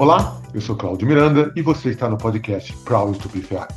Olá, 0.00 0.40
eu 0.54 0.62
sou 0.62 0.76
Cláudio 0.76 1.06
Miranda 1.06 1.52
e 1.54 1.60
você 1.60 1.90
está 1.90 2.08
no 2.08 2.16
podcast 2.16 2.74
Proud 2.86 3.18
to 3.18 3.28
be 3.28 3.42
Fair. 3.42 3.68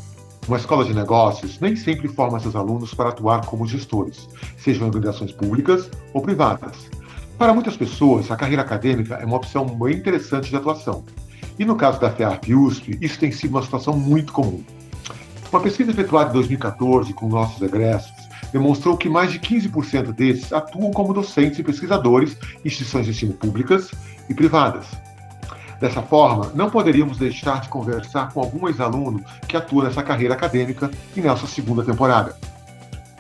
Uma 0.48 0.56
escola 0.56 0.86
de 0.86 0.94
negócios 0.94 1.60
nem 1.60 1.76
sempre 1.76 2.08
forma 2.08 2.40
seus 2.40 2.56
alunos 2.56 2.94
para 2.94 3.10
atuar 3.10 3.46
como 3.46 3.68
gestores, 3.68 4.30
sejam 4.58 4.84
em 4.84 4.86
organizações 4.86 5.34
públicas 5.34 5.92
ou 6.14 6.22
privadas. 6.22 6.90
Para 7.38 7.54
muitas 7.54 7.76
pessoas, 7.76 8.32
a 8.32 8.38
carreira 8.38 8.62
acadêmica 8.62 9.16
é 9.16 9.26
uma 9.26 9.36
opção 9.36 9.66
bem 9.66 9.98
interessante 9.98 10.50
de 10.50 10.56
atuação. 10.56 11.04
E 11.60 11.66
no 11.66 11.76
caso 11.76 12.00
da 12.00 12.10
FEARP 12.10 12.56
USP, 12.56 12.98
isso 13.02 13.20
tem 13.20 13.34
sido 13.34 13.52
uma 13.52 13.62
situação 13.62 13.98
muito 13.98 14.32
comum. 14.32 14.64
Uma 15.52 15.60
pesquisa 15.60 15.92
efetuada 15.92 16.30
em 16.30 16.34
2014 16.36 17.12
com 17.12 17.28
nossos 17.28 17.62
egressos 17.62 18.14
demonstrou 18.54 18.96
que 18.96 19.10
mais 19.10 19.30
de 19.30 19.40
15% 19.40 20.14
desses 20.14 20.54
atuam 20.54 20.90
como 20.92 21.14
docentes 21.14 21.60
e 21.60 21.64
pesquisadores 21.64 22.38
em 22.64 22.70
instituições 22.70 23.08
de 23.08 23.12
ensino 23.12 23.34
públicas 23.34 23.92
e 24.30 24.34
privadas. 24.34 24.88
Dessa 25.84 26.02
forma, 26.02 26.50
não 26.56 26.70
poderíamos 26.70 27.18
deixar 27.18 27.60
de 27.60 27.68
conversar 27.68 28.32
com 28.32 28.40
algum 28.40 28.70
ex-aluno 28.70 29.22
que 29.46 29.58
atua 29.58 29.84
nessa 29.84 30.02
carreira 30.02 30.34
acadêmica 30.34 30.90
e 31.14 31.20
nessa 31.20 31.46
segunda 31.46 31.84
temporada. 31.84 32.38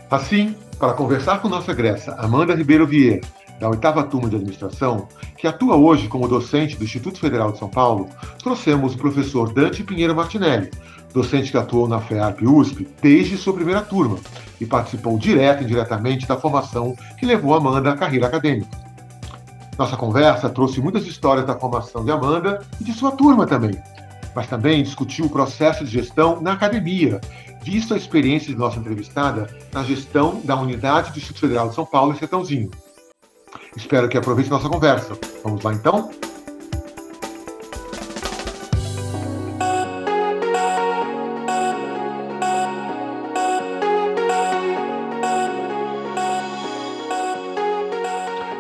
Assim, 0.10 0.56
para 0.80 0.94
conversar 0.94 1.42
com 1.42 1.50
nossa 1.50 1.74
egressa 1.74 2.14
Amanda 2.14 2.56
Ribeiro 2.56 2.88
Vieira, 2.88 3.20
da 3.60 3.70
oitava 3.70 4.02
turma 4.06 4.30
de 4.30 4.38
administração, 4.38 5.10
que 5.38 5.46
atua 5.46 5.76
hoje 5.76 6.08
como 6.08 6.26
docente 6.26 6.78
do 6.78 6.86
Instituto 6.86 7.20
Federal 7.20 7.52
de 7.52 7.58
São 7.58 7.68
Paulo, 7.68 8.08
trouxemos 8.42 8.96
o 8.96 8.98
professor 8.98 9.52
Dante 9.52 9.84
Pinheiro 9.84 10.16
Martinelli, 10.16 10.72
docente 11.14 11.52
que 11.52 11.58
atuou 11.58 11.86
na 11.86 12.00
FEARP 12.00 12.44
USP 12.44 12.88
desde 13.02 13.36
sua 13.36 13.54
primeira 13.54 13.82
turma 13.82 14.18
e 14.62 14.66
participou 14.66 15.18
direto 15.18 15.64
e 15.64 15.66
indiretamente 15.66 16.26
da 16.26 16.38
formação 16.38 16.96
que 17.20 17.26
levou 17.26 17.56
Amanda 17.56 17.92
à 17.92 17.98
carreira 17.98 18.28
acadêmica. 18.28 18.93
Nossa 19.78 19.98
conversa 19.98 20.50
trouxe 20.50 20.80
muitas 20.80 21.06
histórias 21.06 21.46
da 21.46 21.58
formação 21.58 22.06
de 22.06 22.12
Amanda 22.12 22.64
e 22.80 22.84
de 22.84 22.94
sua 22.94 23.12
turma 23.12 23.48
também, 23.48 23.76
mas 24.36 24.48
também 24.48 24.84
discutiu 24.84 25.26
o 25.26 25.30
processo 25.30 25.84
de 25.84 25.92
gestão 25.92 26.40
na 26.40 26.54
academia, 26.54 27.20
visto 27.64 27.94
a 27.94 27.98
experiência 27.98 28.54
de 28.54 28.60
nossa 28.60 28.80
entrevistada 28.80 29.50
na 29.74 29.84
gestão 29.84 30.42
da 30.44 30.56
unidade 30.56 31.12
do 31.12 31.18
Instituto 31.18 31.42
Federal 31.42 31.70
de 31.70 31.76
São 31.76 31.86
Paulo 31.86 32.14
em 32.14 32.18
Sertãozinho. 32.18 32.70
Espero 33.76 34.08
que 34.08 34.18
aproveite 34.18 34.50
nossa 34.50 34.70
conversa. 34.70 35.18
Vamos 35.44 35.64
lá 35.64 35.74
então? 35.74 36.12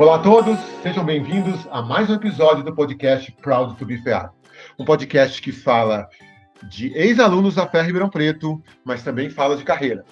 Olá 0.04 0.18
a 0.18 0.20
todos, 0.20 0.60
sejam 0.82 1.06
bem-vindos 1.06 1.66
a 1.72 1.82
mais 1.82 2.10
um 2.10 2.16
episódio 2.16 2.62
do 2.62 2.76
podcast 2.76 3.32
Proud 3.42 3.78
to 3.78 3.86
be 3.86 3.98
Fair. 4.00 4.32
Um 4.78 4.84
podcast 4.84 5.42
que 5.42 5.54
fala 5.54 6.10
de 6.64 6.88
ex-alunos 6.94 7.56
da 7.56 7.66
FEA 7.66 7.84
Ribeirão 7.84 8.10
Preto, 8.10 8.62
mas 8.84 9.02
também 9.02 9.30
fala 9.30 9.56
de 9.56 9.64
carreira. 9.64 10.04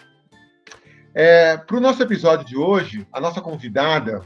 É, 1.14 1.58
Para 1.58 1.76
o 1.76 1.82
nosso 1.82 2.02
episódio 2.02 2.46
de 2.46 2.56
hoje, 2.56 3.06
a 3.12 3.20
nossa 3.20 3.42
convidada 3.42 4.22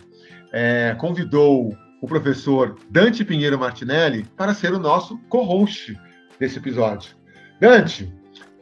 é, 0.54 0.96
convidou 1.00 1.76
o 2.00 2.08
professor 2.08 2.78
Dante 2.92 3.26
Pinheiro 3.26 3.58
Martinelli 3.58 4.24
para 4.38 4.54
ser 4.54 4.72
o 4.72 4.80
nosso 4.80 5.18
co-host 5.30 6.00
desse 6.40 6.60
episódio. 6.60 7.18
Dante, 7.60 8.14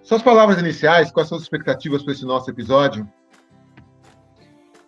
suas 0.04 0.22
palavras 0.22 0.58
iniciais, 0.58 1.12
quais 1.12 1.28
são 1.28 1.38
as 1.38 1.44
expectativas 1.44 2.02
para 2.02 2.14
esse 2.14 2.24
nosso 2.24 2.50
episódio? 2.50 3.06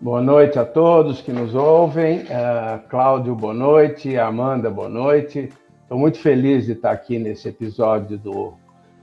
Boa 0.05 0.21
noite 0.21 0.59
a 0.59 0.63
todos 0.63 1.19
que 1.19 1.31
nos 1.31 1.55
ouvem. 1.55 2.19
Uh, 2.19 2.87
Cláudio, 2.89 3.33
boa 3.33 3.55
noite. 3.55 4.15
Amanda, 4.19 4.69
boa 4.69 4.87
noite. 4.87 5.49
Estou 5.81 5.97
muito 5.97 6.19
feliz 6.19 6.67
de 6.67 6.73
estar 6.73 6.91
aqui 6.91 7.17
nesse 7.17 7.49
episódio 7.49 8.15
do 8.15 8.53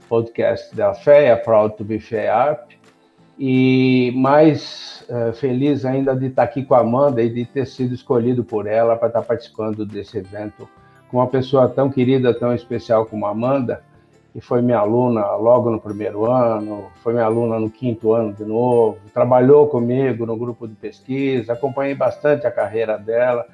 podcast 0.07 0.73
da 0.73 0.93
FEA, 0.93 1.35
Proud 1.35 1.75
to 1.75 1.83
be 1.83 1.99
FEARP. 1.99 2.71
E 3.37 4.13
mais 4.15 5.05
uh, 5.09 5.33
feliz 5.33 5.83
ainda 5.83 6.15
de 6.15 6.27
estar 6.27 6.43
aqui 6.43 6.63
com 6.63 6.73
a 6.73 6.79
Amanda 6.79 7.21
e 7.21 7.27
de 7.27 7.43
ter 7.43 7.67
sido 7.67 7.93
escolhido 7.93 8.41
por 8.41 8.65
ela 8.65 8.95
para 8.95 9.09
estar 9.09 9.23
participando 9.23 9.85
desse 9.85 10.19
evento 10.19 10.69
com 11.11 11.17
uma 11.17 11.27
pessoa 11.27 11.67
tão 11.67 11.89
querida, 11.89 12.33
tão 12.33 12.55
especial 12.55 13.05
como 13.07 13.25
a 13.25 13.31
Amanda 13.31 13.83
que 14.33 14.41
foi 14.41 14.63
minha 14.63 14.79
aluna 14.79 15.35
logo 15.35 15.69
no 15.69 15.79
primeiro 15.79 16.25
ano, 16.25 16.87
foi 17.03 17.13
minha 17.13 17.25
aluna 17.25 17.59
no 17.59 17.69
quinto 17.69 18.13
ano 18.13 18.33
de 18.33 18.43
novo, 18.43 18.97
trabalhou 19.13 19.67
comigo 19.67 20.25
no 20.25 20.35
grupo 20.35 20.67
de 20.67 20.73
pesquisa, 20.73 21.53
acompanhei 21.53 21.93
bastante 21.93 22.47
a 22.47 22.51
carreira 22.51 22.97
dela 22.97 23.45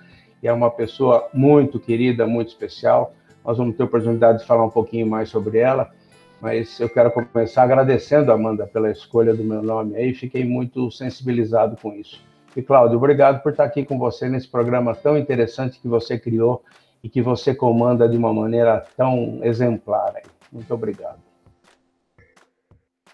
e 0.41 0.47
é 0.47 0.53
uma 0.53 0.71
pessoa 0.71 1.27
muito 1.33 1.81
querida, 1.81 2.25
muito 2.25 2.47
especial. 2.47 3.13
Nós 3.43 3.57
vamos 3.57 3.75
ter 3.75 3.83
oportunidade 3.83 4.39
de 4.39 4.45
falar 4.45 4.63
um 4.63 4.69
pouquinho 4.69 5.05
mais 5.05 5.27
sobre 5.27 5.57
ela, 5.57 5.91
mas 6.39 6.79
eu 6.79 6.87
quero 6.87 7.11
começar 7.11 7.63
agradecendo, 7.63 8.31
Amanda, 8.31 8.65
pela 8.65 8.89
escolha 8.89 9.33
do 9.33 9.43
meu 9.43 9.61
nome 9.61 9.97
aí, 9.97 10.13
fiquei 10.13 10.45
muito 10.45 10.89
sensibilizado 10.91 11.75
com 11.81 11.93
isso. 11.93 12.23
E, 12.55 12.61
Cláudio, 12.61 12.95
obrigado 12.95 13.43
por 13.43 13.51
estar 13.51 13.65
aqui 13.65 13.83
com 13.83 13.99
você 13.99 14.29
nesse 14.29 14.47
programa 14.47 14.95
tão 14.95 15.17
interessante 15.17 15.77
que 15.77 15.89
você 15.89 16.17
criou 16.17 16.63
e 17.03 17.09
que 17.09 17.21
você 17.21 17.53
comanda 17.53 18.07
de 18.07 18.15
uma 18.15 18.33
maneira 18.33 18.85
tão 18.95 19.39
exemplar 19.43 20.13
aí. 20.15 20.38
Muito 20.51 20.73
obrigado. 20.73 21.19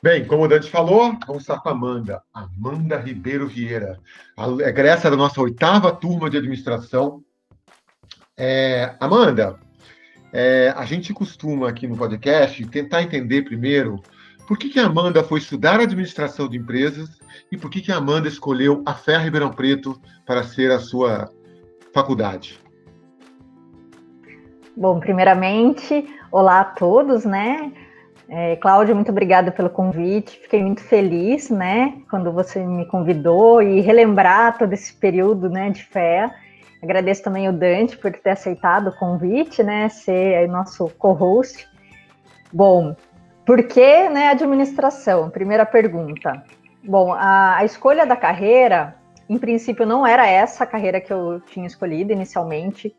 Bem, 0.02 0.26
como 0.26 0.44
o 0.44 0.48
Dante 0.48 0.70
falou, 0.70 1.18
vamos 1.26 1.44
estar 1.44 1.60
com 1.60 1.70
a 1.70 1.72
Amanda, 1.72 2.22
Amanda 2.32 2.98
Ribeiro 2.98 3.48
Vieira, 3.48 4.00
a 4.38 4.48
egressa 4.68 5.10
da 5.10 5.18
nossa 5.18 5.42
oitava 5.42 5.92
turma 5.92 6.30
de 6.30 6.38
administração. 6.38 7.24
É, 8.38 8.96
Amanda, 9.00 9.60
é, 10.32 10.72
a 10.76 10.86
gente 10.86 11.14
costuma 11.14 11.70
aqui 11.70 11.88
no 11.88 11.98
podcast 11.98 12.64
tentar 12.68 13.02
entender 13.02 13.44
primeiro 13.44 14.02
por 14.48 14.58
que, 14.58 14.70
que 14.70 14.80
a 14.80 14.86
Amanda 14.86 15.24
foi 15.24 15.40
estudar 15.40 15.80
administração 15.80 16.48
de 16.48 16.58
empresas 16.58 17.18
e 17.52 17.58
por 17.58 17.72
que, 17.72 17.82
que 17.82 17.92
a 17.92 17.98
Amanda 17.98 18.28
escolheu 18.28 18.84
a 18.86 18.94
Ferra 18.94 19.24
Ribeirão 19.24 19.50
Preto 19.50 20.00
para 20.26 20.44
ser 20.44 20.72
a 20.72 20.80
sua 20.80 21.30
faculdade. 21.94 22.60
Bom, 24.78 25.00
primeiramente, 25.00 26.06
olá 26.30 26.60
a 26.60 26.66
todos, 26.66 27.24
né? 27.24 27.72
É, 28.28 28.58
Cláudio, 28.58 28.94
muito 28.94 29.10
obrigada 29.10 29.50
pelo 29.50 29.70
convite. 29.70 30.38
Fiquei 30.38 30.62
muito 30.62 30.82
feliz, 30.82 31.50
né, 31.50 31.94
quando 32.10 32.30
você 32.30 32.60
me 32.60 32.86
convidou 32.88 33.62
e 33.62 33.80
relembrar 33.80 34.58
todo 34.58 34.74
esse 34.74 34.94
período, 34.94 35.50
né, 35.50 35.70
de 35.70 35.82
fé. 35.82 36.30
Agradeço 36.84 37.24
também 37.24 37.48
o 37.48 37.54
Dante 37.54 37.98
por 37.98 38.12
ter 38.12 38.32
aceitado 38.32 38.90
o 38.90 38.98
convite, 38.98 39.64
né, 39.64 39.88
ser 39.88 40.46
nosso 40.50 40.90
co-host. 40.98 41.66
Bom, 42.52 42.98
por 43.46 43.64
que, 43.64 44.10
né, 44.10 44.28
administração? 44.28 45.30
Primeira 45.30 45.66
pergunta. 45.66 46.44
Bom, 46.84 47.14
a, 47.14 47.60
a 47.60 47.64
escolha 47.64 48.06
da 48.06 48.18
carreira, 48.18 48.96
em 49.30 49.38
princípio, 49.38 49.86
não 49.86 50.06
era 50.06 50.28
essa 50.28 50.66
a 50.66 50.68
carreira 50.68 51.00
que 51.00 51.14
eu 51.14 51.40
tinha 51.40 51.66
escolhido 51.66 52.12
inicialmente. 52.12 52.94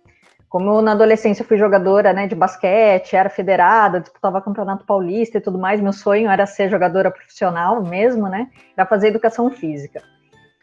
Como 0.49 0.71
eu, 0.71 0.83
na 0.83 0.93
adolescência 0.93 1.45
fui 1.45 1.57
jogadora 1.57 2.13
né, 2.13 2.27
de 2.27 2.35
basquete, 2.35 3.17
era 3.17 3.29
federada, 3.29 4.01
disputava 4.01 4.41
campeonato 4.41 4.85
paulista 4.85 5.39
e 5.39 5.41
tudo 5.41 5.59
mais, 5.59 5.81
meu 5.81 5.93
sonho 5.93 6.31
era 6.31 6.47
ser 6.47 6.71
jogadora 6.71 7.11
profissional 7.11 7.83
mesmo, 7.83 8.29
né? 8.29 8.49
Era 8.77 8.87
fazer 8.87 9.09
educação 9.09 9.51
física. 9.51 10.03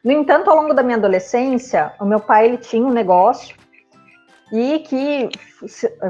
No 0.03 0.11
entanto, 0.11 0.49
ao 0.49 0.55
longo 0.55 0.73
da 0.73 0.83
minha 0.83 0.97
adolescência, 0.97 1.93
o 1.99 2.05
meu 2.05 2.19
pai 2.19 2.45
ele 2.45 2.57
tinha 2.57 2.85
um 2.85 2.91
negócio 2.91 3.55
e 4.51 4.79
que 4.79 5.29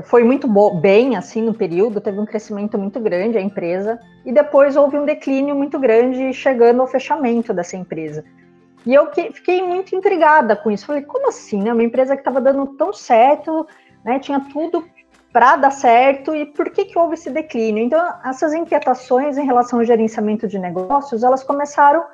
foi 0.03 0.23
muito 0.23 0.47
bem 0.81 1.15
assim 1.15 1.41
no 1.41 1.53
período, 1.53 2.01
teve 2.01 2.19
um 2.19 2.25
crescimento 2.25 2.77
muito 2.77 2.99
grande 2.99 3.37
a 3.37 3.41
empresa 3.41 3.99
e 4.25 4.33
depois 4.33 4.75
houve 4.75 4.97
um 4.97 5.05
declínio 5.05 5.55
muito 5.55 5.79
grande 5.79 6.33
chegando 6.33 6.81
ao 6.81 6.87
fechamento 6.87 7.53
dessa 7.53 7.77
empresa. 7.77 8.23
E 8.85 8.93
eu 8.93 9.09
fiquei 9.13 9.61
muito 9.61 9.95
intrigada 9.95 10.55
com 10.55 10.69
isso. 10.69 10.85
Falei, 10.85 11.03
como 11.03 11.29
assim, 11.29 11.61
né? 11.61 11.71
Uma 11.71 11.83
empresa 11.83 12.15
que 12.15 12.21
estava 12.21 12.41
dando 12.41 12.65
tão 12.75 12.91
certo, 12.91 13.65
né? 14.03 14.19
Tinha 14.19 14.39
tudo 14.51 14.85
para 15.31 15.55
dar 15.55 15.71
certo 15.71 16.35
e 16.35 16.45
por 16.45 16.69
que 16.69 16.85
que 16.85 16.99
houve 16.99 17.15
esse 17.15 17.29
declínio? 17.31 17.83
Então, 17.83 17.99
essas 18.23 18.53
inquietações 18.53 19.37
em 19.37 19.45
relação 19.45 19.79
ao 19.79 19.85
gerenciamento 19.85 20.47
de 20.47 20.59
negócios, 20.59 21.23
elas 21.23 21.43
começaram 21.43 22.05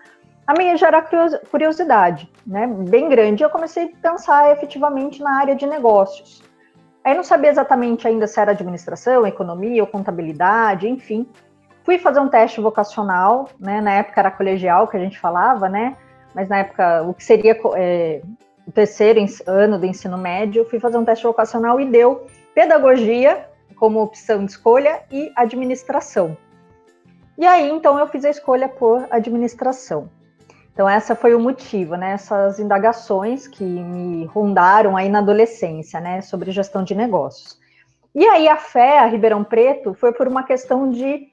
a 0.48 0.54
me 0.54 0.76
gerar 0.78 1.10
curiosidade, 1.52 2.32
né? 2.48 2.66
Bem 2.66 3.10
grande. 3.10 3.44
Eu 3.44 3.50
comecei 3.50 3.86
a 3.86 4.10
pensar 4.10 4.52
efetivamente 4.52 5.22
na 5.22 5.38
área 5.38 5.56
de 5.56 5.68
negócios. 5.68 6.42
Aí 7.04 7.14
não 7.14 7.24
sabia 7.24 7.50
exatamente 7.50 8.08
ainda 8.08 8.26
se 8.26 8.40
era 8.40 8.52
administração, 8.52 9.26
economia 9.26 9.82
ou 9.84 9.88
contabilidade, 9.88 10.88
enfim. 10.88 11.28
Fui 11.84 11.98
fazer 11.98 12.20
um 12.20 12.30
teste 12.30 12.62
vocacional, 12.62 13.50
né? 13.60 13.82
Na 13.82 13.92
época 13.92 14.20
era 14.20 14.32
colegial 14.32 14.88
que 14.88 14.98
a 14.98 15.00
gente 15.00 15.20
falava, 15.20 15.68
né? 15.68 15.98
Mas 16.34 16.48
na 16.48 16.60
época, 16.60 17.04
o 17.04 17.14
que 17.14 17.24
seria 17.24 17.58
é, 17.76 18.22
o 18.68 18.72
terceiro 18.72 19.20
ano 19.48 19.80
do 19.80 19.86
ensino 19.86 20.18
médio, 20.18 20.66
fui 20.66 20.80
fazer 20.80 20.98
um 20.98 21.06
teste 21.06 21.24
vocacional 21.26 21.80
e 21.80 21.86
deu 21.86 22.28
pedagogia 22.54 23.48
como 23.76 24.02
opção 24.02 24.46
de 24.46 24.52
escolha 24.52 25.02
e 25.12 25.32
administração. 25.36 26.38
E 27.38 27.46
aí, 27.46 27.70
então, 27.70 27.98
eu 27.98 28.08
fiz 28.08 28.26
a 28.26 28.30
escolha 28.30 28.68
por 28.68 29.08
administração. 29.10 30.10
Então, 30.74 30.88
essa 30.88 31.16
foi 31.16 31.34
o 31.34 31.40
motivo, 31.40 31.96
né? 31.96 32.12
Essas 32.12 32.60
indagações 32.60 33.48
que 33.48 33.64
me 33.64 34.26
rondaram 34.26 34.96
aí 34.96 35.10
na 35.10 35.20
adolescência, 35.20 36.00
né? 36.00 36.22
Sobre 36.22 36.52
gestão 36.52 36.84
de 36.84 36.94
negócios. 36.94 37.60
E 38.14 38.26
aí 38.26 38.48
a 38.48 38.58
fé 38.58 39.00
a 39.00 39.06
Ribeirão 39.06 39.44
Preto 39.44 39.94
foi 39.94 40.12
por 40.12 40.28
uma 40.28 40.44
questão 40.44 40.90
de 40.90 41.28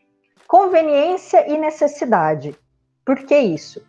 conveniência 0.46 1.49
e 1.50 1.58
necessidade. 1.58 2.56
Por 3.04 3.16
que 3.16 3.37
isso? 3.37 3.84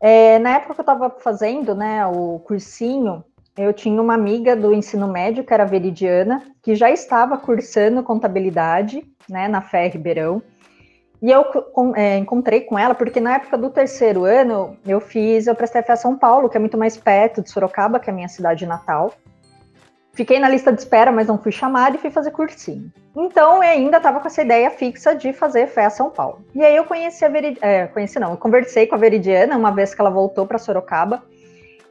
É, 0.00 0.38
na 0.38 0.56
época 0.56 0.74
que 0.74 0.80
eu 0.80 0.82
estava 0.82 1.10
fazendo 1.18 1.74
né, 1.74 2.06
o 2.06 2.38
cursinho, 2.40 3.24
eu 3.56 3.72
tinha 3.72 4.00
uma 4.00 4.14
amiga 4.14 4.54
do 4.54 4.72
ensino 4.72 5.08
médio, 5.08 5.44
que 5.44 5.52
era 5.52 5.64
veridiana, 5.64 6.42
que 6.62 6.76
já 6.76 6.90
estava 6.90 7.36
cursando 7.36 8.02
contabilidade 8.02 9.04
né, 9.28 9.48
na 9.48 9.60
FE 9.60 9.88
Ribeirão. 9.88 10.40
E 11.20 11.30
eu 11.32 11.44
é, 11.96 12.16
encontrei 12.16 12.60
com 12.60 12.78
ela, 12.78 12.94
porque 12.94 13.18
na 13.18 13.34
época 13.34 13.58
do 13.58 13.70
terceiro 13.70 14.24
ano, 14.24 14.76
eu 14.86 15.00
fiz, 15.00 15.48
eu 15.48 15.54
prestei 15.56 15.82
a 15.88 15.96
São 15.96 16.16
Paulo, 16.16 16.48
que 16.48 16.56
é 16.56 16.60
muito 16.60 16.78
mais 16.78 16.96
perto 16.96 17.42
de 17.42 17.50
Sorocaba, 17.50 17.98
que 17.98 18.08
é 18.08 18.12
a 18.12 18.14
minha 18.14 18.28
cidade 18.28 18.64
natal. 18.64 19.12
Fiquei 20.18 20.40
na 20.40 20.48
lista 20.48 20.72
de 20.72 20.80
espera, 20.80 21.12
mas 21.12 21.28
não 21.28 21.38
fui 21.38 21.52
chamada 21.52 21.94
e 21.94 22.00
fui 22.00 22.10
fazer 22.10 22.32
cursinho. 22.32 22.92
Então, 23.16 23.62
eu 23.62 23.70
ainda 23.70 23.98
estava 23.98 24.18
com 24.18 24.26
essa 24.26 24.42
ideia 24.42 24.68
fixa 24.68 25.14
de 25.14 25.32
fazer 25.32 25.68
fé 25.68 25.84
a 25.84 25.90
São 25.90 26.10
Paulo. 26.10 26.44
E 26.56 26.64
aí 26.64 26.74
eu 26.74 26.84
conheci 26.84 27.24
a 27.24 27.28
Veridiana, 27.28 27.64
é, 27.64 27.86
conheci 27.86 28.18
não, 28.18 28.32
eu 28.32 28.36
conversei 28.36 28.84
com 28.88 28.96
a 28.96 28.98
Veridiana 28.98 29.56
uma 29.56 29.70
vez 29.70 29.94
que 29.94 30.00
ela 30.00 30.10
voltou 30.10 30.44
para 30.44 30.58
Sorocaba, 30.58 31.22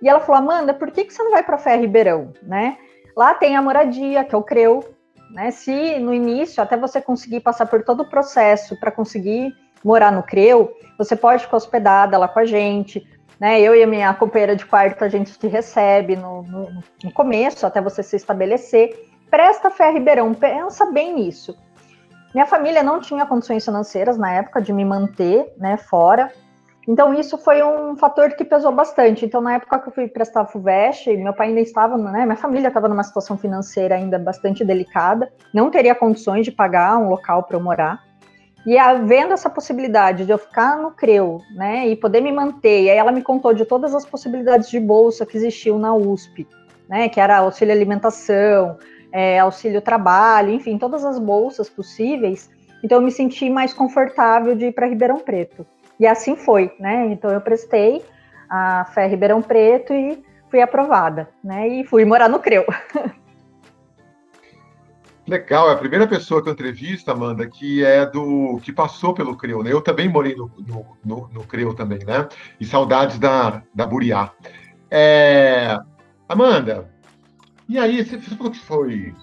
e 0.02 0.10
ela 0.10 0.20
falou, 0.20 0.42
Amanda, 0.42 0.74
por 0.74 0.92
que, 0.92 1.06
que 1.06 1.14
você 1.14 1.24
não 1.24 1.32
vai 1.32 1.42
para 1.42 1.58
Fé 1.58 1.78
Ribeirão, 1.78 2.34
né? 2.44 2.78
Lá 3.16 3.34
tem 3.34 3.56
a 3.56 3.62
moradia, 3.62 4.26
que 4.26 4.36
é 4.36 4.38
o 4.38 4.44
CREU, 4.44 4.84
né? 5.32 5.50
Se 5.50 5.98
no 5.98 6.14
início, 6.14 6.62
até 6.62 6.76
você 6.76 7.00
conseguir 7.00 7.40
passar 7.40 7.66
por 7.66 7.82
todo 7.82 8.02
o 8.02 8.10
processo 8.10 8.78
para 8.78 8.92
conseguir 8.92 9.56
morar 9.82 10.12
no 10.12 10.22
CREU, 10.22 10.74
você 10.98 11.16
pode 11.16 11.44
ficar 11.44 11.56
hospedada 11.56 12.18
lá 12.18 12.28
com 12.28 12.40
a 12.40 12.46
gente, 12.46 13.08
né? 13.40 13.60
Eu 13.60 13.76
e 13.76 13.84
a 13.84 13.88
minha 13.88 14.14
companheira 14.14 14.56
de 14.56 14.66
quarto, 14.66 15.04
a 15.04 15.10
gente 15.10 15.38
te 15.38 15.48
recebe 15.48 16.16
no, 16.16 16.44
no, 16.44 16.84
no 17.04 17.12
começo, 17.12 17.66
até 17.66 17.82
você 17.82 18.04
se 18.04 18.16
estabelecer. 18.16 19.08
Presta 19.30 19.70
fé, 19.70 19.92
Ribeirão, 19.92 20.34
pensa 20.34 20.86
bem 20.92 21.14
nisso. 21.14 21.58
Minha 22.34 22.46
família 22.46 22.84
não 22.84 23.00
tinha 23.00 23.26
condições 23.26 23.66
financeiras 23.66 24.18
na 24.18 24.32
época 24.34 24.62
de 24.62 24.72
me 24.72 24.86
manter 24.86 25.54
né, 25.58 25.78
fora, 25.78 26.32
então, 26.88 27.14
isso 27.14 27.38
foi 27.38 27.62
um 27.62 27.98
fator 27.98 28.30
que 28.32 28.46
pesou 28.46 28.72
bastante. 28.72 29.26
Então, 29.26 29.42
na 29.42 29.56
época 29.56 29.78
que 29.78 29.90
eu 29.90 29.94
fui 29.94 30.08
prestar 30.08 30.42
a 30.42 30.46
FUVEST, 30.46 31.18
meu 31.18 31.34
pai 31.34 31.50
ainda 31.50 31.60
estava, 31.60 31.98
né, 31.98 32.26
minha 32.26 32.38
família 32.38 32.70
estava 32.70 32.88
numa 32.88 33.04
situação 33.04 33.38
financeira 33.38 33.96
ainda 33.96 34.18
bastante 34.18 34.64
delicada, 34.64 35.30
não 35.54 35.70
teria 35.70 35.94
condições 35.94 36.46
de 36.46 36.52
pagar 36.52 36.98
um 36.98 37.10
local 37.10 37.44
para 37.44 37.58
eu 37.58 37.62
morar. 37.62 38.07
E 38.68 38.78
havendo 38.78 39.34
essa 39.34 39.50
possibilidade 39.50 40.26
de 40.26 40.32
eu 40.32 40.38
ficar 40.38 40.76
no 40.76 40.92
CREU, 40.92 41.42
né, 41.56 41.88
e 41.88 41.96
poder 41.96 42.20
me 42.20 42.34
manter, 42.34 42.84
e 42.84 42.90
aí 42.90 42.98
ela 42.98 43.14
me 43.14 43.22
contou 43.22 43.54
de 43.54 43.64
todas 43.64 43.96
as 43.96 44.06
possibilidades 44.06 44.70
de 44.70 44.78
bolsa 44.78 45.26
que 45.26 45.38
existiam 45.38 45.80
na 45.80 45.96
USP, 45.96 46.46
né, 46.90 47.08
que 47.08 47.18
era 47.18 47.38
auxílio 47.38 47.74
alimentação, 47.74 48.78
é, 49.10 49.40
auxílio 49.40 49.82
trabalho, 49.82 50.52
enfim, 50.52 50.78
todas 50.78 51.06
as 51.06 51.18
bolsas 51.18 51.70
possíveis. 51.70 52.50
Então, 52.84 52.98
eu 52.98 53.02
me 53.02 53.12
senti 53.12 53.50
mais 53.50 53.74
confortável 53.74 54.54
de 54.54 54.66
ir 54.66 54.74
para 54.74 54.86
Ribeirão 54.86 55.20
Preto. 55.20 55.66
E 55.98 56.06
assim 56.06 56.36
foi, 56.36 56.72
né? 56.78 57.08
Então 57.08 57.32
eu 57.32 57.42
prestei 57.42 58.04
a 58.50 58.86
Fé 58.94 59.08
Ribeirão 59.08 59.42
Preto 59.42 59.94
e 59.94 60.24
fui 60.50 60.62
aprovada, 60.62 61.30
né? 61.44 61.68
E 61.68 61.86
fui 61.86 62.06
morar 62.06 62.30
no 62.30 62.40
Creu. 62.40 62.66
Legal, 65.28 65.70
é 65.70 65.74
a 65.74 65.78
primeira 65.78 66.08
pessoa 66.08 66.42
que 66.42 66.48
eu 66.48 66.54
entrevisto, 66.54 67.12
Amanda, 67.12 67.46
que 67.48 67.84
é 67.84 68.06
do 68.06 68.60
que 68.64 68.72
passou 68.72 69.14
pelo 69.14 69.36
Creu, 69.36 69.62
né? 69.62 69.74
Eu 69.74 69.82
também 69.82 70.08
morei 70.08 70.36
no, 70.36 70.50
no, 70.58 70.98
no, 71.04 71.30
no 71.34 71.44
Creu 71.44 71.74
também, 71.74 72.00
né? 72.00 72.28
E 72.60 72.66
saudades 72.66 73.20
da, 73.20 73.62
da 73.76 73.86
Buriá. 73.86 74.32
É... 74.90 75.78
Amanda, 76.30 76.90
e 77.68 77.78
aí, 77.78 78.04
você 78.04 78.18
falou 78.20 78.52
que 78.52 78.60
foi 78.60 79.14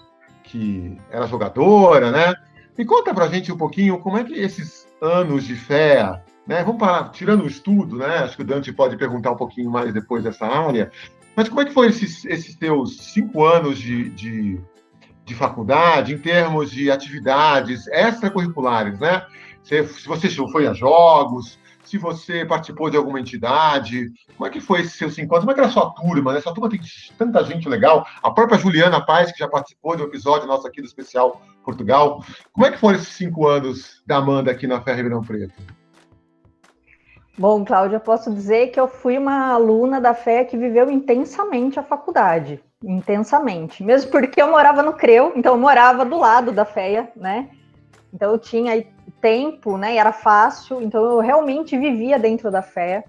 que 0.42 0.98
era 1.10 1.26
jogadora, 1.26 2.10
né? 2.10 2.34
Me 2.76 2.84
conta 2.84 3.14
pra 3.14 3.28
gente 3.28 3.50
um 3.50 3.56
pouquinho 3.56 3.98
como 3.98 4.18
é 4.18 4.24
que 4.24 4.34
esses 4.34 4.86
anos 5.00 5.44
de 5.44 5.56
fé 5.56 6.22
né? 6.46 6.62
Vamos 6.62 6.78
parar, 6.78 7.10
tirando 7.10 7.44
o 7.44 7.46
estudo, 7.46 7.96
né? 7.96 8.18
acho 8.18 8.36
que 8.36 8.42
o 8.42 8.46
Dante 8.46 8.72
pode 8.72 8.96
perguntar 8.96 9.32
um 9.32 9.36
pouquinho 9.36 9.70
mais 9.70 9.92
depois 9.92 10.22
dessa 10.22 10.46
área, 10.46 10.90
mas 11.34 11.48
como 11.48 11.62
é 11.62 11.64
que 11.64 11.72
foi 11.72 11.88
esses, 11.88 12.24
esses 12.24 12.54
teus 12.54 12.98
cinco 12.98 13.44
anos 13.44 13.78
de, 13.78 14.10
de, 14.10 14.60
de 15.24 15.34
faculdade 15.34 16.14
em 16.14 16.18
termos 16.18 16.70
de 16.70 16.90
atividades 16.90 17.86
extracurriculares, 17.88 18.98
né? 18.98 19.26
Se, 19.62 19.86
se 19.86 20.06
você 20.06 20.28
foi 20.28 20.66
a 20.66 20.74
jogos, 20.74 21.58
se 21.82 21.98
você 21.98 22.44
participou 22.44 22.90
de 22.90 22.96
alguma 22.96 23.20
entidade, 23.20 24.12
como 24.36 24.46
é 24.46 24.50
que 24.50 24.60
foi 24.60 24.80
esses 24.80 24.94
seus 24.94 25.14
cinco 25.14 25.34
anos? 25.34 25.44
Como 25.44 25.52
é 25.52 25.54
que 25.54 25.60
era 25.60 25.68
a 25.68 25.72
sua 25.72 25.90
turma, 25.90 26.32
né? 26.32 26.40
Sua 26.40 26.52
turma 26.52 26.68
tem 26.68 26.80
tanta 27.16 27.44
gente 27.44 27.68
legal, 27.68 28.06
a 28.22 28.30
própria 28.30 28.58
Juliana 28.58 29.04
Paz, 29.04 29.32
que 29.32 29.38
já 29.38 29.48
participou 29.48 29.96
de 29.96 30.02
um 30.02 30.06
episódio 30.06 30.46
nosso 30.46 30.66
aqui 30.66 30.80
do 30.80 30.86
Especial 30.86 31.40
Portugal. 31.64 32.24
Como 32.52 32.66
é 32.66 32.70
que 32.70 32.78
foram 32.78 32.98
esses 32.98 33.08
cinco 33.08 33.46
anos 33.46 34.02
da 34.06 34.16
Amanda 34.16 34.50
aqui 34.50 34.66
na 34.66 34.80
Ferro 34.80 34.96
Ribeirão 34.96 35.22
Preto? 35.22 35.83
Bom, 37.36 37.64
Cláudia, 37.64 37.98
posso 37.98 38.32
dizer 38.32 38.68
que 38.68 38.78
eu 38.78 38.86
fui 38.86 39.18
uma 39.18 39.48
aluna 39.48 40.00
da 40.00 40.14
fé 40.14 40.44
que 40.44 40.56
viveu 40.56 40.88
intensamente 40.88 41.80
a 41.80 41.82
faculdade, 41.82 42.62
intensamente, 42.82 43.82
mesmo 43.82 44.10
porque 44.12 44.40
eu 44.40 44.48
morava 44.48 44.84
no 44.84 44.92
Creu, 44.92 45.32
então 45.34 45.54
eu 45.54 45.60
morava 45.60 46.04
do 46.04 46.16
lado 46.16 46.52
da 46.52 46.64
FEA, 46.64 47.10
né? 47.16 47.50
Então 48.12 48.30
eu 48.30 48.38
tinha 48.38 48.86
tempo, 49.20 49.76
né? 49.76 49.94
E 49.94 49.98
era 49.98 50.12
fácil, 50.12 50.80
então 50.80 51.02
eu 51.04 51.18
realmente 51.18 51.76
vivia 51.76 52.20
dentro 52.20 52.52
da 52.52 52.62
fé. 52.62 53.02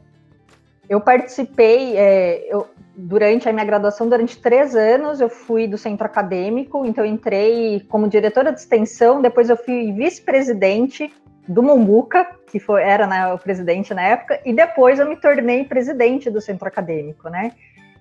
Eu 0.89 0.99
participei, 0.99 1.95
é, 1.95 2.51
eu, 2.51 2.67
durante 2.95 3.47
a 3.47 3.53
minha 3.53 3.65
graduação, 3.65 4.09
durante 4.09 4.41
três 4.41 4.75
anos, 4.75 5.21
eu 5.21 5.29
fui 5.29 5.67
do 5.67 5.77
centro 5.77 6.05
acadêmico, 6.07 6.83
então 6.83 7.05
eu 7.05 7.11
entrei 7.11 7.85
como 7.89 8.07
diretora 8.07 8.51
de 8.51 8.59
extensão, 8.59 9.21
depois 9.21 9.51
eu 9.51 9.57
fui 9.57 9.91
vice-presidente 9.91 11.13
do 11.47 11.61
Mombuca, 11.61 12.25
que 12.47 12.59
foi, 12.59 12.81
era 12.81 13.05
né, 13.05 13.33
o 13.33 13.37
presidente 13.37 13.93
na 13.93 14.01
época, 14.01 14.39
e 14.45 14.53
depois 14.53 14.99
eu 14.99 15.07
me 15.07 15.15
tornei 15.15 15.63
presidente 15.63 16.29
do 16.29 16.41
centro 16.41 16.67
acadêmico, 16.67 17.29
né? 17.29 17.51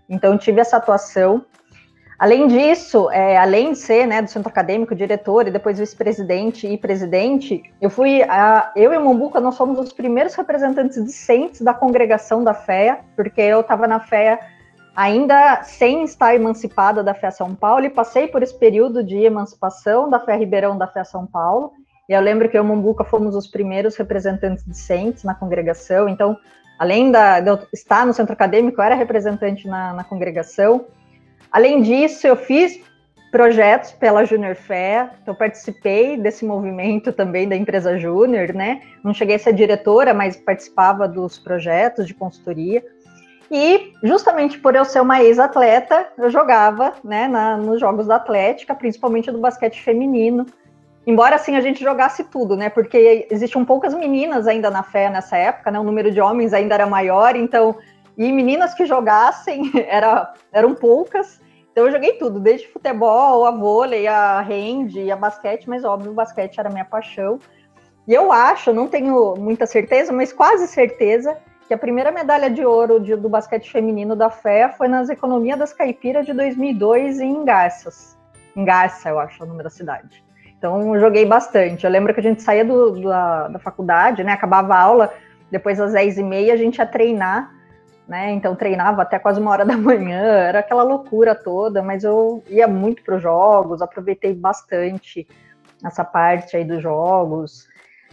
Então 0.09 0.37
tive 0.37 0.61
essa 0.61 0.77
atuação. 0.77 1.45
Além 2.19 2.47
disso, 2.47 3.11
é, 3.11 3.37
além 3.37 3.73
de 3.73 3.79
ser 3.79 4.07
né, 4.07 4.23
do 4.23 4.31
centro 4.31 4.49
acadêmico, 4.49 4.95
diretor 4.95 5.49
e 5.49 5.51
depois 5.51 5.79
vice-presidente 5.79 6.67
e 6.67 6.79
presidente, 6.79 7.63
eu 7.81 7.91
fui, 7.91 8.23
a, 8.23 8.73
eu 8.77 8.93
e 8.93 8.99
Mombuca, 8.99 9.41
nós 9.41 9.57
fomos 9.57 9.79
os 9.79 9.93
primeiros 9.93 10.35
representantes 10.35 11.03
discentes 11.05 11.61
da 11.61 11.75
congregação 11.75 12.45
da 12.45 12.55
FEA, 12.55 13.01
porque 13.17 13.41
eu 13.41 13.61
estava 13.61 13.87
na 13.87 13.99
FEA 13.99 14.39
ainda 14.95 15.63
sem 15.65 16.05
estar 16.05 16.35
emancipada 16.35 17.03
da 17.03 17.15
FEA 17.15 17.33
São 17.33 17.55
Paulo 17.55 17.85
e 17.85 17.91
passei 17.91 18.29
por 18.29 18.43
esse 18.43 18.57
período 18.57 19.03
de 19.03 19.17
emancipação 19.17 20.09
da 20.09 20.21
FEA 20.21 20.37
Ribeirão 20.37 20.79
da 20.79 20.87
FEA 20.87 21.05
São 21.05 21.27
Paulo, 21.27 21.73
e 22.09 22.13
eu 22.13 22.21
lembro 22.21 22.49
que 22.49 22.57
eu 22.57 22.63
e 22.63 22.65
o 22.65 22.69
Mombuca 22.69 23.05
fomos 23.05 23.35
os 23.35 23.47
primeiros 23.47 23.97
representantes 23.97 24.65
discentes 24.65 25.25
na 25.25 25.35
congregação, 25.35 26.09
então, 26.09 26.37
além 26.79 27.11
da, 27.11 27.41
de 27.41 27.49
eu 27.49 27.59
estar 27.73 28.07
no 28.07 28.13
centro 28.13 28.33
acadêmico, 28.33 28.81
eu 28.81 28.85
era 28.85 28.95
representante 28.95 29.67
na, 29.67 29.93
na 29.93 30.05
congregação. 30.05 30.87
Além 31.51 31.83
disso, 31.83 32.27
eu 32.27 32.37
fiz 32.37 32.81
projetos 33.35 33.91
pela 33.91 34.25
Junior 34.25 34.55
Fé, 34.55 35.11
então 35.21 35.35
participei 35.35 36.17
desse 36.17 36.45
movimento 36.45 37.13
também 37.13 37.49
da 37.49 37.57
empresa 37.57 37.99
Júnior, 37.99 38.55
né? 38.55 38.81
Não 39.03 39.13
cheguei 39.13 39.35
a 39.35 39.39
ser 39.41 39.53
diretora, 39.53 40.15
mas 40.15 40.37
participava 40.37 41.09
dos 41.09 41.37
projetos 41.39 42.07
de 42.07 42.15
consultoria. 42.15 42.81
E 43.51 43.93
justamente 44.03 44.59
por 44.59 44.75
eu 44.75 44.85
ser 44.85 45.01
uma 45.01 45.23
ex-atleta, 45.23 46.09
eu 46.17 46.31
jogava 46.31 46.95
né, 47.03 47.27
na, 47.27 47.57
nos 47.57 47.81
jogos 47.81 48.07
da 48.07 48.17
Atlética, 48.17 48.75
principalmente 48.75 49.33
do 49.33 49.39
basquete 49.39 49.83
feminino. 49.83 50.47
Embora 51.07 51.37
assim 51.37 51.57
a 51.57 51.61
gente 51.61 51.83
jogasse 51.83 52.25
tudo, 52.25 52.57
né? 52.57 52.71
Porque 52.71 53.27
existiam 53.31 53.65
poucas 53.65 53.95
meninas 53.95 54.47
ainda 54.47 54.71
na 54.71 54.83
fé 54.83 55.11
nessa 55.11 55.37
época, 55.37 55.71
né? 55.71 55.79
O 55.79 55.85
número 55.85 56.11
de 56.11 56.21
homens 56.21 56.55
ainda 56.55 56.75
era 56.75 56.87
maior, 56.87 57.37
então 57.37 57.77
e 58.17 58.31
meninas 58.33 58.75
que 58.75 58.87
jogassem 58.87 59.71
era, 59.89 60.33
eram 60.53 60.75
poucas. 60.75 61.41
Então 61.73 61.87
eu 61.87 61.93
joguei 61.93 62.13
tudo, 62.13 62.39
desde 62.39 62.69
futebol, 62.69 63.45
a 63.45 63.51
vôlei, 63.51 64.07
a 64.07 64.41
hand, 64.41 65.11
a 65.13 65.17
basquete, 65.17 65.69
mas 65.69 65.85
óbvio, 65.85 66.13
o 66.13 66.15
basquete 66.15 66.59
era 66.59 66.71
minha 66.71 66.85
paixão. 66.85 67.41
E 68.07 68.15
eu 68.15 68.31
acho, 68.31 68.73
não 68.73 68.87
tenho 68.87 69.35
muita 69.37 69.67
certeza, 69.67 70.13
mas 70.13 70.33
quase 70.33 70.69
certeza, 70.69 71.37
que 71.67 71.75
a 71.75 71.79
primeira 71.79 72.13
medalha 72.13 72.51
de 72.51 72.65
ouro 72.65 73.01
de, 73.01 73.17
do 73.17 73.29
basquete 73.29 73.71
feminino 73.71 74.15
da 74.15 74.31
Fé 74.31 74.73
foi 74.77 74.87
nas 74.87 75.09
Economias 75.09 75.59
das 75.59 75.73
Caipiras 75.73 76.27
de 76.27 76.33
2002 76.33 77.19
em 77.21 77.45
Garças. 77.45 78.17
Em 78.55 78.65
Garça, 78.65 79.09
eu 79.09 79.19
acho, 79.19 79.43
é 79.43 79.47
o 79.47 79.49
nome 79.49 79.63
da 79.63 79.71
cidade. 79.71 80.23
Então, 80.65 80.99
joguei 80.99 81.27
bastante. 81.27 81.85
Eu 81.85 81.91
lembro 81.91 82.15
que 82.15 82.21
a 82.21 82.23
gente 82.23 82.41
saía 82.41 82.65
do, 82.65 82.99
da, 83.03 83.49
da 83.49 83.59
faculdade, 83.59 84.25
né? 84.25 84.33
Acabava 84.33 84.75
a 84.75 84.81
aula, 84.81 85.13
depois 85.51 85.79
às 85.79 85.93
10 85.93 86.17
e 86.17 86.23
meia 86.23 86.55
a 86.55 86.57
gente 86.57 86.79
ia 86.79 86.87
treinar, 86.87 87.53
né? 88.09 88.33
Então, 88.33 88.57
treinava 88.57 89.03
até 89.03 89.19
quase 89.19 89.39
uma 89.39 89.51
hora 89.51 89.67
da 89.67 89.77
manhã, 89.77 90.23
era 90.23 90.61
aquela 90.61 90.83
loucura 90.83 91.35
toda, 91.35 91.83
mas 91.83 92.03
eu 92.03 92.43
ia 92.49 92.67
muito 92.67 93.03
para 93.03 93.17
os 93.17 93.23
jogos, 93.23 93.83
aproveitei 93.83 94.33
bastante 94.33 95.29
essa 95.85 96.03
parte 96.03 96.57
aí 96.57 96.65
dos 96.65 96.83
jogos. 96.83 97.69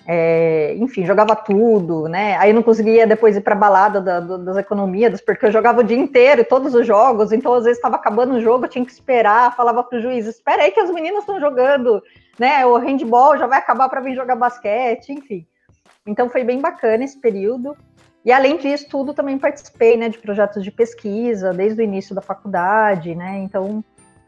É, 0.08 0.76
enfim, 0.78 1.06
jogava 1.06 1.36
tudo, 1.36 2.08
né? 2.08 2.36
Aí 2.38 2.52
não 2.54 2.64
conseguia 2.64 3.06
depois 3.06 3.38
ir 3.38 3.42
para 3.42 3.54
balada 3.54 4.02
da, 4.02 4.20
da, 4.20 4.38
das 4.38 4.58
economias, 4.58 5.22
porque 5.22 5.46
eu 5.46 5.52
jogava 5.52 5.82
o 5.82 5.84
dia 5.84 5.98
inteiro, 5.98 6.44
todos 6.44 6.74
os 6.74 6.86
jogos, 6.88 7.32
então 7.32 7.54
às 7.54 7.64
vezes 7.64 7.78
estava 7.78 7.98
acabando 7.98 8.34
o 8.34 8.42
jogo, 8.42 8.66
eu 8.66 8.70
tinha 8.70 8.86
que 8.86 8.92
esperar, 8.92 9.56
falava 9.56 9.84
para 9.84 10.00
o 10.00 10.02
juiz, 10.02 10.26
espera 10.26 10.64
aí 10.64 10.72
que 10.72 10.80
as 10.80 10.90
meninas 10.90 11.20
estão 11.20 11.40
jogando, 11.40 12.02
né? 12.40 12.66
O 12.66 12.78
handball 12.78 13.38
já 13.38 13.46
vai 13.46 13.60
acabar 13.60 13.90
para 13.90 14.02
vir 14.02 14.16
jogar 14.16 14.36
basquete, 14.36 15.14
enfim. 15.14 15.46
Então 16.06 16.30
foi 16.30 16.44
bem 16.44 16.60
bacana 16.60 17.04
esse 17.04 17.20
período. 17.20 17.78
E 18.24 18.32
além 18.32 18.58
disso 18.58 18.88
tudo, 18.90 19.14
também 19.14 19.38
participei, 19.38 19.98
né, 19.98 20.08
de 20.08 20.20
projetos 20.20 20.64
de 20.64 20.72
pesquisa 20.72 21.54
desde 21.54 21.82
o 21.82 21.84
início 21.84 22.14
da 22.14 22.22
faculdade, 22.22 23.16
né? 23.16 23.40
Então 23.40 23.84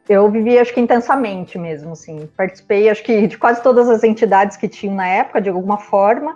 eu 0.07 0.29
vivi, 0.29 0.57
acho 0.59 0.73
que 0.73 0.81
intensamente 0.81 1.57
mesmo, 1.57 1.93
assim. 1.93 2.27
Participei, 2.35 2.89
acho 2.89 3.01
que, 3.03 3.25
de 3.25 3.37
quase 3.37 3.63
todas 3.63 3.89
as 3.89 4.03
entidades 4.03 4.57
que 4.57 4.67
tinham 4.67 4.95
na 4.95 5.07
época, 5.07 5.39
de 5.39 5.49
alguma 5.49 5.77
forma. 5.77 6.35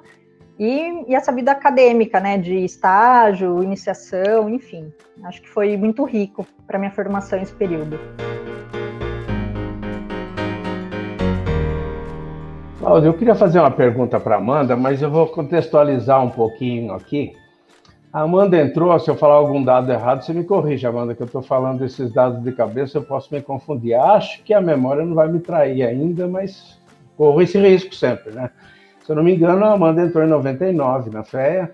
E, 0.58 1.04
e 1.08 1.14
essa 1.14 1.32
vida 1.32 1.52
acadêmica, 1.52 2.20
né, 2.20 2.38
de 2.38 2.56
estágio, 2.64 3.62
iniciação, 3.62 4.50
enfim. 4.50 4.92
Acho 5.24 5.42
que 5.42 5.50
foi 5.50 5.76
muito 5.76 6.06
rico 6.06 6.48
para 6.66 6.80
minha 6.80 6.92
formação 6.92 7.40
nesse 7.40 7.54
período. 7.54 8.00
Cláudio, 12.80 13.10
eu 13.10 13.14
queria 13.14 13.36
fazer 13.36 13.60
uma 13.60 13.70
pergunta 13.70 14.18
para 14.20 14.38
Amanda, 14.38 14.78
mas 14.78 15.02
eu 15.02 15.12
vou 15.12 15.28
contextualizar 15.28 16.24
um 16.24 16.30
pouquinho 16.30 16.94
aqui. 16.94 17.36
A 18.18 18.22
Amanda 18.22 18.60
entrou, 18.60 19.00
se 19.00 19.12
eu 19.12 19.16
falar 19.16 19.36
algum 19.36 19.64
dado 19.64 19.92
errado, 19.92 20.24
você 20.24 20.34
me 20.34 20.44
corrige, 20.44 20.88
Amanda, 20.88 21.14
que 21.14 21.22
eu 21.22 21.28
estou 21.28 21.44
falando 21.44 21.82
desses 21.82 22.12
dados 22.12 22.42
de 22.44 22.52
cabeça, 22.52 22.98
eu 22.98 23.04
posso 23.04 23.32
me 23.32 23.44
confundir. 23.44 23.94
Acho 23.94 24.42
que 24.42 24.56
a 24.56 24.60
memória 24.60 25.06
não 25.06 25.14
vai 25.14 25.32
me 25.32 25.40
trair 25.40 25.84
ainda, 25.84 26.28
mas 26.28 26.80
corro 27.16 27.40
esse 27.44 27.60
risco 27.60 27.94
sempre, 27.94 28.34
né? 28.34 28.50
Se 29.06 29.12
eu 29.12 29.16
não 29.16 29.22
me 29.22 29.36
engano, 29.36 29.64
a 29.64 29.74
Amanda 29.74 30.02
entrou 30.02 30.24
em 30.24 30.30
99 30.30 31.12
na 31.12 31.24
FEA, 31.24 31.72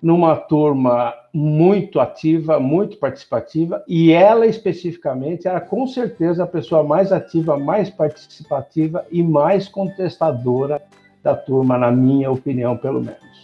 numa 0.00 0.34
turma 0.34 1.12
muito 1.30 2.00
ativa, 2.00 2.58
muito 2.58 2.96
participativa, 2.96 3.84
e 3.86 4.10
ela 4.10 4.46
especificamente 4.46 5.46
era 5.46 5.60
com 5.60 5.86
certeza 5.86 6.44
a 6.44 6.46
pessoa 6.46 6.82
mais 6.82 7.12
ativa, 7.12 7.58
mais 7.58 7.90
participativa 7.90 9.04
e 9.10 9.22
mais 9.22 9.68
contestadora 9.68 10.80
da 11.22 11.36
turma, 11.36 11.76
na 11.76 11.92
minha 11.92 12.30
opinião, 12.30 12.78
pelo 12.78 13.02
menos 13.02 13.35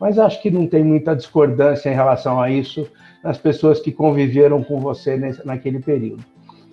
mas 0.00 0.18
acho 0.18 0.40
que 0.42 0.50
não 0.50 0.66
tem 0.66 0.84
muita 0.84 1.14
discordância 1.14 1.90
em 1.90 1.94
relação 1.94 2.40
a 2.40 2.50
isso 2.50 2.86
nas 3.22 3.38
pessoas 3.38 3.80
que 3.80 3.90
conviveram 3.90 4.62
com 4.62 4.78
você 4.78 5.16
nesse, 5.16 5.46
naquele 5.46 5.80
período. 5.80 6.24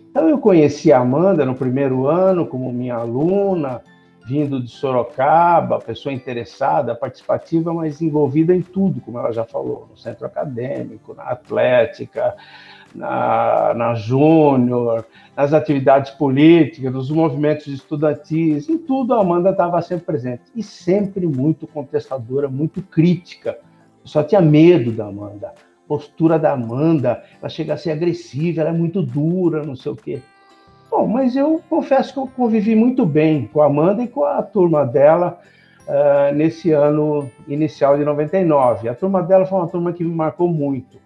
Então, 0.09 0.27
eu 0.27 0.37
conheci 0.37 0.91
a 0.91 0.99
Amanda 0.99 1.45
no 1.45 1.55
primeiro 1.55 2.07
ano 2.07 2.45
como 2.45 2.73
minha 2.73 2.95
aluna, 2.95 3.81
vindo 4.27 4.61
de 4.61 4.69
Sorocaba, 4.69 5.79
pessoa 5.79 6.13
interessada, 6.13 6.93
participativa, 6.93 7.73
mas 7.73 8.01
envolvida 8.01 8.53
em 8.53 8.61
tudo, 8.61 8.99
como 9.01 9.17
ela 9.17 9.31
já 9.31 9.45
falou, 9.45 9.87
no 9.89 9.97
centro 9.97 10.25
acadêmico, 10.25 11.13
na 11.13 11.23
atlética, 11.23 12.35
na, 12.93 13.73
na 13.73 13.93
Júnior, 13.95 15.05
nas 15.35 15.53
atividades 15.53 16.11
políticas, 16.11 16.93
nos 16.93 17.09
movimentos 17.09 17.67
estudantis, 17.67 18.69
em 18.69 18.77
tudo 18.77 19.13
a 19.13 19.21
Amanda 19.21 19.51
estava 19.51 19.81
sempre 19.81 20.05
presente. 20.05 20.43
E 20.55 20.61
sempre 20.61 21.25
muito 21.25 21.67
contestadora, 21.67 22.47
muito 22.47 22.81
crítica. 22.81 23.57
Eu 24.01 24.07
só 24.07 24.23
tinha 24.23 24.41
medo 24.41 24.91
da 24.91 25.07
Amanda. 25.07 25.47
A 25.47 25.87
postura 25.87 26.37
da 26.37 26.53
Amanda, 26.53 27.23
ela 27.39 27.49
chega 27.49 27.73
a 27.73 27.77
ser 27.77 27.91
agressiva, 27.91 28.61
ela 28.61 28.69
é 28.69 28.73
muito 28.73 29.01
dura, 29.01 29.63
não 29.63 29.75
sei 29.75 29.91
o 29.91 29.95
quê. 29.95 30.21
Bom, 30.89 31.07
mas 31.07 31.35
eu 31.35 31.61
confesso 31.69 32.13
que 32.13 32.19
eu 32.19 32.27
convivi 32.27 32.75
muito 32.75 33.05
bem 33.05 33.49
com 33.51 33.61
a 33.61 33.67
Amanda 33.67 34.03
e 34.03 34.07
com 34.07 34.25
a 34.25 34.43
turma 34.43 34.85
dela 34.85 35.39
uh, 35.87 36.35
nesse 36.35 36.71
ano 36.71 37.31
inicial 37.47 37.97
de 37.97 38.03
99. 38.03 38.89
A 38.89 38.95
turma 38.95 39.23
dela 39.23 39.45
foi 39.45 39.57
uma 39.57 39.67
turma 39.69 39.93
que 39.93 40.03
me 40.03 40.13
marcou 40.13 40.49
muito 40.49 41.00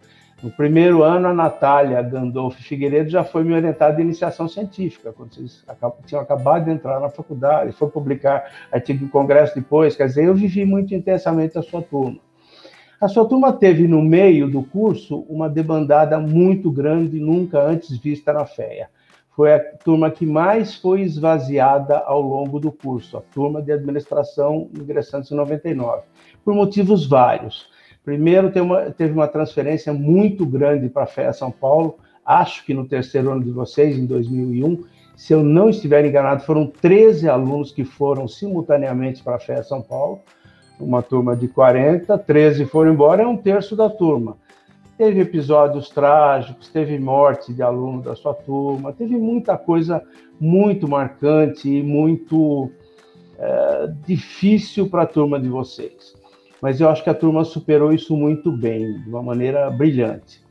no 0.46 0.52
primeiro 0.52 1.02
ano, 1.02 1.30
a 1.30 1.34
Natália 1.34 2.00
Gandolfo 2.04 2.62
Figueiredo 2.62 3.10
já 3.10 3.24
foi 3.24 3.44
me 3.44 3.52
orientada 3.56 3.96
de 3.96 4.04
iniciação 4.04 4.48
científica, 4.48 5.12
quando 5.12 5.34
vocês 5.34 5.66
tinham 6.06 6.22
acabado 6.22 6.66
de 6.66 6.70
entrar 6.70 7.00
na 7.00 7.10
faculdade, 7.10 7.72
foi 7.72 7.90
publicar 7.90 8.46
artigo 8.72 9.06
do 9.06 9.12
congresso 9.12 9.56
depois, 9.56 9.96
quer 9.96 10.06
dizer, 10.06 10.26
eu 10.26 10.36
vivi 10.36 10.64
muito 10.64 10.94
intensamente 10.94 11.58
a 11.58 11.64
sua 11.64 11.82
turma. 11.82 12.20
A 13.02 13.08
sua 13.08 13.28
turma 13.28 13.54
teve 13.54 13.88
no 13.88 14.04
meio 14.04 14.48
do 14.48 14.62
curso 14.62 15.26
uma 15.28 15.50
debandada 15.50 16.20
muito 16.20 16.70
grande, 16.70 17.20
nunca 17.20 17.60
antes 17.60 17.98
vista 17.98 18.32
na 18.32 18.46
FEA. 18.46 18.88
Foi 19.36 19.52
a 19.52 19.60
turma 19.60 20.12
que 20.12 20.28
mais 20.28 20.76
foi 20.76 21.02
esvaziada 21.02 21.98
ao 21.98 22.22
longo 22.22 22.60
do 22.60 22.72
curso, 22.72 23.18
a 23.18 23.22
turma 23.34 23.64
de 23.64 23.72
administração 23.72 24.70
ingressantes 24.80 25.32
em 25.32 25.36
99, 25.36 26.04
por 26.44 26.54
motivos 26.54 27.08
vários. 27.08 27.68
Primeiro, 28.06 28.52
uma, 28.62 28.92
teve 28.92 29.14
uma 29.14 29.28
transferência 29.28 29.92
muito 29.92 30.46
grande 30.46 30.88
para 30.88 31.06
a 31.06 31.08
FEA 31.08 31.34
São 31.34 31.50
Paulo, 31.50 31.98
acho 32.24 32.64
que 32.64 32.72
no 32.72 32.86
terceiro 32.86 33.32
ano 33.32 33.44
de 33.44 33.50
vocês, 33.50 33.98
em 33.98 34.06
2001, 34.06 34.84
se 35.16 35.34
eu 35.34 35.44
não 35.44 35.72
estiver 35.72 36.06
enganado, 36.06 36.44
foram 36.44 36.68
13 36.68 37.28
alunos 37.28 37.72
que 37.72 37.84
foram 37.84 38.28
simultaneamente 38.28 39.24
para 39.24 39.38
a 39.38 39.40
FEA 39.40 39.64
São 39.64 39.82
Paulo, 39.82 40.20
uma 40.80 41.02
turma 41.02 41.36
de 41.36 41.48
40, 41.48 42.16
13 42.16 42.66
foram 42.66 42.94
embora, 42.94 43.24
é 43.24 43.28
um 43.28 43.38
terço 43.38 43.76
da 43.76 43.90
turma. 43.90 44.38
Teve 45.00 45.22
episódios 45.22 45.90
trágicos, 45.90 46.70
teve 46.70 47.00
morte 47.00 47.52
de 47.54 47.64
aluno 47.64 48.04
da 48.04 48.16
sua 48.16 48.36
turma, 48.36 48.94
teve 48.94 49.18
muita 49.18 49.58
coisa 49.58 50.04
muito 50.40 50.88
marcante 50.88 51.68
e 51.68 51.82
muito 51.82 52.70
é, 53.40 53.92
difícil 54.06 54.90
para 54.90 55.04
a 55.04 55.08
turma 55.08 55.40
de 55.40 55.50
vocês 55.50 56.15
mas 56.66 56.82
eu 56.82 56.90
acho 56.90 57.04
que 57.04 57.10
a 57.12 57.14
turma 57.14 57.44
superou 57.44 57.94
isso 57.94 58.18
muito 58.18 58.52
bem, 58.52 59.00
de 59.04 59.08
uma 59.08 59.22
maneira 59.22 59.70
brilhante. 59.70 60.44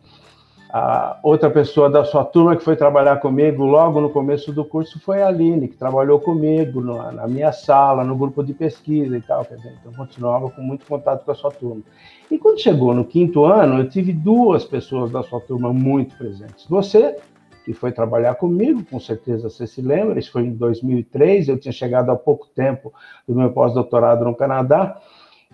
A 0.73 1.19
outra 1.25 1.51
pessoa 1.51 1.91
da 1.91 2.05
sua 2.05 2.25
turma 2.25 2.55
que 2.55 2.63
foi 2.63 2.77
trabalhar 2.77 3.17
comigo 3.17 3.65
logo 3.65 4.01
no 4.01 4.09
começo 4.09 4.53
do 4.53 4.65
curso 4.65 5.01
foi 5.01 5.21
a 5.21 5.27
Aline, 5.27 5.67
que 5.67 5.77
trabalhou 5.77 6.21
comigo 6.21 6.81
na, 6.81 7.11
na 7.11 7.27
minha 7.27 7.51
sala, 7.51 8.05
no 8.05 8.17
grupo 8.17 8.45
de 8.45 8.55
pesquisa 8.55 9.17
e 9.17 9.21
tal, 9.23 9.45
quer 9.45 9.57
dizer, 9.57 9.75
então 9.81 9.93
continuava 9.93 10.49
com 10.51 10.63
muito 10.63 10.87
contato 10.87 11.25
com 11.25 11.33
a 11.33 11.35
sua 11.35 11.51
turma. 11.51 11.83
E 12.31 12.39
quando 12.39 12.61
chegou 12.61 12.95
no 12.95 13.05
quinto 13.05 13.45
ano, 13.45 13.81
eu 13.81 13.89
tive 13.89 14.13
duas 14.13 14.65
pessoas 14.65 15.11
da 15.11 15.25
sua 15.25 15.41
turma 15.41 15.73
muito 15.73 16.17
presentes. 16.17 16.65
Você, 16.69 17.17
que 17.65 17.73
foi 17.73 17.91
trabalhar 17.91 18.37
comigo, 18.37 18.85
com 18.89 19.01
certeza 19.01 19.51
você 19.51 19.67
se 19.67 19.83
lembra, 19.83 20.21
isso 20.21 20.31
foi 20.31 20.43
em 20.43 20.53
2003, 20.53 21.49
eu 21.49 21.59
tinha 21.59 21.73
chegado 21.73 22.11
há 22.11 22.15
pouco 22.15 22.47
tempo 22.55 22.95
do 23.27 23.35
meu 23.35 23.51
pós-doutorado 23.51 24.25
no 24.25 24.37
Canadá, 24.37 24.97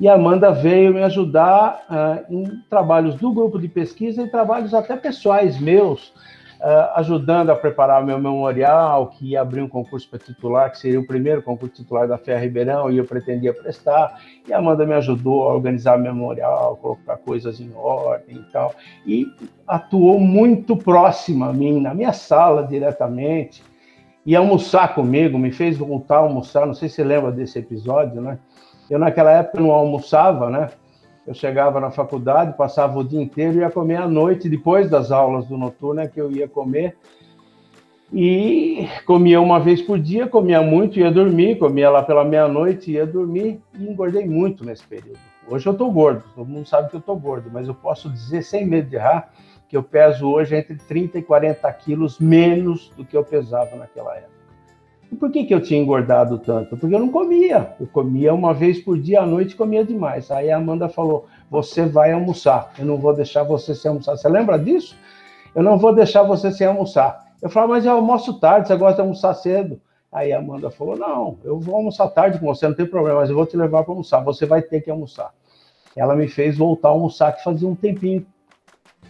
e 0.00 0.09
a 0.09 0.14
Amanda 0.14 0.50
veio 0.50 0.95
me 0.95 1.02
ajudar 1.02 1.85
uh, 1.90 2.35
em 2.35 2.45
trabalhos 2.71 3.16
do 3.16 3.30
grupo 3.30 3.59
de 3.59 3.69
pesquisa 3.69 4.23
e 4.23 4.30
trabalhos 4.30 4.73
até 4.73 4.97
pessoais 4.97 5.61
meus, 5.61 6.09
uh, 6.59 6.97
ajudando 6.97 7.50
a 7.50 7.54
preparar 7.54 8.02
meu 8.02 8.19
memorial, 8.19 9.09
que 9.09 9.33
ia 9.33 9.42
abrir 9.42 9.61
um 9.61 9.69
concurso 9.69 10.09
para 10.09 10.19
titular, 10.19 10.71
que 10.71 10.78
seria 10.78 10.99
o 10.99 11.07
primeiro 11.07 11.42
concurso 11.42 11.75
titular 11.75 12.09
da 12.09 12.16
FEA 12.16 12.38
Ribeirão, 12.38 12.90
e 12.90 12.97
eu 12.97 13.04
pretendia 13.04 13.52
prestar. 13.52 14.19
E 14.49 14.54
a 14.54 14.59
Amanda 14.59 14.87
me 14.87 14.95
ajudou 14.95 15.42
a 15.47 15.54
organizar 15.54 15.99
memorial, 15.99 16.78
colocar 16.80 17.19
coisas 17.19 17.61
em 17.61 17.71
ordem 17.75 18.37
e 18.37 18.52
tal. 18.52 18.75
E 19.07 19.26
atuou 19.69 20.19
muito 20.19 20.78
próxima 20.78 21.50
a 21.50 21.52
mim, 21.52 21.78
na 21.78 21.92
minha 21.92 22.14
sala 22.14 22.66
diretamente, 22.66 23.62
e 24.25 24.35
almoçar 24.35 24.95
comigo, 24.95 25.38
me 25.38 25.52
fez 25.52 25.76
voltar 25.76 26.16
a 26.16 26.21
almoçar. 26.21 26.66
Não 26.66 26.75
sei 26.75 26.88
se 26.88 26.97
você 26.97 27.04
lembra 27.04 27.30
desse 27.30 27.59
episódio, 27.59 28.21
né? 28.21 28.38
Eu, 28.90 28.99
naquela 28.99 29.30
época, 29.30 29.61
não 29.61 29.70
almoçava, 29.70 30.50
né? 30.50 30.68
Eu 31.25 31.32
chegava 31.32 31.78
na 31.78 31.92
faculdade, 31.92 32.56
passava 32.56 32.99
o 32.99 33.04
dia 33.04 33.23
inteiro 33.23 33.59
e 33.59 33.61
ia 33.61 33.70
comer 33.70 33.97
à 33.97 34.09
noite, 34.09 34.49
depois 34.49 34.90
das 34.90 35.12
aulas 35.12 35.47
do 35.47 35.56
noturno, 35.56 36.00
é 36.00 36.09
que 36.09 36.20
eu 36.20 36.32
ia 36.32 36.49
comer. 36.49 36.97
E 38.12 38.88
comia 39.06 39.40
uma 39.40 39.61
vez 39.61 39.80
por 39.80 39.97
dia, 39.97 40.26
comia 40.26 40.61
muito, 40.61 40.99
ia 40.99 41.12
dormir, 41.12 41.56
comia 41.61 41.88
lá 41.88 42.02
pela 42.02 42.25
meia-noite, 42.25 42.90
ia 42.90 43.06
dormir 43.06 43.61
e 43.78 43.88
engordei 43.88 44.26
muito 44.26 44.64
nesse 44.64 44.85
período. 44.85 45.20
Hoje 45.49 45.68
eu 45.68 45.73
estou 45.73 45.92
gordo, 45.92 46.25
todo 46.35 46.49
mundo 46.49 46.66
sabe 46.66 46.90
que 46.90 46.97
eu 46.97 47.00
estou 47.00 47.16
gordo, 47.16 47.49
mas 47.52 47.68
eu 47.68 47.75
posso 47.75 48.11
dizer 48.11 48.42
sem 48.42 48.66
medo 48.66 48.88
de 48.88 48.97
errar 48.97 49.30
que 49.68 49.76
eu 49.76 49.85
peso 49.85 50.28
hoje 50.28 50.56
entre 50.56 50.75
30 50.75 51.18
e 51.18 51.23
40 51.23 51.73
quilos 51.75 52.18
menos 52.18 52.90
do 52.97 53.04
que 53.04 53.16
eu 53.16 53.23
pesava 53.23 53.76
naquela 53.76 54.16
época. 54.16 54.39
E 55.11 55.17
por 55.17 55.31
que, 55.31 55.45
que 55.45 55.52
eu 55.52 55.61
tinha 55.61 55.81
engordado 55.81 56.38
tanto? 56.38 56.76
Porque 56.76 56.95
eu 56.95 57.00
não 57.00 57.09
comia. 57.09 57.75
Eu 57.81 57.87
comia 57.88 58.33
uma 58.33 58.55
vez 58.55 58.79
por 58.79 58.99
dia 58.99 59.23
à 59.23 59.26
noite, 59.26 59.57
comia 59.57 59.85
demais. 59.85 60.31
Aí 60.31 60.50
a 60.50 60.57
Amanda 60.57 60.88
falou: 60.88 61.26
Você 61.50 61.85
vai 61.85 62.12
almoçar. 62.12 62.73
Eu 62.79 62.87
não 62.87 62.97
vou 62.97 63.12
deixar 63.12 63.43
você 63.43 63.75
sem 63.75 63.88
almoçar. 63.88 64.17
Você 64.17 64.29
lembra 64.29 64.59
disso? 64.59 64.97
Eu 65.55 65.62
não 65.62 65.76
vou 65.76 65.93
deixar 65.93 66.23
você 66.23 66.52
sem 66.52 66.67
almoçar. 66.67 67.26
Eu 67.43 67.50
falei: 67.50 67.71
Mas 67.71 67.85
eu 67.85 67.93
almoço 67.93 68.38
tarde, 68.38 68.69
você 68.69 68.76
gosta 68.76 68.97
de 68.97 69.00
almoçar 69.00 69.35
cedo. 69.35 69.81
Aí 70.12 70.33
a 70.33 70.38
Amanda 70.38 70.71
falou: 70.71 70.97
Não, 70.97 71.38
eu 71.43 71.59
vou 71.59 71.75
almoçar 71.75 72.09
tarde 72.09 72.38
com 72.38 72.47
você, 72.47 72.69
não 72.69 72.75
tem 72.75 72.87
problema, 72.87 73.21
mas 73.21 73.31
eu 73.31 73.37
vou 73.37 73.47
te 73.47 73.57
levar 73.57 73.83
para 73.83 73.93
almoçar. 73.93 74.21
Você 74.21 74.47
vai 74.47 74.62
ter 74.62 74.81
que 74.81 74.90
almoçar. 74.90 75.33
Ela 75.97 76.14
me 76.14 76.29
fez 76.29 76.57
voltar 76.57 76.88
a 76.88 76.93
almoçar, 76.93 77.33
que 77.33 77.43
fazia 77.43 77.69
um 77.69 77.75
tempinho 77.75 78.25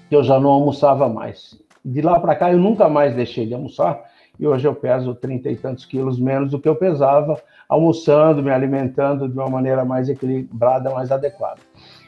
que 0.09 0.17
eu 0.17 0.25
já 0.25 0.41
não 0.41 0.51
almoçava 0.51 1.09
mais. 1.11 1.61
De 1.85 2.01
lá 2.01 2.19
para 2.19 2.35
cá, 2.35 2.51
eu 2.51 2.59
nunca 2.59 2.89
mais 2.89 3.15
deixei 3.15 3.47
de 3.47 3.55
almoçar 3.55 4.03
e 4.41 4.47
hoje 4.47 4.67
eu 4.67 4.75
peso 4.75 5.15
30 5.15 5.51
e 5.51 5.57
tantos 5.57 5.85
quilos 5.85 6.19
menos 6.19 6.51
do 6.51 6.59
que 6.59 6.67
eu 6.67 6.75
pesava, 6.75 7.39
almoçando, 7.69 8.43
me 8.43 8.51
alimentando 8.51 9.29
de 9.29 9.39
uma 9.39 9.51
maneira 9.51 9.85
mais 9.85 10.09
equilibrada, 10.09 10.89
mais 10.89 11.13
adequada. 11.13 11.61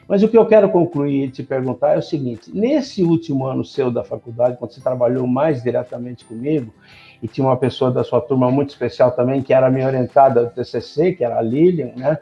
Mas 0.07 0.23
o 0.23 0.27
que 0.27 0.35
eu 0.35 0.45
quero 0.47 0.67
concluir 0.69 1.25
e 1.25 1.29
te 1.29 1.43
perguntar 1.43 1.93
é 1.93 1.99
o 1.99 2.01
seguinte: 2.01 2.49
nesse 2.51 3.03
último 3.03 3.45
ano 3.45 3.63
seu 3.63 3.91
da 3.91 4.03
faculdade, 4.03 4.57
quando 4.57 4.71
você 4.71 4.81
trabalhou 4.81 5.27
mais 5.27 5.61
diretamente 5.61 6.25
comigo, 6.25 6.73
e 7.21 7.27
tinha 7.27 7.45
uma 7.45 7.55
pessoa 7.55 7.91
da 7.91 8.03
sua 8.03 8.19
turma 8.19 8.49
muito 8.49 8.69
especial 8.69 9.11
também, 9.11 9.43
que 9.43 9.53
era 9.53 9.69
minha 9.69 9.85
orientada 9.85 10.43
do 10.43 10.49
TCC, 10.49 11.13
que 11.13 11.23
era 11.23 11.37
a 11.37 11.41
Lilian, 11.41 11.93
né? 11.95 12.17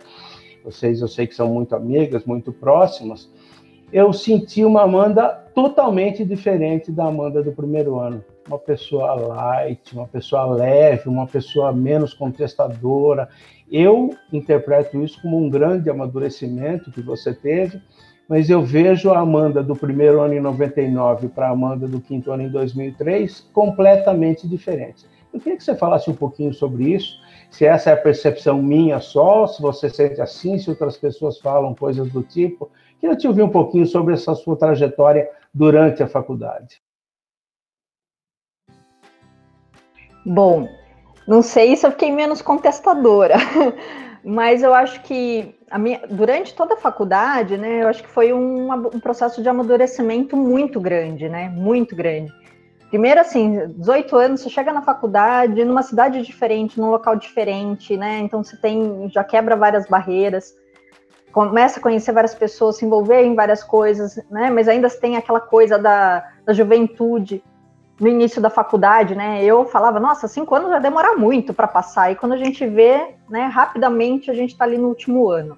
Vocês 0.63 1.00
eu 1.00 1.08
sei 1.08 1.25
que 1.25 1.34
são 1.34 1.53
muito 1.53 1.74
amigas, 1.74 2.25
muito 2.25 2.51
próximas. 2.51 3.32
Eu 3.94 4.12
senti 4.12 4.63
uma 4.65 4.84
Amanda 4.84 5.30
totalmente 5.56 6.25
diferente 6.25 6.91
da 6.91 7.06
Amanda 7.06 7.41
do 7.41 7.53
primeiro 7.53 7.98
ano. 7.98 8.24
Uma 8.48 8.60
pessoa 8.60 9.13
light, 9.13 9.93
uma 9.93 10.07
pessoa 10.07 10.45
leve, 10.45 11.07
uma 11.07 11.27
pessoa 11.27 11.71
menos 11.71 12.13
contestadora. 12.13 13.29
Eu 13.71 14.15
interpreto 14.33 15.01
isso 15.03 15.21
como 15.21 15.38
um 15.38 15.50
grande 15.50 15.89
amadurecimento 15.89 16.91
que 16.91 17.01
você 17.01 17.33
teve, 17.33 17.81
mas 18.27 18.50
eu 18.50 18.63
vejo 18.63 19.12
a 19.12 19.19
Amanda 19.19 19.62
do 19.62 19.75
primeiro 19.75 20.21
ano 20.21 20.33
em 20.33 20.39
99 20.39 21.29
para 21.29 21.48
a 21.48 21.51
Amanda 21.51 21.88
do 21.88 22.00
quinto 22.00 22.31
ano 22.31 22.43
em 22.43 22.50
2003 22.50 23.50
completamente 23.53 24.48
diferente. 24.48 25.05
Eu 25.33 25.39
queria 25.39 25.57
que 25.57 25.63
você 25.63 25.75
falasse 25.75 26.10
um 26.10 26.15
pouquinho 26.15 26.53
sobre 26.53 26.93
isso, 26.93 27.15
se 27.50 27.65
essa 27.65 27.89
é 27.89 27.93
a 27.93 27.98
percepção 27.98 28.62
minha 28.62 29.00
só, 29.00 29.48
se 29.48 29.62
você 29.62 29.89
sente 29.89 30.21
assim, 30.21 30.57
se 30.57 30.69
outras 30.69 30.98
pessoas 30.98 31.39
falam 31.39 31.74
coisas 31.74 32.10
do 32.12 32.24
tipo. 32.24 32.69
Queria 33.00 33.15
te 33.15 33.27
ouvir 33.27 33.41
um 33.41 33.50
pouquinho 33.50 33.86
sobre 33.86 34.13
essa 34.13 34.36
sua 34.36 34.55
trajetória 34.55 35.29
durante 35.53 36.03
a 36.03 36.07
faculdade. 36.07 36.81
Bom, 40.25 40.68
não 41.28 41.42
sei 41.42 41.75
se 41.75 41.86
eu 41.86 41.92
fiquei 41.92 42.12
menos 42.12 42.42
contestadora, 42.42 43.36
mas 44.24 44.62
eu 44.62 44.74
acho 44.74 45.01
que 45.01 45.56
minha, 45.80 46.01
durante 46.10 46.54
toda 46.54 46.74
a 46.74 46.78
faculdade, 46.78 47.58
né, 47.58 47.84
eu 47.84 47.88
acho 47.88 48.04
que 48.04 48.10
foi 48.10 48.34
um, 48.34 48.72
um, 48.72 49.00
processo 49.00 49.42
de 49.42 49.50
amadurecimento 49.50 50.36
muito 50.36 50.80
grande, 50.80 51.30
né, 51.30 51.50
muito 51.50 51.96
grande. 51.96 52.32
Primeiro, 52.90 53.22
assim, 53.22 53.68
18 53.78 54.16
anos, 54.18 54.42
você 54.42 54.50
chega 54.50 54.74
na 54.74 54.82
faculdade, 54.82 55.63
numa 55.63 55.82
cidade 55.82 56.22
diferente, 56.22 56.80
num 56.80 56.90
local 56.90 57.16
diferente, 57.16 57.96
né, 57.96 58.20
então 58.20 58.44
você 58.44 58.58
tem, 58.58 59.10
já 59.10 59.24
quebra 59.24 59.56
várias 59.56 59.88
barreiras, 59.88 60.54
começa 61.32 61.80
a 61.80 61.82
conhecer 61.82 62.12
várias 62.12 62.36
pessoas, 62.36 62.78
se 62.78 62.86
envolver 62.86 63.24
em 63.24 63.34
várias 63.34 63.63
coisas, 63.63 64.20
né, 64.30 64.50
mas 64.50 64.68
ainda 64.68 64.90
tem 64.90 65.16
aquela 65.16 65.40
coisa 65.40 65.80
da, 65.80 66.28
da 66.46 66.51
juventude, 66.51 67.42
no 68.01 68.08
início 68.08 68.41
da 68.41 68.50
faculdade, 68.50 69.13
né, 69.13 69.43
eu 69.46 69.63
falava, 69.63 70.00
nossa, 70.00 70.27
cinco 70.27 70.55
anos 70.55 70.72
vai 70.72 70.81
demorar 70.81 71.15
muito 71.15 71.53
para 71.53 71.67
passar, 71.67 72.12
e 72.12 72.15
quando 72.15 72.34
a 72.34 72.38
gente 72.38 72.65
vê, 72.65 73.13
né, 73.29 73.46
rapidamente 73.46 74.31
a 74.31 74.34
gente 74.34 74.53
está 74.53 74.65
ali 74.65 74.75
no 74.75 74.88
último 74.88 75.29
ano. 75.29 75.55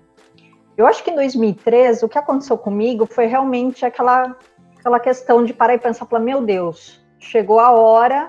Eu 0.76 0.86
acho 0.86 1.02
que 1.06 1.10
em 1.10 1.16
2013, 1.16 2.04
o 2.04 2.10
que 2.10 2.18
aconteceu 2.18 2.58
comigo 2.58 3.06
foi 3.06 3.28
realmente 3.28 3.86
aquela, 3.86 4.36
aquela 4.78 5.00
questão 5.00 5.46
de 5.46 5.54
parar 5.54 5.76
e 5.76 5.80
pensar, 5.80 6.06
falar, 6.06 6.22
meu 6.22 6.42
Deus, 6.42 7.02
chegou 7.18 7.62
a 7.62 7.72
hora, 7.72 8.28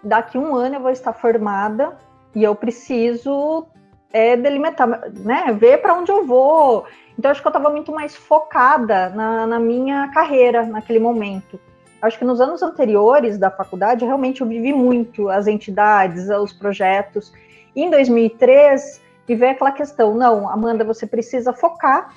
daqui 0.00 0.38
um 0.38 0.54
ano 0.54 0.76
eu 0.76 0.80
vou 0.80 0.90
estar 0.92 1.12
formada, 1.12 1.98
e 2.36 2.44
eu 2.44 2.54
preciso 2.54 3.66
é, 4.12 4.36
delimitar, 4.36 5.10
né, 5.12 5.52
ver 5.58 5.78
para 5.82 5.94
onde 5.94 6.12
eu 6.12 6.24
vou. 6.24 6.84
Então, 7.18 7.32
acho 7.32 7.40
que 7.40 7.48
eu 7.48 7.50
estava 7.50 7.68
muito 7.68 7.90
mais 7.90 8.14
focada 8.14 9.08
na, 9.08 9.44
na 9.44 9.58
minha 9.58 10.08
carreira 10.12 10.64
naquele 10.64 11.00
momento. 11.00 11.58
Acho 12.00 12.18
que 12.18 12.24
nos 12.24 12.40
anos 12.40 12.62
anteriores 12.62 13.38
da 13.38 13.50
faculdade, 13.50 14.04
realmente 14.04 14.40
eu 14.40 14.46
vivi 14.46 14.72
muito 14.72 15.28
as 15.28 15.46
entidades, 15.46 16.28
os 16.28 16.52
projetos. 16.52 17.32
Em 17.74 17.90
2003, 17.90 19.00
viver 19.26 19.48
aquela 19.48 19.72
questão, 19.72 20.14
não, 20.14 20.48
Amanda, 20.48 20.84
você 20.84 21.06
precisa 21.06 21.52
focar, 21.52 22.14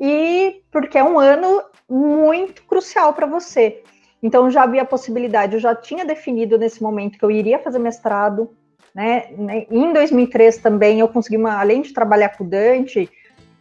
e 0.00 0.62
porque 0.70 0.98
é 0.98 1.04
um 1.04 1.18
ano 1.18 1.62
muito 1.88 2.64
crucial 2.64 3.12
para 3.12 3.26
você. 3.26 3.82
Então 4.22 4.50
já 4.50 4.62
havia 4.62 4.82
a 4.82 4.86
possibilidade, 4.86 5.54
eu 5.54 5.60
já 5.60 5.74
tinha 5.74 6.04
definido 6.04 6.58
nesse 6.58 6.82
momento 6.82 7.18
que 7.18 7.24
eu 7.24 7.30
iria 7.30 7.58
fazer 7.58 7.78
mestrado, 7.78 8.50
né? 8.94 9.30
Em 9.70 9.92
2003 9.92 10.58
também 10.58 11.00
eu 11.00 11.08
consegui, 11.08 11.36
uma, 11.36 11.60
além 11.60 11.82
de 11.82 11.92
trabalhar 11.92 12.30
com 12.30 12.44
o 12.44 12.48
Dante, 12.48 13.10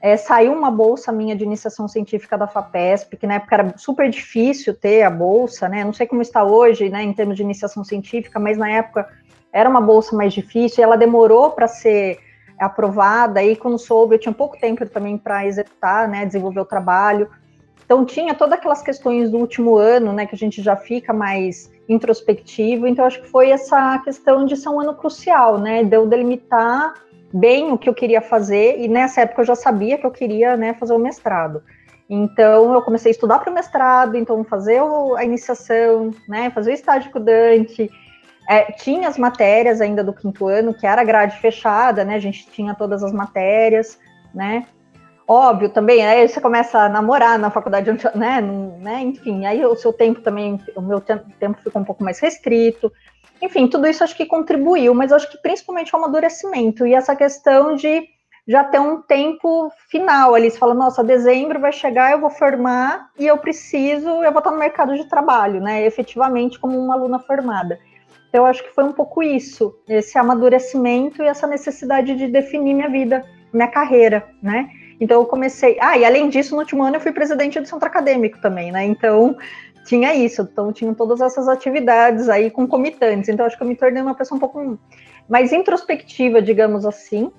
é, 0.01 0.17
saiu 0.17 0.51
uma 0.51 0.71
bolsa 0.71 1.11
minha 1.11 1.35
de 1.35 1.43
iniciação 1.43 1.87
científica 1.87 2.37
da 2.37 2.47
FAPESP, 2.47 3.17
que 3.17 3.27
na 3.27 3.35
época 3.35 3.55
era 3.55 3.77
super 3.77 4.09
difícil 4.09 4.73
ter 4.73 5.03
a 5.03 5.11
bolsa, 5.11 5.69
né? 5.69 5.83
Não 5.83 5.93
sei 5.93 6.07
como 6.07 6.21
está 6.21 6.43
hoje, 6.43 6.89
né, 6.89 7.03
em 7.03 7.13
termos 7.13 7.35
de 7.37 7.43
iniciação 7.43 7.83
científica, 7.83 8.39
mas 8.39 8.57
na 8.57 8.69
época 8.69 9.07
era 9.53 9.69
uma 9.69 9.81
bolsa 9.81 10.15
mais 10.15 10.33
difícil, 10.33 10.81
e 10.81 10.83
ela 10.83 10.95
demorou 10.95 11.51
para 11.51 11.67
ser 11.67 12.17
aprovada, 12.57 13.43
e 13.43 13.55
quando 13.55 13.77
soube, 13.77 14.15
eu 14.15 14.19
tinha 14.19 14.33
pouco 14.33 14.57
tempo 14.59 14.85
também 14.87 15.17
para 15.17 15.45
executar, 15.45 16.07
né, 16.07 16.25
desenvolver 16.25 16.61
o 16.61 16.65
trabalho. 16.65 17.29
Então 17.83 18.05
tinha 18.05 18.33
todas 18.33 18.57
aquelas 18.57 18.81
questões 18.81 19.29
do 19.29 19.37
último 19.37 19.75
ano, 19.75 20.13
né, 20.13 20.25
que 20.25 20.33
a 20.33 20.37
gente 20.37 20.61
já 20.61 20.75
fica 20.75 21.11
mais 21.11 21.71
introspectivo. 21.89 22.87
Então 22.87 23.03
acho 23.03 23.21
que 23.21 23.27
foi 23.27 23.49
essa 23.49 23.99
questão 23.99 24.45
de 24.45 24.55
ser 24.55 24.69
um 24.69 24.79
ano 24.79 24.93
crucial, 24.93 25.57
né, 25.57 25.83
de 25.83 25.95
eu 25.95 26.07
delimitar 26.07 26.93
bem 27.33 27.71
o 27.71 27.77
que 27.77 27.89
eu 27.89 27.93
queria 27.93 28.21
fazer, 28.21 28.79
e 28.79 28.87
nessa 28.87 29.21
época 29.21 29.41
eu 29.41 29.45
já 29.45 29.55
sabia 29.55 29.97
que 29.97 30.05
eu 30.05 30.11
queria 30.11 30.57
né, 30.57 30.73
fazer 30.73 30.93
o 30.93 30.99
mestrado. 30.99 31.63
Então, 32.09 32.73
eu 32.73 32.81
comecei 32.81 33.09
a 33.09 33.13
estudar 33.13 33.39
para 33.39 33.49
o 33.49 33.53
mestrado, 33.53 34.17
então 34.17 34.43
fazer 34.43 34.81
a 35.15 35.23
iniciação, 35.23 36.11
né, 36.27 36.49
fazer 36.51 36.71
o 36.71 36.73
estágio 36.73 37.09
com 37.09 37.19
o 37.19 37.23
Dante. 37.23 37.89
É, 38.49 38.71
tinha 38.73 39.07
as 39.07 39.17
matérias 39.17 39.79
ainda 39.79 40.03
do 40.03 40.11
quinto 40.11 40.47
ano, 40.47 40.73
que 40.73 40.85
era 40.85 41.03
grade 41.05 41.37
fechada, 41.39 42.03
né, 42.03 42.15
a 42.15 42.19
gente 42.19 42.49
tinha 42.51 42.75
todas 42.75 43.01
as 43.01 43.13
matérias, 43.13 43.97
né, 44.35 44.65
óbvio 45.25 45.69
também, 45.69 46.05
aí 46.05 46.27
você 46.27 46.41
começa 46.41 46.79
a 46.79 46.89
namorar 46.89 47.39
na 47.39 47.49
faculdade, 47.49 47.89
né, 48.13 48.41
né, 48.41 49.01
enfim, 49.01 49.45
aí 49.45 49.65
o 49.65 49.75
seu 49.77 49.93
tempo 49.93 50.19
também, 50.19 50.59
o 50.75 50.81
meu 50.81 50.99
tempo 50.99 51.61
ficou 51.63 51.81
um 51.81 51.85
pouco 51.85 52.03
mais 52.03 52.19
restrito, 52.19 52.91
enfim, 53.41 53.67
tudo 53.67 53.87
isso 53.87 54.03
acho 54.03 54.15
que 54.15 54.25
contribuiu, 54.25 54.93
mas 54.93 55.11
acho 55.11 55.29
que 55.29 55.37
principalmente 55.37 55.93
o 55.93 55.97
amadurecimento 55.97 56.85
e 56.85 56.93
essa 56.93 57.15
questão 57.15 57.75
de 57.75 58.07
já 58.47 58.63
ter 58.63 58.79
um 58.79 59.01
tempo 59.01 59.71
final 59.89 60.33
ali. 60.35 60.49
Você 60.49 60.57
fala, 60.57 60.73
nossa, 60.73 61.03
dezembro 61.03 61.59
vai 61.59 61.71
chegar, 61.71 62.11
eu 62.11 62.19
vou 62.19 62.29
formar 62.29 63.09
e 63.17 63.25
eu 63.25 63.37
preciso, 63.37 64.09
eu 64.09 64.31
vou 64.31 64.39
estar 64.39 64.51
no 64.51 64.57
mercado 64.57 64.95
de 64.95 65.05
trabalho, 65.05 65.61
né? 65.61 65.85
Efetivamente, 65.85 66.59
como 66.59 66.77
uma 66.77 66.95
aluna 66.95 67.19
formada. 67.19 67.79
Então, 68.29 68.43
eu 68.43 68.45
acho 68.45 68.63
que 68.63 68.73
foi 68.73 68.83
um 68.83 68.93
pouco 68.93 69.21
isso, 69.21 69.75
esse 69.87 70.17
amadurecimento 70.17 71.21
e 71.21 71.27
essa 71.27 71.45
necessidade 71.45 72.15
de 72.15 72.27
definir 72.27 72.73
minha 72.73 72.89
vida, 72.89 73.25
minha 73.53 73.67
carreira, 73.67 74.27
né? 74.41 74.69
Então, 75.01 75.19
eu 75.19 75.25
comecei. 75.25 75.77
Ah, 75.81 75.97
e 75.97 76.05
além 76.05 76.29
disso, 76.29 76.53
no 76.53 76.61
último 76.61 76.83
ano 76.83 76.95
eu 76.95 77.01
fui 77.01 77.11
presidente 77.11 77.59
do 77.59 77.67
centro 77.67 77.87
acadêmico 77.87 78.39
também, 78.39 78.71
né? 78.71 78.85
Então, 78.85 79.35
tinha 79.83 80.13
isso, 80.13 80.43
então 80.43 80.71
tinham 80.71 80.93
todas 80.93 81.21
essas 81.21 81.47
atividades 81.47 82.29
aí 82.29 82.49
concomitantes. 82.49 83.29
Então 83.29 83.45
acho 83.45 83.57
que 83.57 83.63
eu 83.63 83.67
me 83.67 83.75
tornei 83.75 84.01
uma 84.01 84.15
pessoa 84.15 84.37
um 84.37 84.39
pouco 84.39 84.79
mais 85.27 85.51
introspectiva, 85.51 86.41
digamos 86.41 86.85
assim, 86.85 87.31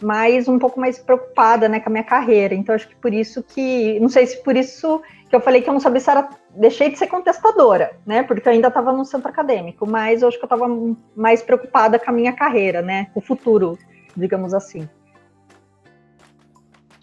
mas 0.00 0.48
um 0.48 0.58
pouco 0.58 0.80
mais 0.80 0.98
preocupada, 0.98 1.68
né, 1.68 1.80
com 1.80 1.88
a 1.88 1.92
minha 1.92 2.04
carreira. 2.04 2.54
Então 2.54 2.74
acho 2.74 2.88
que 2.88 2.96
por 2.96 3.12
isso 3.12 3.42
que, 3.42 3.98
não 4.00 4.08
sei 4.08 4.26
se 4.26 4.42
por 4.42 4.56
isso 4.56 5.02
que 5.28 5.36
eu 5.36 5.40
falei 5.40 5.62
que 5.62 5.68
eu 5.68 5.72
não 5.72 5.80
sabia 5.80 6.00
se 6.00 6.10
era 6.10 6.28
deixei 6.56 6.90
de 6.90 6.98
ser 6.98 7.06
contestadora, 7.06 7.92
né? 8.04 8.24
Porque 8.24 8.48
eu 8.48 8.52
ainda 8.52 8.68
estava 8.68 8.92
no 8.92 9.04
centro 9.04 9.28
acadêmico, 9.28 9.86
mas 9.86 10.22
eu 10.22 10.28
acho 10.28 10.38
que 10.38 10.44
eu 10.44 10.46
estava 10.46 10.66
mais 11.14 11.42
preocupada 11.42 11.98
com 11.98 12.10
a 12.10 12.14
minha 12.14 12.32
carreira, 12.32 12.82
né, 12.82 13.06
com 13.14 13.20
o 13.20 13.22
futuro, 13.22 13.78
digamos 14.16 14.52
assim. 14.54 14.88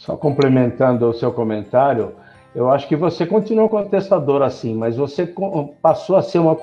Só 0.08 0.16
complementando 0.16 1.06
o 1.06 1.14
seu 1.14 1.34
comentário, 1.34 2.14
eu 2.56 2.70
acho 2.70 2.88
que 2.88 2.96
você 2.96 3.26
continua 3.26 3.68
contestadora 3.68 4.46
assim, 4.46 4.74
mas 4.74 4.96
você 4.96 5.30
passou 5.82 6.16
a 6.16 6.22
ser 6.22 6.40
uma 6.40 6.56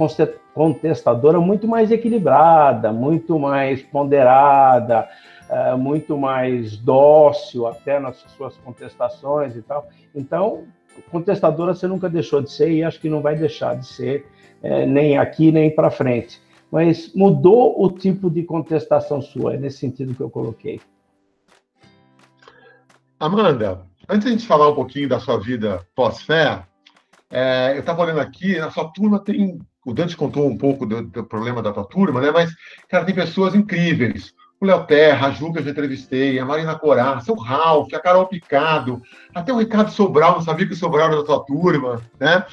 contestadora 0.54 1.38
muito 1.38 1.68
mais 1.68 1.90
equilibrada, 1.90 2.90
muito 2.90 3.38
mais 3.38 3.82
ponderada, 3.82 5.06
é, 5.50 5.74
muito 5.74 6.16
mais 6.16 6.78
dócil 6.78 7.66
até 7.66 8.00
nas 8.00 8.16
suas 8.34 8.56
contestações 8.56 9.54
e 9.54 9.60
tal. 9.60 9.88
Então, 10.14 10.62
contestadora 11.10 11.74
você 11.74 11.86
nunca 11.86 12.08
deixou 12.08 12.40
de 12.40 12.50
ser 12.50 12.72
e 12.72 12.82
acho 12.82 12.98
que 12.98 13.10
não 13.10 13.20
vai 13.20 13.36
deixar 13.36 13.76
de 13.76 13.86
ser 13.86 14.26
é, 14.62 14.86
nem 14.86 15.18
aqui 15.18 15.52
nem 15.52 15.70
para 15.70 15.90
frente. 15.90 16.40
Mas 16.72 17.12
mudou 17.14 17.84
o 17.84 17.90
tipo 17.90 18.30
de 18.30 18.42
contestação 18.42 19.20
sua, 19.20 19.52
é 19.52 19.58
nesse 19.58 19.76
sentido 19.80 20.14
que 20.14 20.22
eu 20.22 20.30
coloquei. 20.30 20.80
Amanda, 23.18 23.86
Antes 24.08 24.24
de 24.24 24.28
a 24.28 24.32
gente 24.32 24.46
falar 24.46 24.68
um 24.68 24.74
pouquinho 24.74 25.08
da 25.08 25.18
sua 25.18 25.38
vida 25.38 25.86
pós-fé, 25.94 26.62
é, 27.30 27.72
eu 27.74 27.80
estava 27.80 28.02
olhando 28.02 28.20
aqui, 28.20 28.58
na 28.58 28.70
sua 28.70 28.88
turma 28.92 29.18
tem. 29.18 29.58
O 29.84 29.92
Dante 29.92 30.16
contou 30.16 30.46
um 30.46 30.56
pouco 30.56 30.86
do, 30.86 31.02
do, 31.02 31.24
problema 31.24 31.62
da 31.62 31.72
tua 31.72 31.84
turma, 31.84 32.20
né? 32.20 32.30
Mas, 32.30 32.54
cara, 32.88 33.04
tem 33.04 33.14
pessoas 33.14 33.54
incríveis. 33.54 34.32
O 34.60 34.66
Léo 34.66 34.86
Terra, 34.86 35.28
a 35.28 35.30
Ju, 35.30 35.52
que 35.52 35.58
eu 35.58 35.62
já 35.62 35.70
entrevistei, 35.70 36.38
a 36.38 36.44
Marina 36.44 36.78
Coraça, 36.78 37.32
o 37.32 37.38
Ralf, 37.38 37.92
a 37.92 38.00
Carol 38.00 38.26
Picado, 38.26 39.02
até 39.34 39.52
o 39.52 39.58
Ricardo 39.58 39.90
Sobral, 39.90 40.34
não 40.34 40.42
sabia 40.42 40.66
que 40.66 40.72
o 40.72 40.76
Sobral 40.76 41.08
era 41.08 41.16
da 41.16 41.24
tua 41.24 41.44
turma, 41.44 42.00
né? 42.18 42.44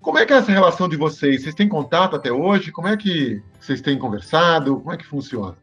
Como 0.00 0.18
é 0.18 0.26
que 0.26 0.32
é 0.34 0.36
essa 0.36 0.52
relação 0.52 0.88
de 0.88 0.96
vocês? 0.96 1.42
Vocês 1.42 1.54
têm 1.54 1.68
contato 1.68 2.16
até 2.16 2.30
hoje? 2.30 2.72
Como 2.72 2.88
é 2.88 2.96
que 2.96 3.42
vocês 3.58 3.80
têm 3.80 3.98
conversado? 3.98 4.78
Como 4.78 4.92
é 4.92 4.96
que 4.98 5.06
funciona? 5.06 5.56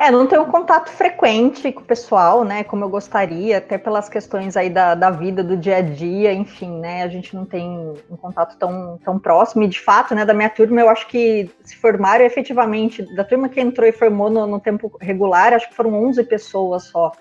É, 0.00 0.10
não 0.10 0.26
tenho 0.26 0.46
contato 0.46 0.88
frequente 0.88 1.70
com 1.70 1.82
o 1.82 1.84
pessoal, 1.84 2.42
né, 2.42 2.64
como 2.64 2.82
eu 2.82 2.88
gostaria, 2.88 3.58
até 3.58 3.76
pelas 3.76 4.08
questões 4.08 4.56
aí 4.56 4.70
da, 4.70 4.94
da 4.94 5.10
vida, 5.10 5.44
do 5.44 5.58
dia 5.58 5.76
a 5.76 5.82
dia, 5.82 6.32
enfim, 6.32 6.80
né, 6.80 7.02
a 7.02 7.08
gente 7.08 7.36
não 7.36 7.44
tem 7.44 7.68
um 8.10 8.16
contato 8.16 8.56
tão, 8.58 8.98
tão 9.04 9.18
próximo, 9.18 9.62
e 9.62 9.68
de 9.68 9.78
fato, 9.78 10.14
né, 10.14 10.24
da 10.24 10.32
minha 10.32 10.48
turma, 10.48 10.80
eu 10.80 10.88
acho 10.88 11.06
que 11.06 11.50
se 11.62 11.76
formaram 11.76 12.24
efetivamente, 12.24 13.14
da 13.14 13.24
turma 13.24 13.50
que 13.50 13.60
entrou 13.60 13.86
e 13.86 13.92
formou 13.92 14.30
no, 14.30 14.46
no 14.46 14.58
tempo 14.58 14.90
regular, 14.98 15.52
acho 15.52 15.68
que 15.68 15.74
foram 15.74 15.92
11 15.92 16.24
pessoas 16.24 16.84
só, 16.84 17.12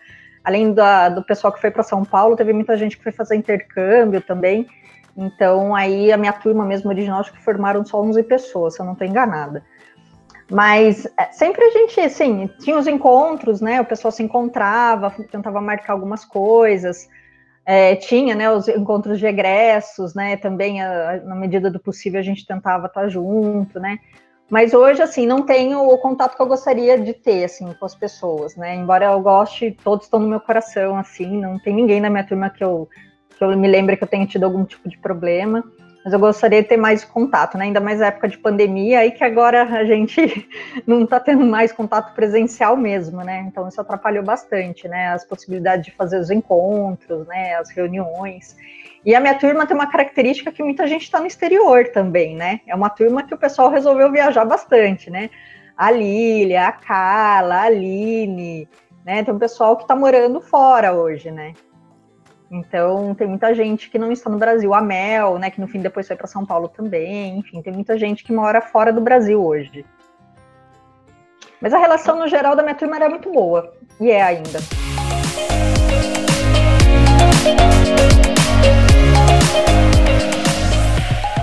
além 0.42 0.72
da, 0.72 1.10
do 1.10 1.22
pessoal 1.22 1.52
que 1.52 1.60
foi 1.60 1.72
para 1.72 1.84
São 1.84 2.06
Paulo, 2.06 2.38
teve 2.38 2.54
muita 2.54 2.78
gente 2.78 2.96
que 2.96 3.04
foi 3.04 3.12
fazer 3.12 3.36
intercâmbio 3.36 4.22
também, 4.22 4.66
então 5.18 5.76
aí 5.76 6.14
a 6.14 6.18
minha 6.18 6.32
turma 6.32 6.64
mesmo 6.64 6.90
original, 6.90 7.20
acho 7.20 7.34
que 7.34 7.44
formaram 7.44 7.86
só 7.86 8.02
11 8.02 8.24
pessoas, 8.24 8.76
se 8.76 8.80
eu 8.80 8.86
não 8.86 8.94
estou 8.94 9.06
enganada. 9.06 9.66
Mas 10.50 11.06
é, 11.18 11.26
sempre 11.32 11.64
a 11.64 11.70
gente, 11.70 12.00
assim, 12.00 12.50
tinha 12.60 12.78
os 12.78 12.88
encontros, 12.88 13.62
né? 13.62 13.80
O 13.80 13.86
pessoal 13.86 14.12
se 14.12 14.24
encontrava, 14.24 15.12
tentava 15.32 15.62
marcar 15.62 15.94
algumas 15.94 16.26
coisas. 16.26 17.08
É, 17.66 17.96
tinha, 17.96 18.34
né, 18.34 18.50
os 18.50 18.68
encontros 18.68 19.20
de 19.20 19.28
egressos, 19.28 20.16
né? 20.16 20.38
Também, 20.38 20.82
a, 20.82 21.22
na 21.24 21.36
medida 21.36 21.70
do 21.70 21.80
possível, 21.80 22.20
a 22.20 22.24
gente 22.24 22.48
tentava 22.48 22.88
estar 22.88 23.08
junto, 23.10 23.80
né? 23.80 24.00
Mas 24.50 24.74
hoje, 24.74 25.04
assim, 25.04 25.28
não 25.28 25.44
tenho 25.44 25.88
o 25.88 25.98
contato 26.00 26.36
que 26.36 26.42
eu 26.42 26.48
gostaria 26.48 26.98
de 26.98 27.14
ter, 27.14 27.44
assim, 27.44 27.72
com 27.72 27.86
as 27.86 27.94
pessoas, 27.94 28.56
né? 28.56 28.76
Embora 28.76 29.06
eu 29.06 29.22
goste, 29.22 29.78
todos 29.84 30.06
estão 30.06 30.20
no 30.20 30.28
meu 30.28 30.40
coração, 30.40 30.98
assim, 30.98 31.40
não 31.40 31.60
tem 31.60 31.76
ninguém 31.76 32.02
na 32.02 32.10
minha 32.10 32.24
turma 32.24 32.50
que 32.50 32.64
eu, 32.64 32.90
que 33.38 33.44
eu 33.44 33.56
me 33.56 33.68
lembre 33.68 33.96
que 33.96 34.04
eu 34.04 34.08
tenha 34.08 34.26
tido 34.26 34.46
algum 34.46 34.66
tipo 34.66 34.90
de 34.90 34.98
problema 34.98 35.64
mas 36.04 36.14
eu 36.14 36.20
gostaria 36.20 36.62
de 36.62 36.68
ter 36.68 36.78
mais 36.78 37.04
contato, 37.04 37.58
né? 37.58 37.66
Ainda 37.66 37.80
mais 37.80 38.00
na 38.00 38.08
época 38.08 38.28
de 38.28 38.38
pandemia, 38.38 39.00
aí 39.00 39.12
que 39.12 39.24
agora 39.24 39.64
a 39.64 39.84
gente 39.84 40.48
não 40.88 41.04
está 41.04 41.20
tendo 41.20 41.46
mais 41.46 41.72
contato 41.72 42.14
presencial 42.14 42.78
mesmo, 42.78 43.22
né? 43.22 43.46
Então 43.48 43.68
isso 43.68 43.82
atrapalhou 43.82 44.24
bastante, 44.24 44.88
né? 44.88 45.10
As 45.10 45.26
possibilidades 45.26 45.86
de 45.86 45.92
fazer 45.92 46.18
os 46.18 46.30
encontros, 46.30 47.28
né? 47.28 47.56
As 47.56 47.70
reuniões. 47.70 48.56
E 49.06 49.14
a 49.14 49.20
minha 49.20 49.38
turma 49.38 49.66
tem 49.66 49.76
uma 49.76 49.88
característica 49.88 50.52
que 50.52 50.64
muita 50.64 50.88
gente 50.88 51.04
está 51.04 51.20
no 51.20 51.28
exterior 51.28 51.90
também, 51.90 52.36
né? 52.36 52.62
É 52.66 52.76
uma 52.76 52.90
turma 52.90 53.24
que 53.24 53.34
o 53.34 53.38
pessoal 53.38 53.70
resolveu 53.70 54.12
viajar 54.12 54.46
bastante, 54.46 55.10
né? 55.10 55.30
A 55.76 55.92
Lília, 55.92 56.68
a 56.68 56.72
Carla, 56.72 57.56
a 57.56 57.64
Aline, 57.64 58.68
né? 59.06 59.24
Tem 59.24 59.34
um 59.34 59.40
pessoal 59.40 59.76
que 59.76 59.84
está 59.84 59.96
morando 59.96 60.40
fora 60.40 60.94
hoje, 60.94 61.30
né? 61.30 61.54
Então, 62.52 63.14
tem 63.14 63.28
muita 63.28 63.54
gente 63.54 63.90
que 63.90 64.00
não 64.00 64.12
está 64.12 64.30
no 64.30 64.38
Brasil. 64.38 64.74
A 64.74 64.82
Mel, 64.82 65.38
né, 65.38 65.52
que 65.52 65.62
no 65.62 65.68
fim 65.68 65.80
depois 65.80 66.08
foi 66.08 66.16
para 66.16 66.28
São 66.28 66.46
Paulo 66.46 66.68
também. 66.68 67.38
Enfim, 67.38 67.62
tem 67.62 67.72
muita 67.72 67.98
gente 67.98 68.24
que 68.24 68.34
mora 68.34 68.60
fora 68.60 68.92
do 68.92 69.02
Brasil 69.02 69.44
hoje. 69.44 69.86
Mas 71.62 71.74
a 71.74 71.78
relação 71.78 72.18
no 72.18 72.28
geral 72.28 72.56
da 72.56 72.64
minha 72.64 72.76
turma 72.76 72.96
era 72.96 73.10
muito 73.10 73.32
boa. 73.32 73.74
E 74.00 74.10
é 74.10 74.22
ainda. 74.22 74.60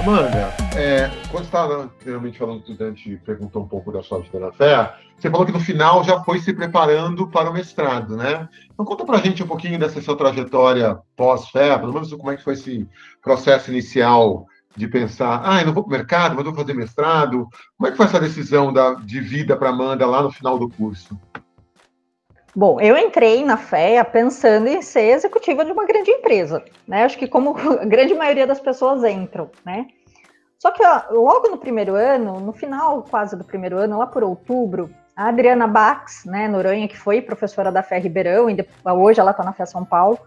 Amanda, 0.01 0.66
é, 0.77 1.11
quando 1.31 1.45
estava 1.45 1.85
anteriormente 1.85 2.39
falando 2.39 2.63
que 2.63 2.73
o 3.15 3.19
perguntou 3.21 3.63
um 3.63 3.69
pouco 3.69 3.91
da 3.91 4.03
sua 4.03 4.21
vida 4.21 4.39
na 4.39 4.53
fé, 4.53 4.95
você 5.17 5.31
falou 5.31 5.47
que 5.47 5.53
no 5.53 5.61
final 5.61 6.05
já 6.05 6.23
foi 6.23 6.39
se 6.39 6.53
preparando 6.53 7.27
para 7.29 7.51
o 7.51 7.55
mestrado, 7.55 8.17
né? 8.17 8.47
Então 8.73 8.85
conta 8.85 9.05
para 9.05 9.17
a 9.17 9.21
gente 9.21 9.43
um 9.43 9.47
pouquinho 9.47 9.79
dessa 9.79 10.01
sua 10.03 10.17
trajetória 10.17 10.99
pós-fé, 11.17 11.79
pelo 11.79 11.95
menos 11.95 12.13
como 12.13 12.31
é 12.31 12.37
que 12.37 12.45
foi 12.45 12.53
esse 12.53 12.87
processo 13.23 13.71
inicial 13.71 14.47
de 14.77 14.87
pensar, 14.87 15.41
ah, 15.43 15.61
eu 15.61 15.67
não 15.67 15.73
vou 15.73 15.83
para 15.83 15.95
o 15.95 15.99
mercado, 15.99 16.37
mas 16.37 16.45
vou 16.45 16.55
fazer 16.55 16.75
mestrado. 16.75 17.49
Como 17.79 17.89
é 17.89 17.91
que 17.91 17.97
foi 17.97 18.05
essa 18.05 18.21
decisão 18.21 18.71
da, 18.71 18.93
de 18.95 19.21
vida 19.21 19.57
para 19.57 19.71
Amanda 19.71 20.07
lá 20.07 20.23
no 20.23 20.31
final 20.31 20.59
do 20.59 20.69
curso? 20.69 21.19
Bom, 22.55 22.79
eu 22.81 22.97
entrei 22.97 23.45
na 23.45 23.57
FEA 23.57 24.05
pensando 24.05 24.67
em 24.67 24.83
ser 24.83 25.15
executiva 25.15 25.65
de 25.65 25.73
uma 25.73 25.87
grande 25.87 26.11
empresa, 26.11 26.63
né? 26.87 27.05
Acho 27.05 27.19
que 27.19 27.27
como 27.27 27.57
a 27.81 27.85
grande 27.87 28.15
maioria 28.15 28.47
das 28.47 28.61
pessoas 28.61 29.03
entram, 29.05 29.51
né? 29.65 29.87
Só 30.59 30.71
que 30.71 30.85
ó, 30.85 31.03
logo 31.11 31.49
no 31.49 31.59
primeiro 31.59 31.95
ano, 31.95 32.41
no 32.41 32.53
final 32.53 33.03
quase 33.03 33.37
do 33.37 33.45
primeiro 33.45 33.77
ano, 33.79 33.99
lá 33.99 34.07
por 34.07 34.25
outubro, 34.25 34.91
a 35.15 35.29
Adriana 35.29 35.67
Bax, 35.67 36.25
né, 36.25 36.49
Noronha, 36.49 36.89
que 36.89 36.97
foi 36.97 37.21
professora 37.21 37.73
da 37.73 37.83
FEA 37.83 37.99
Ribeirão, 37.99 38.51
e 38.51 38.57
hoje 38.85 39.21
ela 39.21 39.31
está 39.31 39.43
na 39.43 39.53
FEA 39.53 39.67
São 39.67 39.85
Paulo, 39.85 40.19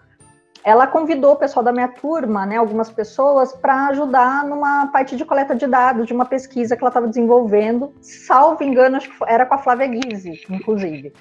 ela 0.64 0.86
convidou 0.88 1.34
o 1.34 1.36
pessoal 1.36 1.64
da 1.64 1.72
minha 1.72 1.88
turma, 1.88 2.46
né, 2.46 2.58
algumas 2.58 2.92
pessoas, 2.92 3.54
para 3.54 3.88
ajudar 3.88 4.44
numa 4.46 4.88
parte 4.88 5.16
de 5.16 5.26
coleta 5.26 5.56
de 5.56 5.66
dados 5.66 6.06
de 6.06 6.14
uma 6.14 6.26
pesquisa 6.26 6.76
que 6.76 6.84
ela 6.84 6.90
estava 6.90 7.08
desenvolvendo, 7.08 7.94
salvo 8.02 8.64
engano, 8.64 8.98
acho 8.98 9.10
que 9.10 9.16
era 9.28 9.46
com 9.46 9.56
a 9.56 9.60
Flávia 9.60 9.88
Guise, 9.88 10.44
inclusive. 10.50 11.14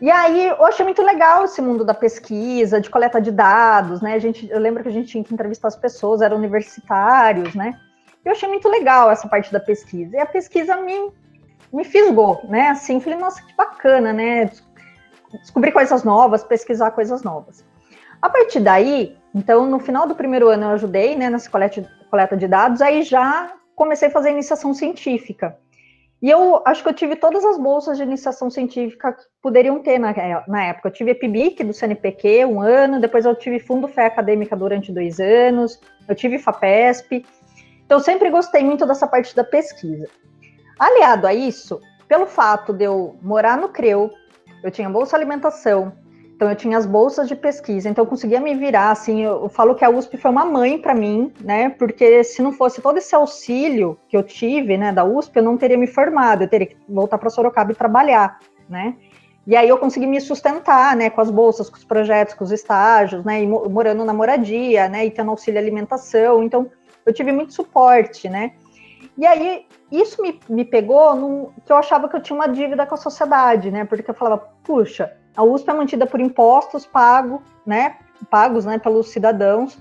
E 0.00 0.10
aí, 0.10 0.48
eu 0.48 0.66
achei 0.66 0.84
muito 0.84 1.02
legal 1.02 1.44
esse 1.44 1.62
mundo 1.62 1.84
da 1.84 1.94
pesquisa, 1.94 2.80
de 2.80 2.90
coleta 2.90 3.20
de 3.20 3.30
dados, 3.30 4.02
né? 4.02 4.14
A 4.14 4.18
gente, 4.18 4.50
eu 4.50 4.58
lembro 4.58 4.82
que 4.82 4.88
a 4.88 4.92
gente 4.92 5.08
tinha 5.08 5.22
que 5.22 5.32
entrevistar 5.32 5.68
as 5.68 5.76
pessoas, 5.76 6.20
eram 6.20 6.36
universitários, 6.36 7.54
né? 7.54 7.78
Eu 8.24 8.32
achei 8.32 8.48
muito 8.48 8.68
legal 8.68 9.10
essa 9.10 9.28
parte 9.28 9.52
da 9.52 9.60
pesquisa. 9.60 10.16
E 10.16 10.20
a 10.20 10.26
pesquisa 10.26 10.76
me, 10.76 11.12
me 11.72 11.84
fisgou, 11.84 12.40
né? 12.48 12.68
Assim, 12.68 13.00
falei, 13.00 13.18
nossa, 13.18 13.42
que 13.42 13.54
bacana, 13.54 14.12
né? 14.12 14.50
Descobrir 15.40 15.72
coisas 15.72 16.04
novas, 16.04 16.42
pesquisar 16.42 16.90
coisas 16.92 17.22
novas. 17.22 17.64
A 18.22 18.30
partir 18.30 18.60
daí, 18.60 19.16
então, 19.34 19.66
no 19.66 19.78
final 19.78 20.06
do 20.06 20.14
primeiro 20.14 20.48
ano 20.48 20.64
eu 20.64 20.70
ajudei, 20.70 21.14
né, 21.16 21.28
nessa 21.28 21.50
coleta, 21.50 21.86
coleta 22.08 22.36
de 22.36 22.48
dados, 22.48 22.80
aí 22.80 23.02
já 23.02 23.52
comecei 23.74 24.08
a 24.08 24.10
fazer 24.10 24.30
iniciação 24.30 24.72
científica. 24.72 25.58
E 26.22 26.30
eu 26.30 26.62
acho 26.64 26.82
que 26.82 26.88
eu 26.88 26.94
tive 26.94 27.16
todas 27.16 27.44
as 27.44 27.58
bolsas 27.58 27.98
de 27.98 28.02
iniciação 28.02 28.48
científica 28.48 29.12
que 29.12 29.24
poderiam 29.42 29.80
ter 29.80 29.98
na, 29.98 30.14
na 30.48 30.64
época. 30.64 30.88
Eu 30.88 30.92
tive 30.92 31.10
a 31.10 31.14
PIBIC 31.14 31.62
do 31.64 31.74
CNPq 31.74 32.46
um 32.46 32.62
ano, 32.62 32.98
depois 32.98 33.26
eu 33.26 33.34
tive 33.34 33.58
Fundo 33.58 33.86
Fé 33.86 34.06
Acadêmica 34.06 34.56
durante 34.56 34.90
dois 34.90 35.20
anos, 35.20 35.78
eu 36.08 36.14
tive 36.14 36.38
FAPESP. 36.38 37.26
Então, 37.84 37.98
eu 37.98 38.02
sempre 38.02 38.30
gostei 38.30 38.62
muito 38.62 38.86
dessa 38.86 39.06
parte 39.06 39.34
da 39.34 39.44
pesquisa. 39.44 40.08
Aliado 40.78 41.26
a 41.26 41.34
isso, 41.34 41.80
pelo 42.08 42.26
fato 42.26 42.72
de 42.72 42.84
eu 42.84 43.16
morar 43.22 43.56
no 43.56 43.68
CREU, 43.68 44.10
eu 44.62 44.70
tinha 44.70 44.88
bolsa 44.88 45.16
alimentação, 45.16 45.92
então 46.34 46.50
eu 46.50 46.56
tinha 46.56 46.76
as 46.76 46.84
bolsas 46.84 47.28
de 47.28 47.36
pesquisa, 47.36 47.88
então 47.88 48.04
eu 48.04 48.08
conseguia 48.08 48.40
me 48.40 48.54
virar, 48.54 48.90
assim, 48.90 49.22
eu, 49.22 49.42
eu 49.42 49.48
falo 49.48 49.74
que 49.74 49.84
a 49.84 49.90
USP 49.90 50.16
foi 50.16 50.30
uma 50.30 50.44
mãe 50.44 50.78
para 50.78 50.94
mim, 50.94 51.32
né, 51.40 51.70
porque 51.70 52.24
se 52.24 52.42
não 52.42 52.52
fosse 52.52 52.82
todo 52.82 52.98
esse 52.98 53.14
auxílio 53.14 53.98
que 54.08 54.16
eu 54.16 54.22
tive, 54.22 54.76
né, 54.76 54.90
da 54.90 55.04
USP, 55.04 55.36
eu 55.36 55.42
não 55.42 55.56
teria 55.56 55.78
me 55.78 55.86
formado, 55.86 56.42
eu 56.42 56.48
teria 56.48 56.66
que 56.66 56.76
voltar 56.88 57.18
para 57.18 57.30
Sorocaba 57.30 57.72
e 57.72 57.74
trabalhar, 57.74 58.38
né, 58.68 58.96
e 59.46 59.54
aí 59.54 59.68
eu 59.68 59.78
consegui 59.78 60.06
me 60.06 60.20
sustentar, 60.20 60.96
né, 60.96 61.08
com 61.08 61.20
as 61.20 61.30
bolsas, 61.30 61.70
com 61.70 61.76
os 61.76 61.84
projetos, 61.84 62.34
com 62.34 62.42
os 62.42 62.50
estágios, 62.50 63.24
né, 63.24 63.42
e 63.42 63.46
morando 63.46 64.04
na 64.04 64.12
moradia, 64.12 64.88
né, 64.88 65.06
e 65.06 65.10
tendo 65.10 65.30
auxílio 65.30 65.60
alimentação, 65.60 66.42
então 66.42 66.68
eu 67.04 67.12
tive 67.12 67.32
muito 67.32 67.54
suporte, 67.54 68.28
né? 68.28 68.52
E 69.16 69.26
aí, 69.26 69.66
isso 69.92 70.20
me, 70.20 70.40
me 70.48 70.64
pegou 70.64 71.14
num, 71.14 71.50
que 71.64 71.72
eu 71.72 71.76
achava 71.76 72.08
que 72.08 72.16
eu 72.16 72.22
tinha 72.22 72.36
uma 72.36 72.48
dívida 72.48 72.86
com 72.86 72.94
a 72.94 72.98
sociedade, 72.98 73.70
né? 73.70 73.84
Porque 73.84 74.10
eu 74.10 74.14
falava, 74.14 74.48
puxa, 74.64 75.12
a 75.36 75.42
USP 75.42 75.70
é 75.70 75.74
mantida 75.74 76.06
por 76.06 76.20
impostos 76.20 76.86
pagos, 76.86 77.40
né? 77.64 77.96
Pagos, 78.30 78.64
né, 78.64 78.78
pelos 78.78 79.10
cidadãos, 79.10 79.78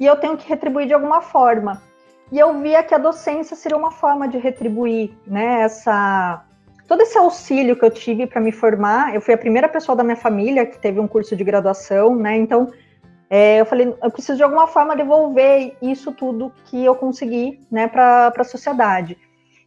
e 0.00 0.06
eu 0.06 0.16
tenho 0.16 0.36
que 0.36 0.48
retribuir 0.48 0.86
de 0.86 0.94
alguma 0.94 1.20
forma. 1.20 1.82
E 2.30 2.38
eu 2.38 2.58
via 2.60 2.82
que 2.82 2.94
a 2.94 2.98
docência 2.98 3.54
seria 3.54 3.76
uma 3.76 3.90
forma 3.90 4.26
de 4.26 4.38
retribuir, 4.38 5.12
né, 5.26 5.60
essa 5.60 6.42
todo 6.88 7.02
esse 7.02 7.16
auxílio 7.16 7.76
que 7.76 7.84
eu 7.84 7.90
tive 7.90 8.26
para 8.26 8.40
me 8.40 8.52
formar. 8.52 9.14
Eu 9.14 9.20
fui 9.20 9.32
a 9.32 9.38
primeira 9.38 9.68
pessoa 9.68 9.96
da 9.96 10.04
minha 10.04 10.16
família 10.16 10.66
que 10.66 10.78
teve 10.78 11.00
um 11.00 11.08
curso 11.08 11.34
de 11.34 11.42
graduação, 11.42 12.14
né? 12.14 12.36
Então, 12.36 12.70
é, 13.34 13.62
eu 13.62 13.64
falei, 13.64 13.96
eu 14.02 14.10
preciso 14.10 14.36
de 14.36 14.42
alguma 14.42 14.66
forma 14.66 14.94
devolver 14.94 15.74
isso 15.80 16.12
tudo 16.12 16.52
que 16.66 16.84
eu 16.84 16.94
consegui 16.94 17.58
né, 17.70 17.88
para 17.88 18.30
a 18.36 18.44
sociedade. 18.44 19.16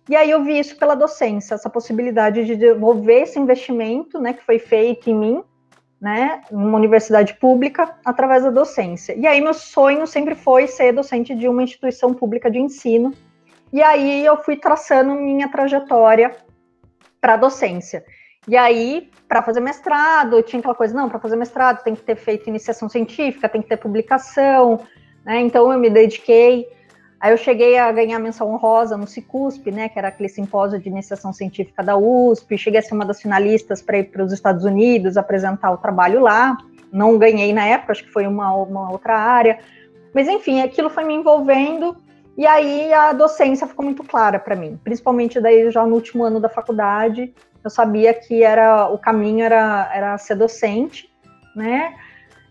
E 0.07 0.15
aí 0.15 0.29
eu 0.29 0.43
vi 0.43 0.59
isso 0.59 0.77
pela 0.77 0.93
docência, 0.93 1.55
essa 1.55 1.67
possibilidade 1.67 2.45
de 2.45 2.55
devolver 2.55 3.23
esse 3.23 3.39
investimento 3.39 4.19
né, 4.19 4.33
que 4.33 4.43
foi 4.43 4.59
feito 4.59 5.09
em 5.09 5.15
mim, 5.15 5.43
né, 5.99 6.43
numa 6.51 6.77
universidade 6.77 7.33
pública, 7.39 7.97
através 8.05 8.43
da 8.43 8.51
docência. 8.51 9.15
E 9.15 9.25
aí 9.25 9.41
meu 9.41 9.55
sonho 9.55 10.05
sempre 10.05 10.35
foi 10.35 10.67
ser 10.67 10.91
docente 10.91 11.33
de 11.33 11.47
uma 11.47 11.63
instituição 11.63 12.13
pública 12.13 12.51
de 12.51 12.59
ensino. 12.59 13.15
E 13.73 13.81
aí 13.81 14.23
eu 14.23 14.37
fui 14.43 14.57
traçando 14.57 15.15
minha 15.15 15.49
trajetória 15.49 16.35
para 17.19 17.33
a 17.33 17.37
docência. 17.37 18.05
E 18.47 18.55
aí, 18.55 19.09
para 19.27 19.41
fazer 19.41 19.59
mestrado, 19.59 20.41
tinha 20.43 20.59
aquela 20.59 20.75
coisa, 20.75 20.93
não, 20.93 21.09
para 21.09 21.19
fazer 21.19 21.35
mestrado 21.35 21.83
tem 21.83 21.95
que 21.95 22.03
ter 22.03 22.15
feito 22.15 22.47
iniciação 22.47 22.87
científica, 22.87 23.49
tem 23.49 23.61
que 23.61 23.67
ter 23.67 23.77
publicação, 23.77 24.81
né? 25.25 25.41
Então 25.41 25.71
eu 25.71 25.79
me 25.79 25.89
dediquei. 25.89 26.67
Aí 27.19 27.31
eu 27.31 27.37
cheguei 27.37 27.77
a 27.77 27.91
ganhar 27.91 28.19
menção 28.19 28.53
honrosa 28.53 28.95
no 28.95 29.07
CICUSP, 29.07 29.71
né, 29.71 29.89
que 29.89 29.97
era 29.97 30.09
aquele 30.09 30.29
simpósio 30.29 30.79
de 30.79 30.89
iniciação 30.89 31.33
científica 31.33 31.81
da 31.81 31.97
USP, 31.97 32.57
cheguei 32.57 32.79
a 32.79 32.83
ser 32.83 32.93
uma 32.93 33.05
das 33.05 33.19
finalistas 33.19 33.81
para 33.81 33.97
ir 33.97 34.11
para 34.11 34.23
os 34.23 34.31
Estados 34.31 34.63
Unidos 34.63 35.17
apresentar 35.17 35.71
o 35.71 35.77
trabalho 35.77 36.19
lá. 36.19 36.55
Não 36.91 37.17
ganhei 37.17 37.51
na 37.51 37.65
época, 37.65 37.93
acho 37.93 38.03
que 38.03 38.11
foi 38.11 38.27
uma, 38.27 38.53
uma 38.53 38.91
outra 38.91 39.17
área, 39.17 39.59
Mas 40.13 40.27
enfim, 40.27 40.61
aquilo 40.61 40.89
foi 40.89 41.03
me 41.03 41.15
envolvendo 41.15 41.97
e 42.37 42.45
aí 42.45 42.93
a 42.93 43.11
docência 43.13 43.65
ficou 43.65 43.83
muito 43.83 44.03
clara 44.03 44.37
para 44.37 44.55
mim, 44.55 44.79
principalmente 44.83 45.39
daí 45.39 45.71
já 45.71 45.85
no 45.85 45.95
último 45.95 46.23
ano 46.23 46.39
da 46.39 46.49
faculdade, 46.49 47.33
eu 47.65 47.69
sabia 47.69 48.13
que 48.13 48.43
era 48.43 48.87
o 48.87 48.97
caminho 48.97 49.43
era, 49.43 49.91
era 49.93 50.17
ser 50.19 50.35
docente, 50.35 51.09
né? 51.55 51.95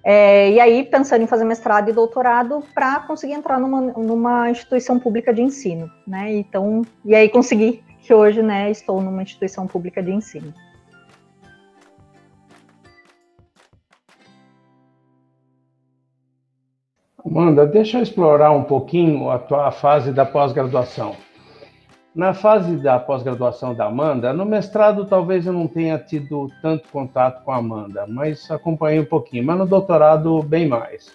É, 0.02 0.50
e 0.50 0.60
aí 0.60 0.84
pensando 0.84 1.22
em 1.22 1.26
fazer 1.26 1.44
mestrado 1.44 1.88
e 1.88 1.92
doutorado 1.92 2.62
para 2.74 3.00
conseguir 3.00 3.32
entrar 3.32 3.58
numa, 3.58 3.80
numa 3.80 4.50
instituição 4.50 4.98
pública 4.98 5.32
de 5.32 5.40
ensino, 5.40 5.90
né? 6.06 6.32
Então, 6.34 6.82
e 7.04 7.14
aí 7.14 7.28
consegui 7.28 7.82
que 8.02 8.12
hoje, 8.12 8.42
né, 8.42 8.70
estou 8.70 9.00
numa 9.00 9.22
instituição 9.22 9.66
pública 9.66 10.02
de 10.02 10.12
ensino. 10.12 10.52
Amanda, 17.24 17.66
deixa 17.66 17.98
eu 17.98 18.02
explorar 18.02 18.50
um 18.50 18.64
pouquinho 18.64 19.30
a 19.30 19.38
tua 19.38 19.70
fase 19.70 20.12
da 20.12 20.26
pós-graduação. 20.26 21.16
Na 22.14 22.32
fase 22.32 22.76
da 22.76 22.96
pós-graduação 22.96 23.74
da 23.74 23.86
Amanda, 23.86 24.32
no 24.32 24.44
mestrado 24.44 25.04
talvez 25.04 25.46
eu 25.46 25.52
não 25.52 25.66
tenha 25.66 25.98
tido 25.98 26.48
tanto 26.62 26.88
contato 26.88 27.42
com 27.42 27.50
a 27.50 27.56
Amanda, 27.56 28.06
mas 28.06 28.48
acompanhei 28.52 29.00
um 29.00 29.04
pouquinho, 29.04 29.44
mas 29.44 29.58
no 29.58 29.66
doutorado 29.66 30.40
bem 30.42 30.68
mais. 30.68 31.12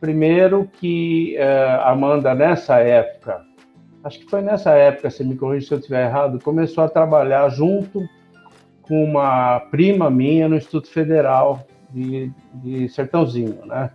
Primeiro 0.00 0.66
que 0.80 1.36
uh, 1.36 1.82
a 1.82 1.90
Amanda, 1.90 2.34
nessa 2.34 2.78
época, 2.78 3.42
acho 4.02 4.20
que 4.20 4.30
foi 4.30 4.40
nessa 4.40 4.70
época, 4.70 5.10
se 5.10 5.22
me 5.22 5.36
corrija 5.36 5.66
se 5.66 5.74
eu 5.74 5.78
estiver 5.78 6.06
errado, 6.06 6.40
começou 6.42 6.84
a 6.84 6.88
trabalhar 6.88 7.46
junto 7.50 8.08
com 8.80 9.04
uma 9.04 9.60
prima 9.70 10.08
minha 10.08 10.48
no 10.48 10.56
Instituto 10.56 10.88
Federal 10.88 11.66
de, 11.90 12.32
de 12.54 12.88
Sertãozinho, 12.88 13.66
né? 13.66 13.90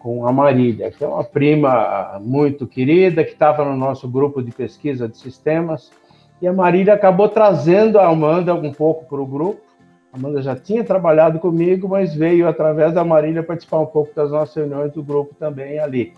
Com 0.00 0.26
a 0.26 0.32
Marília, 0.32 0.90
que 0.90 1.04
é 1.04 1.06
uma 1.06 1.22
prima 1.22 2.18
muito 2.20 2.66
querida, 2.66 3.22
que 3.22 3.32
estava 3.32 3.64
no 3.64 3.76
nosso 3.76 4.08
grupo 4.08 4.42
de 4.42 4.50
pesquisa 4.50 5.06
de 5.06 5.16
sistemas, 5.16 5.92
e 6.40 6.48
a 6.48 6.52
Marília 6.52 6.94
acabou 6.94 7.28
trazendo 7.28 7.98
a 7.98 8.08
Amanda 8.08 8.54
um 8.54 8.72
pouco 8.72 9.04
para 9.04 9.20
o 9.20 9.26
grupo. 9.26 9.60
A 10.10 10.16
Amanda 10.16 10.40
já 10.40 10.56
tinha 10.56 10.82
trabalhado 10.82 11.38
comigo, 11.38 11.86
mas 11.86 12.14
veio 12.14 12.48
através 12.48 12.94
da 12.94 13.04
Marília 13.04 13.42
participar 13.42 13.80
um 13.80 13.86
pouco 13.86 14.14
das 14.14 14.30
nossas 14.30 14.54
reuniões 14.54 14.90
do 14.92 15.02
grupo 15.02 15.34
também 15.34 15.78
ali. 15.78 16.14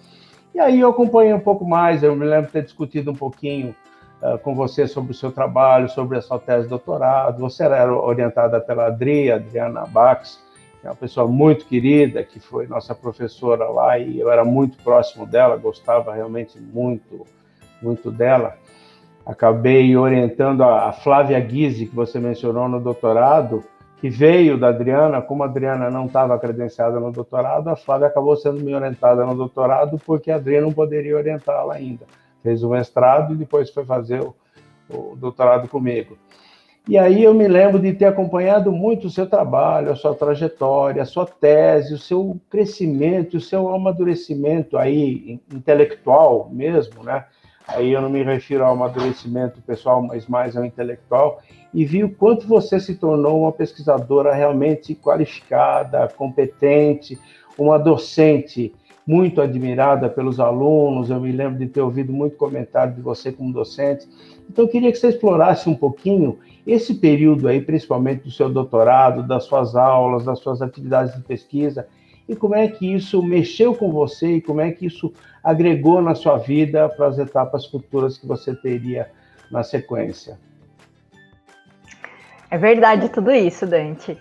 E 0.54 0.60
aí 0.60 0.78
eu 0.78 0.90
acompanhei 0.90 1.34
um 1.34 1.40
pouco 1.40 1.66
mais, 1.66 2.04
eu 2.04 2.14
me 2.14 2.24
lembro 2.24 2.46
de 2.46 2.52
ter 2.52 2.62
discutido 2.62 3.10
um 3.10 3.16
pouquinho 3.16 3.74
uh, 4.22 4.38
com 4.38 4.54
você 4.54 4.86
sobre 4.86 5.10
o 5.10 5.14
seu 5.14 5.32
trabalho, 5.32 5.88
sobre 5.88 6.18
a 6.18 6.22
sua 6.22 6.38
tese 6.38 6.64
de 6.64 6.68
doutorado. 6.68 7.40
Você 7.40 7.64
era 7.64 7.92
orientada 7.92 8.60
pela 8.60 8.86
Adri, 8.86 9.32
Adriana 9.32 9.86
Bax, 9.86 10.40
é 10.82 10.88
uma 10.88 10.96
pessoa 10.96 11.28
muito 11.28 11.64
querida, 11.66 12.24
que 12.24 12.40
foi 12.40 12.66
nossa 12.66 12.94
professora 12.94 13.68
lá 13.68 13.98
e 13.98 14.18
eu 14.18 14.30
era 14.30 14.44
muito 14.44 14.76
próximo 14.82 15.24
dela, 15.24 15.56
gostava 15.56 16.12
realmente 16.12 16.58
muito, 16.58 17.24
muito 17.80 18.10
dela. 18.10 18.56
Acabei 19.24 19.96
orientando 19.96 20.64
a, 20.64 20.92
Flávia 20.92 21.38
Guise, 21.38 21.86
que 21.86 21.94
você 21.94 22.18
mencionou 22.18 22.68
no 22.68 22.80
doutorado, 22.80 23.62
que 24.00 24.10
veio 24.10 24.58
da 24.58 24.68
Adriana, 24.68 25.22
como 25.22 25.44
a 25.44 25.46
Adriana 25.46 25.88
não 25.88 26.06
estava 26.06 26.36
credenciada 26.36 26.98
no 26.98 27.12
doutorado, 27.12 27.68
a 27.68 27.76
Flávia 27.76 28.08
acabou 28.08 28.36
sendo 28.36 28.60
me 28.60 28.74
orientada 28.74 29.24
no 29.24 29.36
doutorado 29.36 30.00
porque 30.04 30.32
a 30.32 30.36
Adriana 30.36 30.66
não 30.66 30.72
poderia 30.72 31.16
orientá-la 31.16 31.74
ainda. 31.74 32.04
Fez 32.42 32.64
o 32.64 32.70
mestrado 32.70 33.34
e 33.34 33.36
depois 33.36 33.70
foi 33.70 33.84
fazer 33.84 34.20
o, 34.20 34.34
o 34.90 35.14
doutorado 35.14 35.68
comigo. 35.68 36.18
E 36.88 36.98
aí 36.98 37.22
eu 37.22 37.32
me 37.32 37.46
lembro 37.46 37.78
de 37.78 37.92
ter 37.92 38.06
acompanhado 38.06 38.72
muito 38.72 39.06
o 39.06 39.10
seu 39.10 39.26
trabalho, 39.28 39.92
a 39.92 39.96
sua 39.96 40.16
trajetória, 40.16 41.02
a 41.02 41.06
sua 41.06 41.24
tese, 41.24 41.94
o 41.94 41.98
seu 41.98 42.40
crescimento, 42.50 43.36
o 43.36 43.40
seu 43.40 43.72
amadurecimento 43.72 44.76
aí 44.76 45.40
intelectual 45.52 46.50
mesmo, 46.50 47.04
né? 47.04 47.24
Aí 47.68 47.92
eu 47.92 48.02
não 48.02 48.10
me 48.10 48.24
refiro 48.24 48.64
ao 48.64 48.72
amadurecimento 48.72 49.62
pessoal, 49.62 50.02
mas 50.02 50.26
mais 50.26 50.56
ao 50.56 50.64
intelectual, 50.64 51.40
e 51.72 51.84
vi 51.84 52.02
o 52.02 52.12
quanto 52.12 52.48
você 52.48 52.80
se 52.80 52.96
tornou 52.96 53.42
uma 53.42 53.52
pesquisadora 53.52 54.34
realmente 54.34 54.94
qualificada, 54.94 56.08
competente, 56.08 57.16
uma 57.56 57.78
docente 57.78 58.74
muito 59.06 59.40
admirada 59.40 60.08
pelos 60.08 60.38
alunos. 60.40 61.10
Eu 61.10 61.20
me 61.20 61.32
lembro 61.32 61.58
de 61.58 61.66
ter 61.66 61.80
ouvido 61.80 62.12
muito 62.12 62.36
comentário 62.36 62.94
de 62.94 63.00
você 63.00 63.32
como 63.32 63.52
docente. 63.52 64.08
Então, 64.48 64.64
eu 64.64 64.68
queria 64.68 64.90
que 64.92 64.98
você 64.98 65.08
explorasse 65.08 65.68
um 65.68 65.74
pouquinho 65.74 66.38
esse 66.66 66.94
período 66.94 67.48
aí, 67.48 67.60
principalmente 67.60 68.24
do 68.24 68.30
seu 68.30 68.48
doutorado, 68.48 69.26
das 69.26 69.44
suas 69.44 69.74
aulas, 69.74 70.24
das 70.24 70.38
suas 70.38 70.62
atividades 70.62 71.14
de 71.14 71.22
pesquisa, 71.22 71.86
e 72.28 72.36
como 72.36 72.54
é 72.54 72.68
que 72.68 72.94
isso 72.94 73.22
mexeu 73.22 73.74
com 73.74 73.90
você 73.90 74.36
e 74.36 74.40
como 74.40 74.60
é 74.60 74.70
que 74.70 74.86
isso 74.86 75.12
agregou 75.42 76.00
na 76.00 76.14
sua 76.14 76.38
vida 76.38 76.88
para 76.88 77.08
as 77.08 77.18
etapas 77.18 77.66
futuras 77.66 78.16
que 78.16 78.26
você 78.26 78.54
teria 78.54 79.10
na 79.50 79.62
sequência. 79.62 80.38
É 82.48 82.56
verdade 82.56 83.08
tudo 83.08 83.30
isso, 83.32 83.66
Dante. 83.66 84.16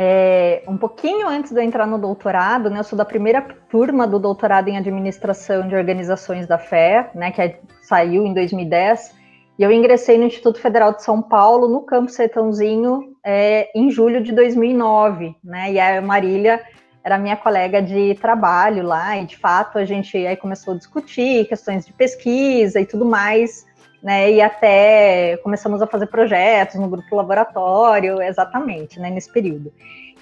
É, 0.00 0.62
um 0.68 0.76
pouquinho 0.76 1.26
antes 1.26 1.50
de 1.50 1.58
eu 1.58 1.64
entrar 1.64 1.84
no 1.84 1.98
doutorado, 1.98 2.70
né, 2.70 2.78
eu 2.78 2.84
sou 2.84 2.96
da 2.96 3.04
primeira 3.04 3.42
turma 3.68 4.06
do 4.06 4.16
doutorado 4.20 4.68
em 4.68 4.76
administração 4.76 5.66
de 5.66 5.74
organizações 5.74 6.46
da 6.46 6.56
fé, 6.56 7.10
né, 7.16 7.32
que 7.32 7.42
é, 7.42 7.58
saiu 7.82 8.24
em 8.24 8.32
2010. 8.32 9.12
E 9.58 9.62
eu 9.64 9.72
ingressei 9.72 10.16
no 10.16 10.22
Instituto 10.22 10.60
Federal 10.60 10.92
de 10.92 11.02
São 11.02 11.20
Paulo, 11.20 11.66
no 11.66 11.80
Campo 11.80 12.12
Sertãozinho, 12.12 13.16
é, 13.26 13.72
em 13.74 13.90
julho 13.90 14.22
de 14.22 14.30
2009, 14.30 15.34
né? 15.42 15.72
E 15.72 15.80
a 15.80 16.00
Marília 16.00 16.62
era 17.02 17.18
minha 17.18 17.36
colega 17.36 17.82
de 17.82 18.14
trabalho 18.20 18.84
lá, 18.84 19.16
e 19.16 19.26
de 19.26 19.36
fato 19.36 19.78
a 19.78 19.84
gente 19.84 20.16
aí 20.16 20.36
começou 20.36 20.74
a 20.74 20.76
discutir 20.76 21.48
questões 21.48 21.84
de 21.84 21.92
pesquisa 21.92 22.80
e 22.80 22.86
tudo 22.86 23.04
mais, 23.04 23.66
né? 24.02 24.30
E 24.32 24.40
até 24.40 25.36
começamos 25.38 25.82
a 25.82 25.86
fazer 25.86 26.06
projetos 26.06 26.76
no 26.76 26.88
grupo 26.88 27.16
laboratório, 27.16 28.22
exatamente, 28.22 28.98
né? 29.00 29.10
Nesse 29.10 29.32
período. 29.32 29.72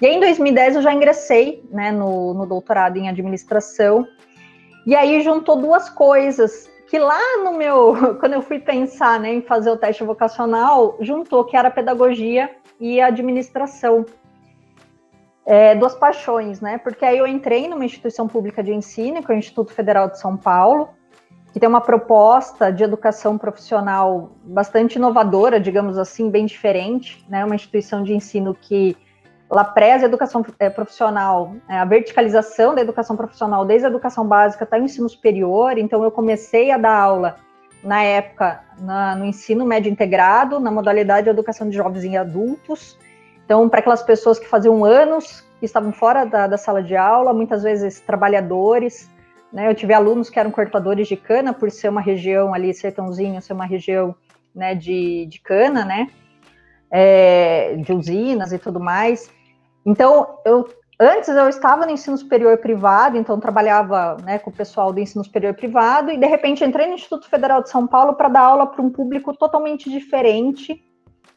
E 0.01 0.05
aí 0.05 0.15
em 0.15 0.19
2010 0.19 0.77
eu 0.77 0.81
já 0.81 0.93
ingressei, 0.93 1.63
né? 1.69 1.91
No, 1.91 2.33
no 2.33 2.45
doutorado 2.45 2.97
em 2.97 3.09
administração. 3.09 4.07
E 4.85 4.95
aí 4.95 5.21
juntou 5.21 5.57
duas 5.57 5.89
coisas 5.89 6.69
que 6.87 6.97
lá 6.97 7.43
no 7.43 7.53
meu, 7.53 8.15
quando 8.19 8.33
eu 8.33 8.41
fui 8.41 8.59
pensar 8.59 9.19
né, 9.19 9.33
em 9.33 9.41
fazer 9.41 9.69
o 9.69 9.77
teste 9.77 10.03
vocacional, 10.03 10.97
juntou 11.01 11.43
que 11.45 11.55
era 11.55 11.69
pedagogia 11.69 12.49
e 12.79 13.01
administração. 13.01 14.05
É, 15.45 15.75
duas 15.75 15.95
paixões, 15.95 16.59
né? 16.59 16.77
Porque 16.77 17.05
aí 17.05 17.17
eu 17.17 17.27
entrei 17.27 17.69
numa 17.69 17.85
instituição 17.85 18.27
pública 18.27 18.61
de 18.61 18.73
ensino, 18.73 19.23
que 19.23 19.31
é 19.31 19.35
o 19.35 19.37
Instituto 19.37 19.71
Federal 19.71 20.09
de 20.09 20.19
São 20.19 20.35
Paulo, 20.35 20.89
que 21.57 21.61
tem 21.61 21.67
uma 21.67 21.81
proposta 21.81 22.71
de 22.71 22.83
educação 22.83 23.35
profissional 23.35 24.29
bastante 24.43 24.97
inovadora, 24.97 25.59
digamos 25.59 25.97
assim, 25.97 26.29
bem 26.29 26.45
diferente, 26.45 27.25
né? 27.27 27.43
Uma 27.43 27.55
instituição 27.55 28.03
de 28.03 28.13
ensino 28.13 28.53
que 28.53 28.95
ela 29.49 29.63
preza 29.63 30.05
a 30.05 30.07
educação 30.07 30.45
é, 30.59 30.69
profissional, 30.69 31.55
é, 31.67 31.79
a 31.79 31.85
verticalização 31.85 32.75
da 32.75 32.81
educação 32.81 33.17
profissional 33.17 33.65
desde 33.65 33.87
a 33.87 33.89
educação 33.89 34.27
básica 34.27 34.65
até 34.65 34.79
o 34.79 34.83
ensino 34.83 35.09
superior. 35.09 35.79
Então, 35.79 36.03
eu 36.03 36.11
comecei 36.11 36.69
a 36.69 36.77
dar 36.77 36.95
aula 36.95 37.37
na 37.83 38.03
época 38.03 38.61
na, 38.79 39.15
no 39.15 39.25
ensino 39.25 39.65
médio 39.65 39.91
integrado, 39.91 40.59
na 40.59 40.69
modalidade 40.69 41.23
de 41.23 41.31
educação 41.31 41.67
de 41.67 41.75
jovens 41.75 42.03
e 42.03 42.15
adultos. 42.15 42.99
Então, 43.45 43.67
para 43.67 43.79
aquelas 43.79 44.03
pessoas 44.03 44.37
que 44.37 44.47
faziam 44.47 44.85
anos 44.85 45.43
que 45.59 45.65
estavam 45.65 45.91
fora 45.91 46.23
da, 46.23 46.45
da 46.45 46.57
sala 46.57 46.83
de 46.83 46.95
aula, 46.95 47.33
muitas 47.33 47.63
vezes 47.63 47.99
trabalhadores. 47.99 49.09
Né? 49.51 49.69
Eu 49.69 49.75
tive 49.75 49.93
alunos 49.93 50.29
que 50.29 50.39
eram 50.39 50.51
cortadores 50.51 51.07
de 51.07 51.15
cana, 51.15 51.53
por 51.53 51.71
ser 51.71 51.89
uma 51.89 52.01
região 52.01 52.53
ali, 52.53 52.73
Sertãozinho, 52.73 53.41
ser 53.41 53.53
uma 53.53 53.65
região 53.65 54.15
né, 54.53 54.75
de, 54.75 55.25
de 55.27 55.39
cana, 55.39 55.85
né? 55.85 56.07
É, 56.89 57.75
de 57.75 57.91
usinas 57.91 58.51
e 58.53 58.57
tudo 58.57 58.79
mais. 58.79 59.29
Então, 59.85 60.39
eu 60.45 60.67
antes 60.99 61.29
eu 61.29 61.47
estava 61.47 61.85
no 61.85 61.91
ensino 61.91 62.17
superior 62.17 62.57
privado, 62.57 63.17
então 63.17 63.39
trabalhava 63.39 64.17
né, 64.23 64.39
com 64.39 64.49
o 64.49 64.53
pessoal 64.53 64.91
do 64.91 64.99
ensino 64.99 65.23
superior 65.23 65.53
privado, 65.53 66.11
e 66.11 66.17
de 66.17 66.25
repente 66.25 66.63
entrei 66.63 66.87
no 66.87 66.95
Instituto 66.95 67.29
Federal 67.29 67.61
de 67.61 67.69
São 67.69 67.85
Paulo 67.85 68.15
para 68.15 68.29
dar 68.29 68.41
aula 68.41 68.67
para 68.67 68.81
um 68.81 68.89
público 68.89 69.35
totalmente 69.35 69.89
diferente, 69.89 70.83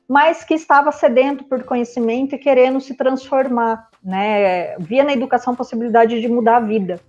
mas 0.08 0.42
que 0.42 0.54
estava 0.54 0.90
sedento 0.90 1.44
por 1.44 1.62
conhecimento 1.62 2.34
e 2.34 2.38
querendo 2.38 2.80
se 2.80 2.96
transformar, 2.96 3.88
né? 4.02 4.76
Via 4.78 5.04
na 5.04 5.12
educação 5.12 5.52
a 5.52 5.56
possibilidade 5.56 6.20
de 6.20 6.28
mudar 6.28 6.56
a 6.56 6.60
vida. 6.60 7.00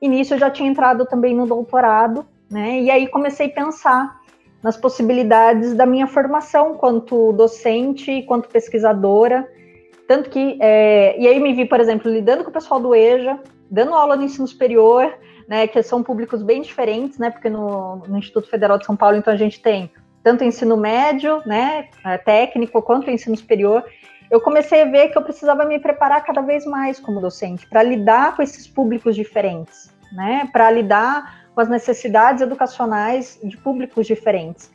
E 0.00 0.08
nisso 0.08 0.34
eu 0.34 0.38
já 0.38 0.50
tinha 0.50 0.68
entrado 0.68 1.04
também 1.06 1.34
no 1.34 1.46
doutorado, 1.46 2.26
né? 2.50 2.80
E 2.80 2.90
aí 2.90 3.06
comecei 3.06 3.46
a 3.46 3.50
pensar 3.50 4.20
nas 4.62 4.76
possibilidades 4.76 5.74
da 5.74 5.86
minha 5.86 6.06
formação 6.06 6.74
quanto 6.74 7.32
docente, 7.32 8.22
quanto 8.22 8.48
pesquisadora, 8.48 9.48
tanto 10.10 10.28
que, 10.28 10.58
é, 10.60 11.16
e 11.20 11.28
aí 11.28 11.38
me 11.38 11.54
vi, 11.54 11.64
por 11.66 11.78
exemplo, 11.78 12.10
lidando 12.10 12.42
com 12.42 12.50
o 12.50 12.52
pessoal 12.52 12.80
do 12.80 12.92
EJA, 12.92 13.38
dando 13.70 13.94
aula 13.94 14.16
no 14.16 14.24
ensino 14.24 14.44
superior, 14.44 15.14
né, 15.46 15.68
que 15.68 15.80
são 15.84 16.02
públicos 16.02 16.42
bem 16.42 16.62
diferentes, 16.62 17.16
né, 17.16 17.30
porque 17.30 17.48
no, 17.48 17.98
no 18.08 18.18
Instituto 18.18 18.50
Federal 18.50 18.76
de 18.76 18.84
São 18.84 18.96
Paulo, 18.96 19.16
então, 19.16 19.32
a 19.32 19.36
gente 19.36 19.62
tem 19.62 19.88
tanto 20.20 20.42
ensino 20.42 20.76
médio, 20.76 21.40
né, 21.46 21.88
é, 22.04 22.18
técnico, 22.18 22.82
quanto 22.82 23.08
ensino 23.08 23.36
superior. 23.36 23.84
Eu 24.28 24.40
comecei 24.40 24.82
a 24.82 24.84
ver 24.84 25.10
que 25.10 25.16
eu 25.16 25.22
precisava 25.22 25.64
me 25.64 25.78
preparar 25.78 26.24
cada 26.24 26.40
vez 26.40 26.66
mais 26.66 26.98
como 26.98 27.20
docente, 27.20 27.68
para 27.68 27.80
lidar 27.82 28.34
com 28.34 28.42
esses 28.42 28.66
públicos 28.66 29.14
diferentes, 29.14 29.89
né, 30.12 30.48
para 30.52 30.70
lidar 30.70 31.48
com 31.54 31.60
as 31.60 31.68
necessidades 31.68 32.42
educacionais 32.42 33.38
de 33.42 33.56
públicos 33.56 34.06
diferentes. 34.06 34.70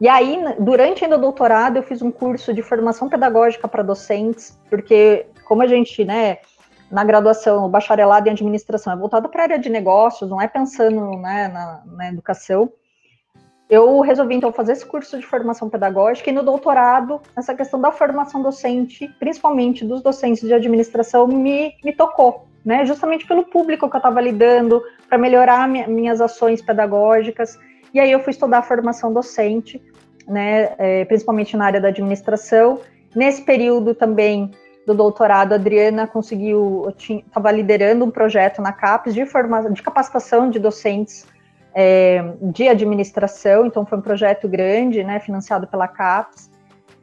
E 0.00 0.08
aí, 0.08 0.38
durante 0.58 1.04
ainda 1.04 1.16
o 1.16 1.20
doutorado, 1.20 1.76
eu 1.76 1.82
fiz 1.82 2.02
um 2.02 2.10
curso 2.10 2.52
de 2.52 2.62
formação 2.62 3.08
pedagógica 3.08 3.68
para 3.68 3.82
docentes, 3.82 4.58
porque 4.68 5.26
como 5.46 5.62
a 5.62 5.66
gente, 5.66 6.04
né, 6.04 6.38
na 6.90 7.04
graduação, 7.04 7.64
o 7.64 7.68
bacharelado 7.68 8.28
em 8.28 8.32
administração 8.32 8.92
é 8.92 8.96
voltado 8.96 9.28
para 9.28 9.42
a 9.42 9.44
área 9.44 9.58
de 9.58 9.68
negócios, 9.68 10.28
não 10.28 10.40
é 10.40 10.48
pensando 10.48 11.16
né, 11.18 11.48
na, 11.48 11.82
na 11.86 12.08
educação, 12.08 12.70
eu 13.68 14.00
resolvi 14.00 14.34
então 14.34 14.52
fazer 14.52 14.72
esse 14.72 14.84
curso 14.84 15.18
de 15.18 15.24
formação 15.24 15.70
pedagógica 15.70 16.30
e 16.30 16.32
no 16.32 16.42
doutorado, 16.42 17.20
essa 17.36 17.54
questão 17.54 17.80
da 17.80 17.90
formação 17.90 18.42
docente, 18.42 19.08
principalmente 19.18 19.84
dos 19.84 20.02
docentes 20.02 20.42
de 20.42 20.52
administração, 20.52 21.26
me, 21.26 21.74
me 21.82 21.92
tocou, 21.92 22.46
né? 22.64 22.84
Justamente 22.86 23.26
pelo 23.26 23.44
público 23.44 23.88
que 23.88 23.96
eu 23.96 23.98
estava 23.98 24.20
lidando, 24.20 24.82
para 25.08 25.18
melhorar 25.18 25.68
minha, 25.68 25.86
minhas 25.86 26.20
ações 26.20 26.62
pedagógicas. 26.62 27.58
E 27.92 28.00
aí 28.00 28.10
eu 28.10 28.20
fui 28.20 28.30
estudar 28.30 28.62
formação 28.62 29.12
docente, 29.12 29.82
né? 30.26 30.74
É, 30.78 31.04
principalmente 31.04 31.56
na 31.56 31.66
área 31.66 31.80
da 31.80 31.88
administração. 31.88 32.80
Nesse 33.14 33.42
período 33.42 33.94
também 33.94 34.50
do 34.86 34.94
doutorado, 34.94 35.52
a 35.52 35.56
Adriana 35.56 36.06
conseguiu, 36.06 36.92
estava 36.98 37.50
liderando 37.50 38.04
um 38.04 38.10
projeto 38.10 38.60
na 38.60 38.72
CAPES 38.72 39.14
de, 39.14 39.24
formação, 39.24 39.72
de 39.72 39.82
capacitação 39.82 40.50
de 40.50 40.58
docentes 40.58 41.26
é, 41.74 42.22
de 42.40 42.68
administração, 42.68 43.66
então 43.66 43.84
foi 43.84 43.98
um 43.98 44.02
projeto 44.02 44.46
grande, 44.46 45.02
né, 45.02 45.18
financiado 45.18 45.66
pela 45.66 45.88
CAPES. 45.88 46.50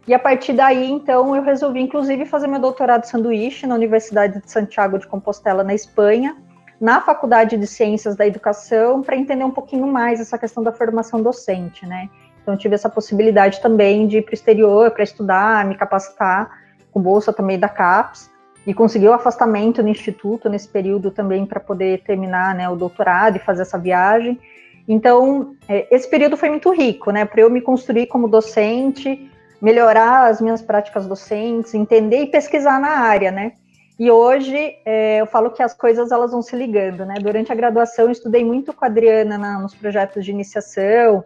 E 0.08 0.14
a 0.14 0.20
partir 0.20 0.54
daí, 0.54 0.90
então, 0.90 1.36
eu 1.36 1.44
resolvi, 1.44 1.80
inclusive, 1.80 2.26
fazer 2.26 2.48
meu 2.48 2.60
doutorado 2.60 3.06
sanduíche 3.06 3.68
na 3.68 3.76
Universidade 3.76 4.42
de 4.42 4.50
Santiago 4.50 4.98
de 4.98 5.06
Compostela, 5.06 5.64
na 5.64 5.76
Espanha, 5.76 6.36
na 6.80 7.00
Faculdade 7.00 7.56
de 7.56 7.68
Ciências 7.68 8.16
da 8.16 8.26
Educação, 8.26 9.04
para 9.04 9.16
entender 9.16 9.44
um 9.44 9.52
pouquinho 9.52 9.86
mais 9.86 10.20
essa 10.20 10.38
questão 10.38 10.64
da 10.64 10.72
formação 10.72 11.22
docente, 11.22 11.86
né? 11.86 12.10
Então, 12.42 12.58
tive 12.58 12.74
essa 12.74 12.90
possibilidade 12.90 13.62
também 13.62 14.08
de 14.08 14.18
ir 14.18 14.24
para 14.24 14.32
o 14.32 14.34
exterior 14.34 14.90
para 14.90 15.04
estudar, 15.04 15.64
me 15.66 15.76
capacitar, 15.76 16.50
com 16.92 17.00
bolsa 17.00 17.32
também 17.32 17.60
da 17.60 17.70
CAPES, 17.70 18.32
e 18.66 18.74
consegui 18.74 19.08
o 19.08 19.14
afastamento 19.14 19.82
no 19.82 19.90
instituto 19.90 20.50
nesse 20.50 20.68
período 20.68 21.12
também 21.12 21.46
para 21.46 21.60
poder 21.60 22.04
terminar 22.04 22.56
né, 22.56 22.68
o 22.68 22.76
doutorado 22.76 23.36
e 23.36 23.40
fazer 23.40 23.64
essa 23.64 23.78
viagem. 23.78 24.40
Então, 24.88 25.56
é, 25.68 25.88
esse 25.96 26.10
período 26.10 26.36
foi 26.36 26.50
muito 26.50 26.72
rico, 26.72 27.12
né, 27.12 27.26
para 27.26 27.42
eu 27.42 27.50
me 27.50 27.62
construir 27.62 28.08
como 28.08 28.28
docente, 28.28 29.30
melhorar 29.62 30.30
as 30.30 30.42
minhas 30.42 30.62
práticas 30.62 31.06
docentes, 31.06 31.74
entender 31.74 32.24
e 32.24 32.28
pesquisar 32.28 32.80
na 32.80 33.00
área, 33.00 33.32
né. 33.32 33.54
E 34.00 34.10
hoje 34.10 34.78
é, 34.84 35.22
eu 35.22 35.28
falo 35.28 35.52
que 35.52 35.62
as 35.62 35.74
coisas 35.74 36.12
elas 36.12 36.32
vão 36.32 36.42
se 36.42 36.56
ligando, 36.56 37.06
né. 37.06 37.16
Durante 37.22 37.52
a 37.52 37.56
graduação 37.56 38.06
eu 38.06 38.12
estudei 38.12 38.44
muito 38.44 38.74
com 38.74 38.84
a 38.84 38.88
Adriana 38.88 39.38
na, 39.38 39.60
nos 39.60 39.76
projetos 39.76 40.26
de 40.26 40.32
iniciação 40.32 41.24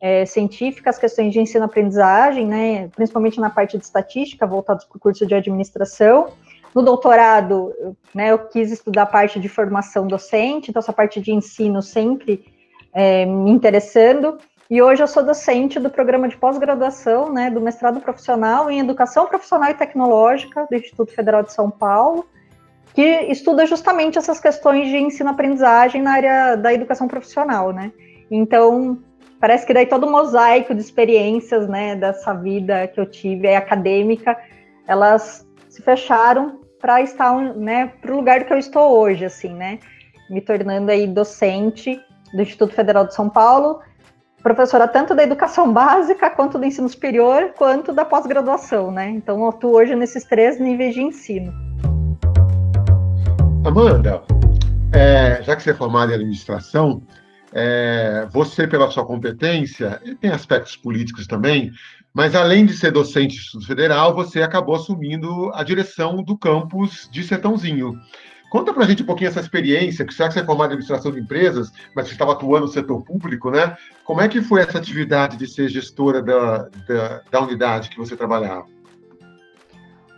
é, 0.00 0.24
científica, 0.24 0.90
as 0.90 0.98
questões 0.98 1.32
de 1.32 1.40
ensino-aprendizagem, 1.40 2.46
né, 2.46 2.88
principalmente 2.94 3.40
na 3.40 3.50
parte 3.50 3.76
de 3.76 3.84
estatística, 3.84 4.46
voltados 4.46 4.84
para 4.84 4.96
o 4.96 5.00
curso 5.00 5.26
de 5.26 5.34
administração. 5.34 6.28
No 6.74 6.82
doutorado, 6.82 7.74
né, 8.14 8.30
eu 8.30 8.38
quis 8.38 8.70
estudar 8.70 9.02
a 9.02 9.06
parte 9.06 9.40
de 9.40 9.48
formação 9.48 10.06
docente, 10.06 10.70
então 10.70 10.80
essa 10.80 10.92
parte 10.92 11.20
de 11.20 11.32
ensino 11.32 11.82
sempre 11.82 12.44
é, 12.92 13.26
me 13.26 13.50
interessando. 13.50 14.38
E 14.70 14.82
hoje 14.82 15.02
eu 15.02 15.06
sou 15.06 15.24
docente 15.24 15.80
do 15.80 15.88
programa 15.88 16.28
de 16.28 16.36
pós-graduação, 16.36 17.32
né, 17.32 17.50
do 17.50 17.58
mestrado 17.58 18.00
profissional 18.02 18.70
em 18.70 18.80
Educação 18.80 19.26
Profissional 19.26 19.70
e 19.70 19.74
Tecnológica 19.74 20.66
do 20.70 20.76
Instituto 20.76 21.10
Federal 21.14 21.42
de 21.42 21.54
São 21.54 21.70
Paulo, 21.70 22.26
que 22.92 23.02
estuda 23.30 23.64
justamente 23.64 24.18
essas 24.18 24.38
questões 24.38 24.88
de 24.88 24.98
ensino-aprendizagem 24.98 26.02
na 26.02 26.12
área 26.12 26.56
da 26.56 26.74
educação 26.74 27.08
profissional, 27.08 27.72
né. 27.72 27.92
Então, 28.30 28.98
parece 29.40 29.66
que 29.66 29.72
daí 29.72 29.86
todo 29.86 30.06
o 30.06 30.12
mosaico 30.12 30.74
de 30.74 30.82
experiências, 30.82 31.66
né, 31.66 31.96
dessa 31.96 32.34
vida 32.34 32.86
que 32.88 33.00
eu 33.00 33.06
tive, 33.06 33.46
é 33.46 33.56
acadêmica, 33.56 34.36
elas 34.86 35.48
se 35.70 35.80
fecharam 35.80 36.60
para 36.78 37.00
estar, 37.00 37.34
né, 37.56 37.90
para 38.02 38.12
o 38.12 38.16
lugar 38.16 38.44
que 38.44 38.52
eu 38.52 38.58
estou 38.58 38.98
hoje, 38.98 39.24
assim, 39.24 39.54
né, 39.54 39.78
me 40.28 40.42
tornando 40.42 40.90
aí 40.90 41.06
docente 41.06 41.98
do 42.34 42.42
Instituto 42.42 42.74
Federal 42.74 43.06
de 43.06 43.14
São 43.14 43.30
Paulo, 43.30 43.80
professora 44.42 44.86
tanto 44.88 45.14
da 45.14 45.22
educação 45.22 45.70
básica, 45.72 46.30
quanto 46.30 46.58
do 46.58 46.64
ensino 46.64 46.88
superior, 46.88 47.52
quanto 47.56 47.92
da 47.92 48.04
pós-graduação, 48.04 48.90
né? 48.90 49.10
Então, 49.10 49.48
atuo 49.48 49.76
hoje 49.76 49.94
nesses 49.94 50.24
três 50.24 50.58
níveis 50.58 50.94
de 50.94 51.02
ensino. 51.02 51.52
Amanda, 53.64 54.22
é, 54.92 55.42
já 55.42 55.54
que 55.54 55.62
você 55.62 55.70
é 55.70 55.74
formada 55.74 56.12
em 56.12 56.14
administração, 56.14 57.02
é, 57.52 58.26
você, 58.30 58.66
pela 58.66 58.90
sua 58.90 59.04
competência, 59.04 60.00
tem 60.20 60.30
aspectos 60.30 60.76
políticos 60.76 61.26
também, 61.26 61.70
mas 62.14 62.34
além 62.34 62.64
de 62.66 62.72
ser 62.72 62.90
docente 62.90 63.38
do 63.54 63.64
Federal, 63.64 64.14
você 64.14 64.42
acabou 64.42 64.74
assumindo 64.74 65.50
a 65.54 65.62
direção 65.62 66.22
do 66.22 66.36
campus 66.36 67.08
de 67.10 67.22
Sertãozinho. 67.22 67.94
Conta 68.50 68.72
para 68.72 68.84
a 68.84 68.86
gente 68.86 69.02
um 69.02 69.06
pouquinho 69.06 69.28
essa 69.28 69.40
experiência, 69.40 70.04
que 70.04 70.14
será 70.14 70.28
que 70.28 70.34
você 70.34 70.40
é 70.40 70.44
formado 70.44 70.70
em 70.70 70.72
administração 70.74 71.12
de 71.12 71.20
empresas, 71.20 71.70
mas 71.94 72.06
você 72.06 72.12
estava 72.12 72.32
atuando 72.32 72.66
no 72.66 72.72
setor 72.72 73.02
público, 73.02 73.50
né? 73.50 73.76
Como 74.04 74.20
é 74.20 74.28
que 74.28 74.40
foi 74.40 74.62
essa 74.62 74.78
atividade 74.78 75.36
de 75.36 75.46
ser 75.46 75.68
gestora 75.68 76.22
da, 76.22 76.68
da, 76.88 77.22
da 77.30 77.42
unidade 77.42 77.90
que 77.90 77.98
você 77.98 78.16
trabalhava? 78.16 78.66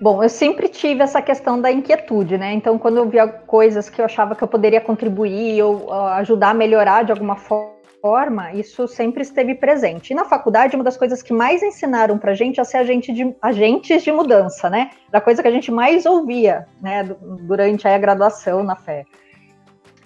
Bom, 0.01 0.23
eu 0.23 0.29
sempre 0.29 0.69
tive 0.69 1.03
essa 1.03 1.21
questão 1.21 1.61
da 1.61 1.71
inquietude, 1.71 2.39
né? 2.39 2.55
Então, 2.55 2.79
quando 2.79 2.97
eu 2.97 3.09
via 3.09 3.29
coisas 3.29 3.91
que 3.91 4.01
eu 4.01 4.05
achava 4.07 4.35
que 4.35 4.43
eu 4.43 4.49
poderia 4.49 4.81
contribuir 4.81 5.63
ou 5.63 5.93
ajudar 5.93 6.51
a 6.51 6.55
melhorar 6.55 7.03
de 7.03 7.13
alguma 7.13 7.37
forma, 7.37 7.80
forma, 8.01 8.53
isso 8.53 8.89
sempre 8.89 9.23
esteve 9.23 9.55
presente. 9.55 10.11
E 10.11 10.15
na 10.15 10.25
faculdade, 10.25 10.75
uma 10.75 10.85
das 10.85 10.97
coisas 10.97 11.23
que 11.23 11.33
mais 11.33 11.63
ensinaram 11.63 12.19
para 12.19 12.33
a 12.33 12.35
gente 12.35 12.61
é 12.61 12.65
ser 12.65 12.79
agente 12.79 13.13
de, 13.13 13.35
agentes 13.41 14.03
de 14.03 14.11
mudança, 14.11 14.69
né? 14.69 14.91
Da 15.11 15.21
coisa 15.21 15.43
que 15.43 15.49
a 15.49 15.51
gente 15.51 15.71
mais 15.71 16.07
ouvia, 16.07 16.67
né, 16.81 17.05
durante 17.41 17.87
a 17.87 17.99
graduação 17.99 18.63
na 18.63 18.77
fé. 18.77 19.05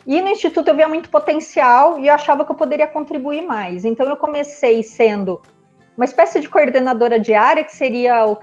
E 0.07 0.21
no 0.21 0.29
instituto 0.29 0.69
eu 0.69 0.77
via 0.77 0.89
muito 0.89 1.09
potencial 1.09 1.99
e 1.99 2.09
eu 2.09 2.15
achava 2.15 2.45
que 2.45 2.53
eu 2.53 2.57
poderia 2.57 2.87
contribuir 2.87 3.43
mais. 3.43 3.85
Então 3.85 4.07
eu 4.07 4.17
comecei 4.17 4.83
sendo 4.83 5.41
uma 5.97 6.05
espécie 6.05 6.41
de 6.41 6.49
coordenadora 6.49 7.19
de 7.19 7.33
área, 7.33 7.65
que 7.65 7.75
seria 7.75 8.27
o, 8.27 8.39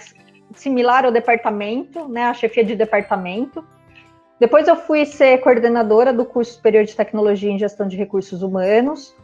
similar 0.56 1.06
ao 1.06 1.12
departamento, 1.12 2.08
né, 2.08 2.26
a 2.26 2.34
chefia 2.34 2.64
de 2.64 2.76
departamento. 2.76 3.64
Depois 4.40 4.68
eu 4.68 4.76
fui 4.76 5.06
ser 5.06 5.40
coordenadora 5.40 6.12
do 6.12 6.26
curso 6.26 6.54
superior 6.54 6.84
de 6.84 6.96
tecnologia 6.96 7.52
em 7.52 7.60
gestão 7.60 7.88
de 7.88 7.96
recursos 7.96 8.42
humanos. 8.42 9.16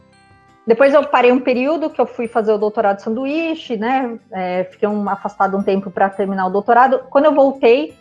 Depois 0.68 0.92
eu 0.92 1.02
parei 1.06 1.32
um 1.32 1.40
período 1.40 1.88
que 1.88 1.98
eu 1.98 2.04
fui 2.04 2.28
fazer 2.28 2.52
o 2.52 2.58
doutorado 2.58 2.96
de 2.96 3.02
sanduíche, 3.02 3.78
né? 3.78 4.18
É, 4.30 4.64
fiquei 4.64 4.86
um, 4.86 5.08
afastado 5.08 5.56
um 5.56 5.62
tempo 5.62 5.90
para 5.90 6.10
terminar 6.10 6.44
o 6.44 6.50
doutorado. 6.50 7.06
Quando 7.08 7.24
eu 7.24 7.34
voltei, 7.34 7.96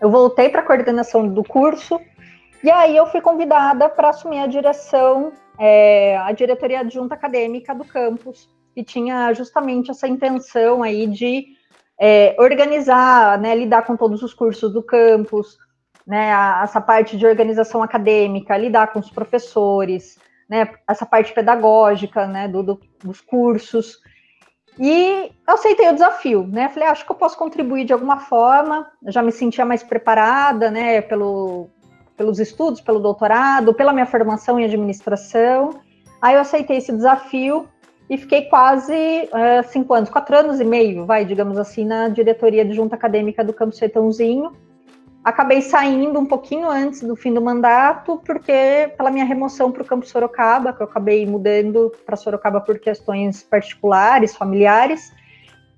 eu 0.00 0.08
voltei 0.08 0.48
para 0.48 0.60
a 0.60 0.64
coordenação 0.64 1.26
do 1.26 1.42
curso 1.42 2.00
e 2.62 2.70
aí 2.70 2.96
eu 2.96 3.04
fui 3.06 3.20
convidada 3.20 3.88
para 3.88 4.10
assumir 4.10 4.38
a 4.38 4.46
direção, 4.46 5.32
é, 5.58 6.16
a 6.18 6.30
diretoria 6.30 6.82
adjunta 6.82 7.16
acadêmica 7.16 7.74
do 7.74 7.84
campus, 7.84 8.48
que 8.72 8.84
tinha 8.84 9.32
justamente 9.34 9.90
essa 9.90 10.06
intenção 10.06 10.84
aí 10.84 11.08
de 11.08 11.46
é, 12.00 12.36
organizar, 12.38 13.40
né, 13.40 13.56
lidar 13.56 13.82
com 13.82 13.96
todos 13.96 14.22
os 14.22 14.32
cursos 14.32 14.72
do 14.72 14.84
campus, 14.84 15.58
né, 16.06 16.32
a, 16.32 16.60
essa 16.62 16.80
parte 16.80 17.16
de 17.16 17.26
organização 17.26 17.82
acadêmica, 17.82 18.56
lidar 18.56 18.92
com 18.92 19.00
os 19.00 19.10
professores, 19.10 20.16
né, 20.48 20.70
essa 20.88 21.06
parte 21.06 21.32
pedagógica, 21.32 22.26
né, 22.26 22.48
do, 22.48 22.62
do, 22.62 22.80
dos 23.02 23.20
cursos. 23.20 23.98
E 24.78 25.30
eu 25.46 25.54
aceitei 25.54 25.88
o 25.88 25.92
desafio, 25.92 26.46
né? 26.46 26.68
Falei, 26.68 26.88
ah, 26.88 26.92
acho 26.92 27.04
que 27.04 27.12
eu 27.12 27.16
posso 27.16 27.38
contribuir 27.38 27.84
de 27.84 27.92
alguma 27.92 28.18
forma. 28.18 28.90
Já 29.06 29.22
me 29.22 29.30
sentia 29.30 29.64
mais 29.64 29.82
preparada, 29.82 30.70
né, 30.70 31.00
pelo, 31.00 31.68
pelos 32.16 32.40
estudos, 32.40 32.80
pelo 32.80 32.98
doutorado, 32.98 33.72
pela 33.72 33.92
minha 33.92 34.06
formação 34.06 34.58
em 34.58 34.64
administração. 34.64 35.80
Aí 36.20 36.34
eu 36.34 36.40
aceitei 36.40 36.78
esse 36.78 36.92
desafio 36.92 37.68
e 38.08 38.18
fiquei 38.18 38.42
quase 38.42 38.94
é, 38.94 39.62
cinco 39.62 39.94
anos, 39.94 40.10
quatro 40.10 40.36
anos 40.36 40.60
e 40.60 40.64
meio, 40.64 41.06
vai, 41.06 41.24
digamos 41.24 41.58
assim, 41.58 41.84
na 41.84 42.08
diretoria 42.08 42.64
de 42.64 42.74
junta 42.74 42.94
acadêmica 42.96 43.42
do 43.42 43.52
Campo 43.52 43.74
Sertãozinho, 43.74 44.52
Acabei 45.24 45.62
saindo 45.62 46.20
um 46.20 46.26
pouquinho 46.26 46.68
antes 46.68 47.00
do 47.00 47.16
fim 47.16 47.32
do 47.32 47.40
mandato, 47.40 48.20
porque 48.26 48.92
pela 48.94 49.10
minha 49.10 49.24
remoção 49.24 49.72
para 49.72 49.82
o 49.82 49.86
campo 49.86 50.06
Sorocaba, 50.06 50.70
que 50.74 50.82
eu 50.82 50.86
acabei 50.86 51.24
mudando 51.24 51.90
para 52.04 52.14
Sorocaba 52.14 52.60
por 52.60 52.78
questões 52.78 53.42
particulares, 53.42 54.36
familiares. 54.36 55.10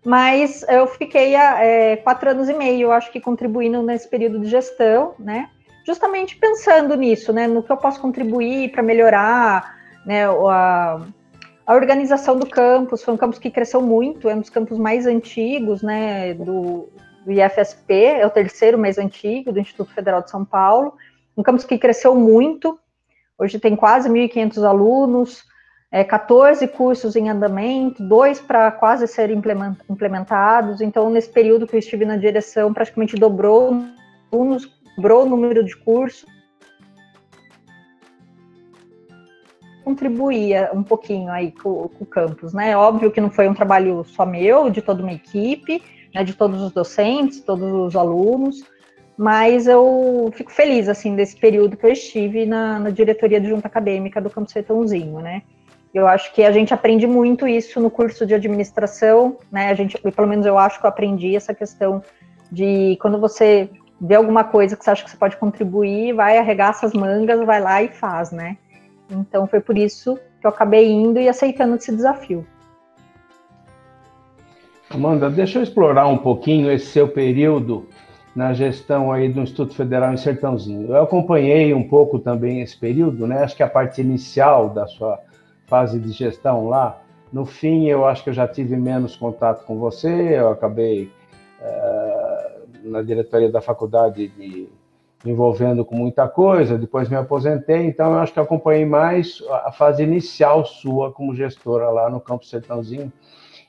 Mas 0.04 0.64
eu 0.68 0.88
fiquei 0.88 1.36
é, 1.36 1.96
quatro 1.96 2.28
anos 2.30 2.48
e 2.48 2.54
meio, 2.54 2.90
acho 2.90 3.12
que 3.12 3.20
contribuindo 3.20 3.82
nesse 3.84 4.08
período 4.08 4.40
de 4.40 4.48
gestão, 4.48 5.14
né? 5.16 5.48
Justamente 5.86 6.36
pensando 6.36 6.96
nisso, 6.96 7.32
né? 7.32 7.46
No 7.46 7.62
que 7.62 7.70
eu 7.70 7.76
posso 7.76 8.00
contribuir 8.00 8.72
para 8.72 8.82
melhorar, 8.82 9.76
né? 10.04 10.26
A, 10.26 11.06
a 11.64 11.74
organização 11.74 12.36
do 12.36 12.48
campus 12.48 13.02
foi 13.02 13.14
um 13.14 13.16
campus 13.16 13.38
que 13.38 13.50
cresceu 13.50 13.80
muito, 13.80 14.28
é 14.28 14.34
um 14.34 14.40
dos 14.40 14.50
campos 14.50 14.76
mais 14.76 15.06
antigos, 15.06 15.82
né? 15.82 16.34
Do, 16.34 16.88
do 17.26 17.32
IFSP, 17.32 17.92
é 17.92 18.26
o 18.26 18.30
terceiro 18.30 18.78
mais 18.78 18.96
antigo 18.96 19.52
do 19.52 19.60
Instituto 19.60 19.92
Federal 19.92 20.22
de 20.22 20.30
São 20.30 20.46
Paulo, 20.46 20.94
um 21.36 21.42
campus 21.42 21.66
que 21.66 21.76
cresceu 21.76 22.14
muito, 22.14 22.78
Hoje 23.38 23.58
tem 23.58 23.76
quase 23.76 24.08
1.500 24.08 24.64
alunos, 24.64 25.44
é, 25.92 26.02
14 26.02 26.66
cursos 26.68 27.14
em 27.16 27.28
andamento, 27.28 28.02
dois 28.02 28.40
para 28.40 28.70
quase 28.72 29.06
serem 29.06 29.40
implementados. 29.90 30.80
Então, 30.80 31.10
nesse 31.10 31.28
período 31.28 31.66
que 31.66 31.76
eu 31.76 31.78
estive 31.78 32.06
na 32.06 32.16
direção, 32.16 32.72
praticamente 32.72 33.14
dobrou 33.16 33.84
alunos, 34.32 34.70
dobrou 34.96 35.24
o 35.24 35.28
número 35.28 35.62
de 35.62 35.76
cursos. 35.76 36.24
Contribuía 39.84 40.70
um 40.72 40.82
pouquinho 40.82 41.30
aí 41.30 41.52
com, 41.52 41.88
com 41.88 42.04
o 42.04 42.06
campus, 42.06 42.54
né? 42.54 42.74
Óbvio 42.74 43.10
que 43.10 43.20
não 43.20 43.30
foi 43.30 43.48
um 43.48 43.54
trabalho 43.54 44.02
só 44.04 44.24
meu, 44.24 44.70
de 44.70 44.80
toda 44.80 45.02
uma 45.02 45.12
equipe, 45.12 45.82
né, 46.16 46.24
de 46.24 46.32
todos 46.32 46.62
os 46.62 46.72
docentes, 46.72 47.40
todos 47.40 47.70
os 47.70 47.94
alunos, 47.94 48.64
mas 49.18 49.66
eu 49.66 50.30
fico 50.34 50.50
feliz, 50.50 50.88
assim, 50.88 51.14
desse 51.14 51.36
período 51.36 51.76
que 51.76 51.84
eu 51.84 51.92
estive 51.92 52.46
na, 52.46 52.78
na 52.78 52.90
diretoria 52.90 53.38
de 53.38 53.48
junta 53.48 53.66
acadêmica 53.66 54.18
do 54.18 54.30
Campus 54.30 54.52
Sertãozinho, 54.52 55.20
né? 55.20 55.42
Eu 55.92 56.06
acho 56.06 56.32
que 56.32 56.42
a 56.42 56.50
gente 56.50 56.72
aprende 56.72 57.06
muito 57.06 57.46
isso 57.46 57.80
no 57.80 57.90
curso 57.90 58.24
de 58.26 58.34
administração, 58.34 59.36
né? 59.52 59.68
A 59.68 59.74
gente, 59.74 59.98
pelo 59.98 60.26
menos 60.26 60.46
eu 60.46 60.56
acho 60.58 60.80
que 60.80 60.86
eu 60.86 60.88
aprendi 60.88 61.36
essa 61.36 61.54
questão 61.54 62.02
de 62.50 62.96
quando 63.00 63.20
você 63.20 63.68
vê 64.00 64.14
alguma 64.14 64.44
coisa 64.44 64.74
que 64.74 64.84
você 64.84 64.90
acha 64.90 65.04
que 65.04 65.10
você 65.10 65.16
pode 65.18 65.36
contribuir, 65.36 66.14
vai 66.14 66.38
arregaça 66.38 66.86
as 66.86 66.94
mangas, 66.94 67.44
vai 67.44 67.60
lá 67.60 67.82
e 67.82 67.88
faz, 67.88 68.30
né? 68.30 68.56
Então 69.10 69.46
foi 69.46 69.60
por 69.60 69.76
isso 69.76 70.18
que 70.40 70.46
eu 70.46 70.50
acabei 70.50 70.90
indo 70.90 71.20
e 71.20 71.28
aceitando 71.28 71.76
esse 71.76 71.94
desafio. 71.94 72.46
Amanda, 74.96 75.28
deixa 75.28 75.58
eu 75.58 75.62
explorar 75.62 76.06
um 76.06 76.16
pouquinho 76.16 76.72
esse 76.72 76.86
seu 76.86 77.06
período 77.06 77.86
na 78.34 78.54
gestão 78.54 79.12
aí 79.12 79.28
do 79.28 79.42
Instituto 79.42 79.74
Federal 79.74 80.10
em 80.14 80.16
Sertãozinho. 80.16 80.88
Eu 80.88 81.02
acompanhei 81.02 81.74
um 81.74 81.86
pouco 81.86 82.18
também 82.18 82.62
esse 82.62 82.74
período, 82.78 83.26
né? 83.26 83.44
Acho 83.44 83.54
que 83.54 83.62
a 83.62 83.68
parte 83.68 84.00
inicial 84.00 84.70
da 84.70 84.86
sua 84.86 85.20
fase 85.66 85.98
de 85.98 86.12
gestão 86.12 86.66
lá, 86.66 86.98
no 87.30 87.44
fim 87.44 87.86
eu 87.88 88.06
acho 88.06 88.24
que 88.24 88.30
eu 88.30 88.32
já 88.32 88.48
tive 88.48 88.74
menos 88.74 89.14
contato 89.14 89.66
com 89.66 89.78
você, 89.78 90.08
eu 90.38 90.48
acabei 90.48 91.12
uh, 91.60 92.88
na 92.88 93.02
diretoria 93.02 93.52
da 93.52 93.60
faculdade 93.60 94.28
de, 94.28 94.66
me 95.22 95.30
envolvendo 95.30 95.84
com 95.84 95.94
muita 95.94 96.26
coisa, 96.26 96.78
depois 96.78 97.10
me 97.10 97.16
aposentei, 97.16 97.84
então 97.84 98.14
eu 98.14 98.18
acho 98.20 98.32
que 98.32 98.40
acompanhei 98.40 98.86
mais 98.86 99.42
a 99.62 99.72
fase 99.72 100.02
inicial 100.02 100.64
sua 100.64 101.12
como 101.12 101.34
gestora 101.34 101.90
lá 101.90 102.08
no 102.08 102.18
Campo 102.18 102.46
Sertãozinho, 102.46 103.12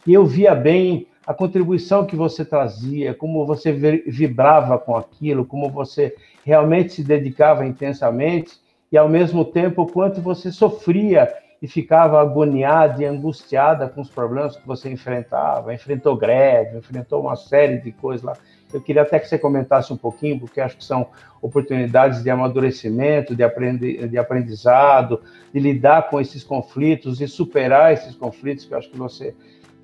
e 0.06 0.14
eu 0.14 0.26
via 0.26 0.56
bem 0.56 1.06
a 1.28 1.34
contribuição 1.34 2.06
que 2.06 2.16
você 2.16 2.46
trazia, 2.46 3.14
como 3.14 3.46
você 3.46 3.74
vibrava 3.74 4.80
com 4.80 4.96
aquilo, 4.96 5.46
como 5.46 5.70
você 5.70 6.16
realmente 6.46 6.94
se 6.94 7.04
dedicava 7.04 7.66
intensamente 7.66 8.54
e 8.90 8.98
ao 8.98 9.10
mesmo 9.10 9.44
tempo 9.44 9.82
o 9.82 9.92
quanto 9.92 10.22
você 10.22 10.54
sofria 10.54 11.28
e 11.62 11.68
ficava 11.68 12.22
agoniada 12.22 13.04
e 13.04 13.06
angustiada 13.06 13.90
com 13.90 14.00
os 14.00 14.10
problemas 14.10 14.56
que 14.56 14.66
você 14.66 14.90
enfrentava, 14.90 15.74
enfrentou 15.74 16.16
greve, 16.16 16.78
enfrentou 16.78 17.20
uma 17.20 17.36
série 17.36 17.80
de 17.80 17.92
coisas 17.92 18.24
lá. 18.24 18.34
Eu 18.72 18.80
queria 18.80 19.02
até 19.02 19.20
que 19.20 19.28
você 19.28 19.38
comentasse 19.38 19.92
um 19.92 19.98
pouquinho, 19.98 20.40
porque 20.40 20.62
acho 20.62 20.78
que 20.78 20.86
são 20.86 21.08
oportunidades 21.42 22.24
de 22.24 22.30
amadurecimento, 22.30 23.36
de, 23.36 23.44
aprendi 23.44 24.08
de 24.08 24.18
aprendizado, 24.18 25.22
de 25.54 25.60
lidar 25.60 26.10
com 26.10 26.22
esses 26.22 26.44
conflitos 26.44 27.20
e 27.20 27.28
superar 27.28 27.92
esses 27.92 28.16
conflitos, 28.16 28.64
que 28.64 28.74
eu 28.74 28.78
acho 28.78 28.90
que 28.90 28.98
você 28.98 29.36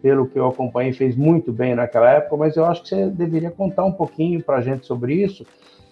pelo 0.03 0.27
que 0.27 0.37
eu 0.37 0.45
acompanhei, 0.45 0.91
fez 0.91 1.15
muito 1.15 1.53
bem 1.53 1.73
naquela 1.73 2.11
época, 2.11 2.35
mas 2.35 2.57
eu 2.57 2.65
acho 2.65 2.83
que 2.83 2.89
você 2.89 3.09
deveria 3.09 3.49
contar 3.49 3.85
um 3.85 3.91
pouquinho 3.93 4.43
para 4.43 4.57
a 4.57 4.61
gente 4.61 4.85
sobre 4.85 5.15
isso. 5.15 5.45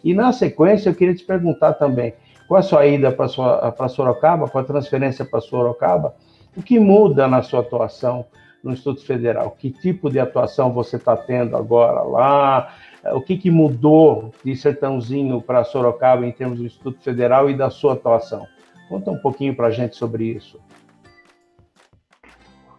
E 0.03 0.13
na 0.13 0.33
sequência, 0.33 0.89
eu 0.89 0.93
queria 0.93 1.15
te 1.15 1.23
perguntar 1.23 1.75
também, 1.75 2.13
com 2.45 2.57
a 2.57 2.61
sua 2.61 2.85
ida 2.85 3.09
para 3.09 3.87
Sorocaba, 3.87 4.49
com 4.49 4.59
a 4.59 4.63
transferência 4.65 5.23
para 5.23 5.39
Sorocaba, 5.39 6.13
o 6.57 6.61
que 6.61 6.77
muda 6.77 7.25
na 7.25 7.41
sua 7.41 7.61
atuação 7.61 8.25
no 8.61 8.73
Instituto 8.73 9.05
Federal? 9.05 9.55
Que 9.57 9.71
tipo 9.71 10.09
de 10.09 10.19
atuação 10.19 10.73
você 10.73 10.97
está 10.97 11.15
tendo 11.15 11.55
agora 11.55 12.01
lá? 12.01 12.73
O 13.13 13.21
que, 13.21 13.37
que 13.37 13.49
mudou 13.49 14.33
de 14.43 14.57
Sertãozinho 14.57 15.41
para 15.41 15.63
Sorocaba 15.63 16.27
em 16.27 16.31
termos 16.33 16.59
do 16.59 16.65
Instituto 16.65 17.01
Federal 17.01 17.49
e 17.49 17.55
da 17.55 17.69
sua 17.69 17.93
atuação? 17.93 18.45
Conta 18.89 19.09
um 19.09 19.17
pouquinho 19.17 19.55
para 19.55 19.67
a 19.67 19.71
gente 19.71 19.95
sobre 19.95 20.25
isso. 20.25 20.59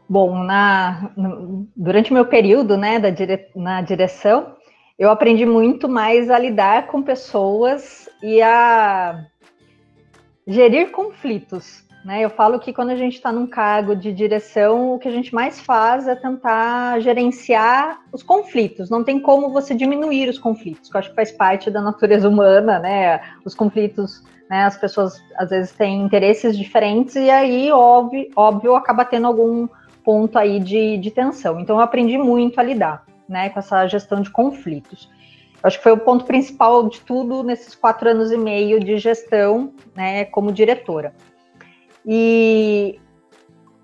Bom, 0.09 0.43
na, 0.45 1.11
durante 1.77 2.13
meu 2.13 2.27
período 2.27 2.77
né, 2.77 2.99
da 2.99 3.11
dire, 3.11 3.49
na 3.57 3.81
direção, 3.81 4.57
eu 4.99 5.11
aprendi 5.11 5.47
muito 5.47 5.89
mais 5.89 6.31
a 6.31 6.39
lidar 6.39 6.87
com 6.87 7.03
pessoas 7.03 8.09
e 8.23 8.43
a 8.43 9.25
gerir 10.47 10.91
conflitos. 10.91 11.85
Né? 12.05 12.21
Eu 12.21 12.31
falo 12.31 12.59
que 12.59 12.73
quando 12.73 12.91
a 12.91 12.97
gente 12.97 13.15
está 13.15 13.31
num 13.31 13.47
cargo 13.47 13.95
de 13.95 14.13
direção, 14.13 14.95
o 14.95 14.99
que 14.99 15.07
a 15.07 15.11
gente 15.11 15.33
mais 15.33 15.61
faz 15.61 16.09
é 16.09 16.17
tentar 16.17 17.01
gerenciar 17.01 18.01
os 18.13 18.23
conflitos. 18.23 18.91
Não 18.91 19.05
tem 19.05 19.21
como 19.21 19.51
você 19.51 19.75
diminuir 19.75 20.29
os 20.29 20.39
conflitos, 20.39 20.91
que 20.91 20.97
eu 20.97 20.99
acho 20.99 21.11
que 21.11 21.17
faz 21.17 21.31
parte 21.31 21.71
da 21.71 21.81
natureza 21.81 22.29
humana, 22.29 22.81
né? 22.81 23.21
Os 23.45 23.55
conflitos, 23.55 24.23
né? 24.51 24.65
As 24.65 24.77
pessoas 24.77 25.23
às 25.37 25.51
vezes 25.51 25.71
têm 25.73 26.03
interesses 26.03 26.59
diferentes 26.59 27.15
e 27.15 27.31
aí, 27.31 27.71
óbvio, 27.71 28.29
óbvio 28.35 28.75
acaba 28.75 29.05
tendo 29.05 29.29
algum 29.29 29.69
ponto 30.05 30.39
aí 30.39 30.61
de, 30.61 30.97
de 30.99 31.11
tensão. 31.11 31.61
Então, 31.61 31.77
eu 31.77 31.83
aprendi 31.83 32.19
muito 32.19 32.59
a 32.59 32.63
lidar 32.63 33.05
né, 33.29 33.49
com 33.51 33.59
essa 33.59 33.87
gestão 33.87 34.21
de 34.21 34.31
conflitos. 34.31 35.09
Eu 35.63 35.69
acho 35.69 35.79
que 35.79 35.83
foi 35.83 35.93
o 35.93 35.99
ponto 35.99 36.25
principal 36.25 36.89
de 36.89 37.01
tudo 37.01 37.43
nesses 37.43 37.75
quatro 37.75 38.11
anos 38.11 38.33
e 38.33 38.37
meio 38.37 38.81
de 38.81 38.99
gestão, 38.99 39.73
né, 39.95 40.25
como 40.27 40.51
diretora. 40.53 41.15
E 42.05 43.01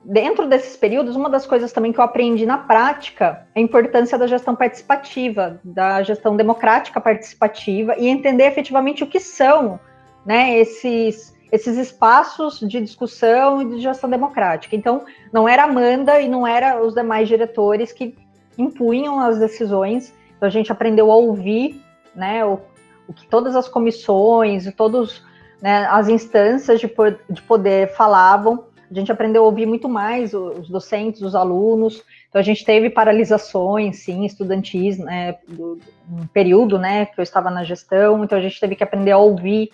dentro 0.05 0.49
desses 0.49 0.77
períodos, 0.77 1.15
uma 1.15 1.31
das 1.31 1.47
coisas 1.47 1.73
também 1.73 1.93
que 1.93 2.01
eu 2.01 2.05
aprendi 2.05 2.45
na 2.47 2.59
prática 2.59 3.47
é 3.55 3.61
a 3.61 3.63
importância 3.63 4.19
da 4.19 4.27
gestão 4.27 4.57
participativa, 4.57 5.61
da 5.63 6.03
gestão 6.03 6.37
democrática 6.37 7.01
participativa 7.01 7.95
e 7.97 8.09
entender 8.09 8.45
efetivamente 8.45 9.05
o 9.05 9.07
que 9.07 9.21
são 9.21 9.79
né, 10.27 10.59
esses 10.59 11.37
esses 11.51 11.77
espaços 11.77 12.61
de 12.61 12.81
discussão 12.81 13.63
e 13.63 13.65
de 13.77 13.81
gestão 13.81 14.09
democrática. 14.09 14.77
Então, 14.77 15.05
não 15.33 15.49
era 15.49 15.65
Amanda 15.65 16.21
e 16.21 16.29
não 16.29 16.47
era 16.47 16.83
os 16.83 16.95
demais 16.95 17.29
diretores 17.29 17.93
que 17.93 18.15
impunham 18.57 19.19
as 19.19 19.39
decisões. 19.39 20.15
Então, 20.37 20.47
a 20.47 20.51
gente 20.51 20.71
aprendeu 20.71 21.11
a 21.11 21.17
ouvir, 21.17 21.81
né, 22.15 22.45
o, 22.45 22.61
o 23.07 23.13
que 23.13 23.27
todas 23.27 23.57
as 23.57 23.69
comissões 23.69 24.67
e 24.67 24.73
todas 24.73 25.23
né, 25.63 25.87
as 25.91 26.09
instâncias 26.09 26.81
de, 26.81 26.93
de 27.31 27.43
poder 27.43 27.89
falavam. 27.95 28.65
A 28.91 28.95
gente 28.95 29.13
aprendeu 29.13 29.43
a 29.43 29.47
ouvir 29.47 29.67
muito 29.67 29.89
mais 29.89 30.33
os 30.33 30.69
docentes, 30.69 31.23
os 31.23 31.35
alunos. 31.35 32.03
Então, 32.29 32.41
a 32.41 32.45
gente 32.45 32.65
teve 32.65 32.91
paralisações, 32.91 34.01
sim, 34.01 34.25
estudantis, 34.25 34.99
né, 34.99 35.37
um 35.49 36.27
período, 36.27 36.79
né, 36.79 37.07
que 37.07 37.19
eu 37.19 37.23
estava 37.23 37.51
na 37.51 37.65
gestão. 37.65 38.23
Então, 38.23 38.37
a 38.37 38.41
gente 38.41 38.61
teve 38.61 38.77
que 38.77 38.85
aprender 38.85 39.13
a 39.13 39.19
ouvir, 39.19 39.71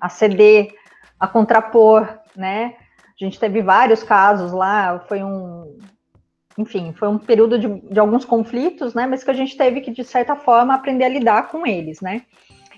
a 0.00 0.08
ceder, 0.08 0.74
a 1.22 1.28
contrapor, 1.28 2.18
né? 2.34 2.74
A 3.00 3.24
gente 3.24 3.38
teve 3.38 3.62
vários 3.62 4.02
casos 4.02 4.50
lá, 4.50 4.98
foi 5.06 5.22
um, 5.22 5.78
enfim, 6.58 6.92
foi 6.98 7.06
um 7.06 7.16
período 7.16 7.56
de, 7.56 7.68
de, 7.68 8.00
alguns 8.00 8.24
conflitos, 8.24 8.92
né? 8.92 9.06
Mas 9.06 9.22
que 9.22 9.30
a 9.30 9.34
gente 9.34 9.56
teve 9.56 9.80
que, 9.82 9.92
de 9.92 10.02
certa 10.02 10.34
forma, 10.34 10.74
aprender 10.74 11.04
a 11.04 11.08
lidar 11.08 11.48
com 11.48 11.64
eles, 11.64 12.00
né? 12.00 12.22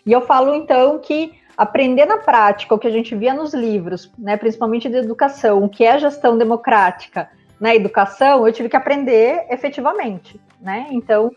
E 0.05 0.13
eu 0.13 0.21
falo, 0.21 0.55
então, 0.55 0.99
que 0.99 1.33
aprender 1.57 2.05
na 2.05 2.19
prática 2.19 2.75
o 2.75 2.79
que 2.79 2.87
a 2.87 2.91
gente 2.91 3.15
via 3.15 3.33
nos 3.33 3.55
livros, 3.55 4.13
né? 4.19 4.37
Principalmente 4.37 4.91
de 4.91 4.97
educação, 4.97 5.65
o 5.65 5.69
que 5.71 5.83
é 5.83 5.99
gestão 5.99 6.37
democrática 6.37 7.31
na 7.59 7.75
educação, 7.75 8.47
eu 8.47 8.53
tive 8.53 8.69
que 8.69 8.77
aprender 8.77 9.47
efetivamente, 9.49 10.39
né? 10.61 10.89
Então, 10.91 11.31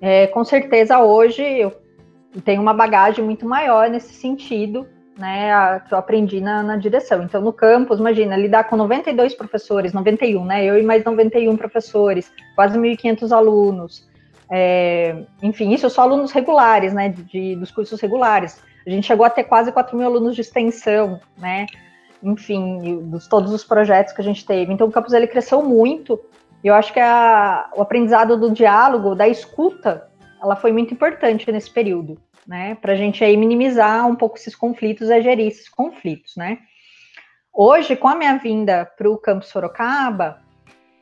é, 0.00 0.26
com 0.26 0.42
certeza, 0.42 0.98
hoje 0.98 1.44
eu 1.44 1.72
tenho 2.44 2.60
uma 2.60 2.74
bagagem 2.74 3.24
muito 3.24 3.46
maior 3.46 3.88
nesse 3.88 4.14
sentido, 4.14 4.88
né, 5.18 5.52
a, 5.52 5.80
que 5.80 5.92
eu 5.92 5.98
aprendi 5.98 6.40
na, 6.40 6.62
na, 6.62 6.76
direção. 6.76 7.24
Então, 7.24 7.42
no 7.42 7.52
campus, 7.52 7.98
imagina, 7.98 8.36
lidar 8.36 8.64
com 8.64 8.76
92 8.76 9.34
professores, 9.34 9.92
91, 9.92 10.44
né, 10.44 10.64
eu 10.64 10.78
e 10.78 10.82
mais 10.82 11.04
91 11.04 11.56
professores, 11.56 12.32
quase 12.54 12.78
1.500 12.78 13.32
alunos, 13.32 14.08
é, 14.50 15.24
enfim, 15.42 15.74
isso 15.74 15.90
só 15.90 16.02
alunos 16.02 16.30
regulares, 16.30 16.94
né, 16.94 17.08
de, 17.08 17.24
de, 17.24 17.56
dos 17.56 17.72
cursos 17.72 18.00
regulares. 18.00 18.62
A 18.86 18.90
gente 18.90 19.06
chegou 19.06 19.26
a 19.26 19.30
ter 19.30 19.44
quase 19.44 19.72
4 19.72 19.96
mil 19.96 20.06
alunos 20.06 20.36
de 20.36 20.40
extensão, 20.40 21.20
né, 21.36 21.66
enfim, 22.22 23.00
dos 23.02 23.26
todos 23.26 23.52
os 23.52 23.64
projetos 23.64 24.12
que 24.12 24.20
a 24.20 24.24
gente 24.24 24.46
teve. 24.46 24.72
Então, 24.72 24.86
o 24.86 24.92
campus, 24.92 25.12
ele 25.12 25.26
cresceu 25.26 25.62
muito, 25.62 26.18
e 26.62 26.68
eu 26.68 26.74
acho 26.74 26.92
que 26.92 27.00
a, 27.00 27.68
o 27.76 27.82
aprendizado 27.82 28.36
do 28.36 28.50
diálogo, 28.52 29.16
da 29.16 29.26
escuta, 29.26 30.08
ela 30.40 30.54
foi 30.54 30.70
muito 30.70 30.94
importante 30.94 31.50
nesse 31.50 31.70
período 31.70 32.16
né? 32.48 32.74
Para 32.76 32.94
a 32.94 32.96
gente 32.96 33.22
aí 33.22 33.36
minimizar 33.36 34.08
um 34.08 34.16
pouco 34.16 34.38
esses 34.38 34.56
conflitos 34.56 35.10
e 35.10 35.20
gerir 35.20 35.46
esses 35.46 35.68
conflitos, 35.68 36.34
né? 36.34 36.58
Hoje, 37.52 37.94
com 37.94 38.08
a 38.08 38.14
minha 38.14 38.38
vinda 38.38 38.90
para 38.96 39.10
o 39.10 39.18
Campo 39.18 39.44
Sorocaba, 39.44 40.40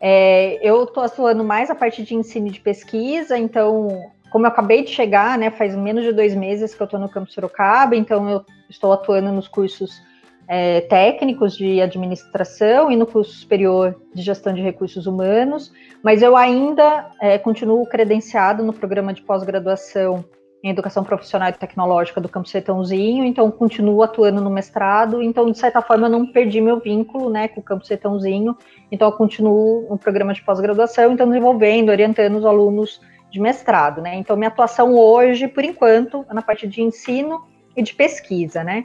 é, 0.00 0.58
eu 0.66 0.84
estou 0.84 1.04
atuando 1.04 1.44
mais 1.44 1.70
a 1.70 1.74
parte 1.74 2.02
de 2.02 2.14
ensino 2.14 2.48
e 2.48 2.50
de 2.50 2.60
pesquisa, 2.60 3.38
então, 3.38 3.88
como 4.30 4.44
eu 4.44 4.48
acabei 4.48 4.82
de 4.82 4.90
chegar, 4.90 5.38
né, 5.38 5.50
faz 5.50 5.76
menos 5.76 6.02
de 6.02 6.12
dois 6.12 6.34
meses 6.34 6.74
que 6.74 6.82
eu 6.82 6.86
estou 6.86 6.98
no 6.98 7.08
Campo 7.08 7.30
Sorocaba, 7.30 7.94
então 7.94 8.28
eu 8.28 8.44
estou 8.68 8.92
atuando 8.92 9.30
nos 9.30 9.48
cursos 9.48 10.02
é, 10.48 10.80
técnicos 10.82 11.56
de 11.56 11.80
administração 11.80 12.90
e 12.90 12.96
no 12.96 13.06
curso 13.06 13.32
superior 13.32 14.00
de 14.14 14.22
gestão 14.22 14.52
de 14.52 14.62
recursos 14.62 15.06
humanos, 15.06 15.72
mas 16.02 16.22
eu 16.22 16.36
ainda 16.36 17.10
é, 17.20 17.38
continuo 17.38 17.84
credenciado 17.86 18.62
no 18.62 18.72
programa 18.72 19.12
de 19.12 19.22
pós-graduação 19.22 20.24
em 20.66 20.70
educação 20.70 21.04
profissional 21.04 21.48
e 21.48 21.52
tecnológica 21.52 22.20
do 22.20 22.28
Campo 22.28 22.48
Sertãozinho, 22.48 23.24
então 23.24 23.48
continuo 23.52 24.02
atuando 24.02 24.40
no 24.40 24.50
mestrado, 24.50 25.22
então 25.22 25.48
de 25.48 25.56
certa 25.56 25.80
forma 25.80 26.08
eu 26.08 26.10
não 26.10 26.26
perdi 26.26 26.60
meu 26.60 26.80
vínculo, 26.80 27.30
né, 27.30 27.46
com 27.46 27.60
o 27.60 27.62
Campo 27.62 27.86
Sertãozinho, 27.86 28.56
então 28.90 29.06
eu 29.06 29.12
continuo 29.12 29.86
no 29.88 29.96
programa 29.96 30.34
de 30.34 30.42
pós-graduação, 30.42 31.12
então 31.12 31.28
desenvolvendo, 31.28 31.90
orientando 31.90 32.34
os 32.34 32.44
alunos 32.44 33.00
de 33.30 33.38
mestrado, 33.38 34.02
né, 34.02 34.16
então 34.16 34.36
minha 34.36 34.48
atuação 34.48 34.92
hoje, 34.98 35.46
por 35.46 35.62
enquanto, 35.62 36.26
é 36.28 36.34
na 36.34 36.42
parte 36.42 36.66
de 36.66 36.82
ensino 36.82 37.44
e 37.76 37.80
de 37.80 37.94
pesquisa, 37.94 38.64
né, 38.64 38.82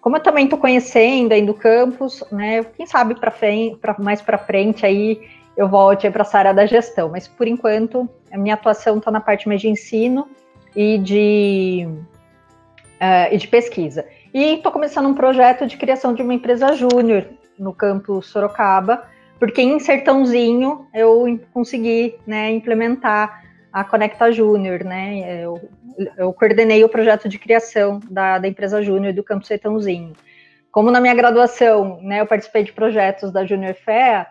como 0.00 0.18
eu 0.18 0.22
também 0.22 0.44
estou 0.44 0.60
conhecendo 0.60 1.32
ainda 1.32 1.50
o 1.50 1.54
campus, 1.54 2.22
né, 2.30 2.62
quem 2.62 2.86
sabe 2.86 3.16
para 3.16 3.96
mais 3.98 4.22
para 4.22 4.38
frente 4.38 4.86
aí 4.86 5.20
eu 5.56 5.68
volte 5.68 6.08
para 6.08 6.22
essa 6.22 6.38
área 6.38 6.54
da 6.54 6.66
gestão, 6.66 7.08
mas 7.08 7.26
por 7.26 7.48
enquanto 7.48 8.08
a 8.30 8.38
minha 8.38 8.54
atuação 8.54 8.98
está 8.98 9.10
na 9.10 9.20
parte 9.20 9.48
mais 9.48 9.60
de 9.60 9.68
ensino 9.68 10.28
e 10.76 10.98
de, 10.98 11.88
uh, 11.88 13.32
e 13.32 13.38
de 13.38 13.48
pesquisa. 13.48 14.06
E 14.32 14.56
estou 14.56 14.70
começando 14.70 15.06
um 15.06 15.14
projeto 15.14 15.66
de 15.66 15.78
criação 15.78 16.12
de 16.12 16.22
uma 16.22 16.34
empresa 16.34 16.74
júnior 16.74 17.26
no 17.58 17.72
campus 17.72 18.26
Sorocaba, 18.26 19.04
porque 19.38 19.62
em 19.62 19.78
Sertãozinho 19.80 20.86
eu 20.92 21.40
consegui 21.54 22.16
né, 22.26 22.50
implementar 22.50 23.42
a 23.72 23.84
Conecta 23.84 24.30
Júnior, 24.32 24.84
né? 24.84 25.42
Eu, 25.44 25.60
eu, 26.16 26.32
coordenei 26.32 26.82
o 26.84 26.88
projeto 26.88 27.28
de 27.28 27.38
criação 27.38 28.00
da, 28.10 28.38
da 28.38 28.48
empresa 28.48 28.82
Júnior 28.82 29.12
do 29.12 29.22
Campo 29.22 29.46
Sertãozinho. 29.46 30.14
Como 30.70 30.90
na 30.90 31.00
minha 31.00 31.14
graduação, 31.14 32.00
né, 32.02 32.20
eu 32.20 32.26
participei 32.26 32.62
de 32.62 32.72
projetos 32.72 33.30
da 33.32 33.44
Júnior 33.44 33.74
FEA, 33.74 34.26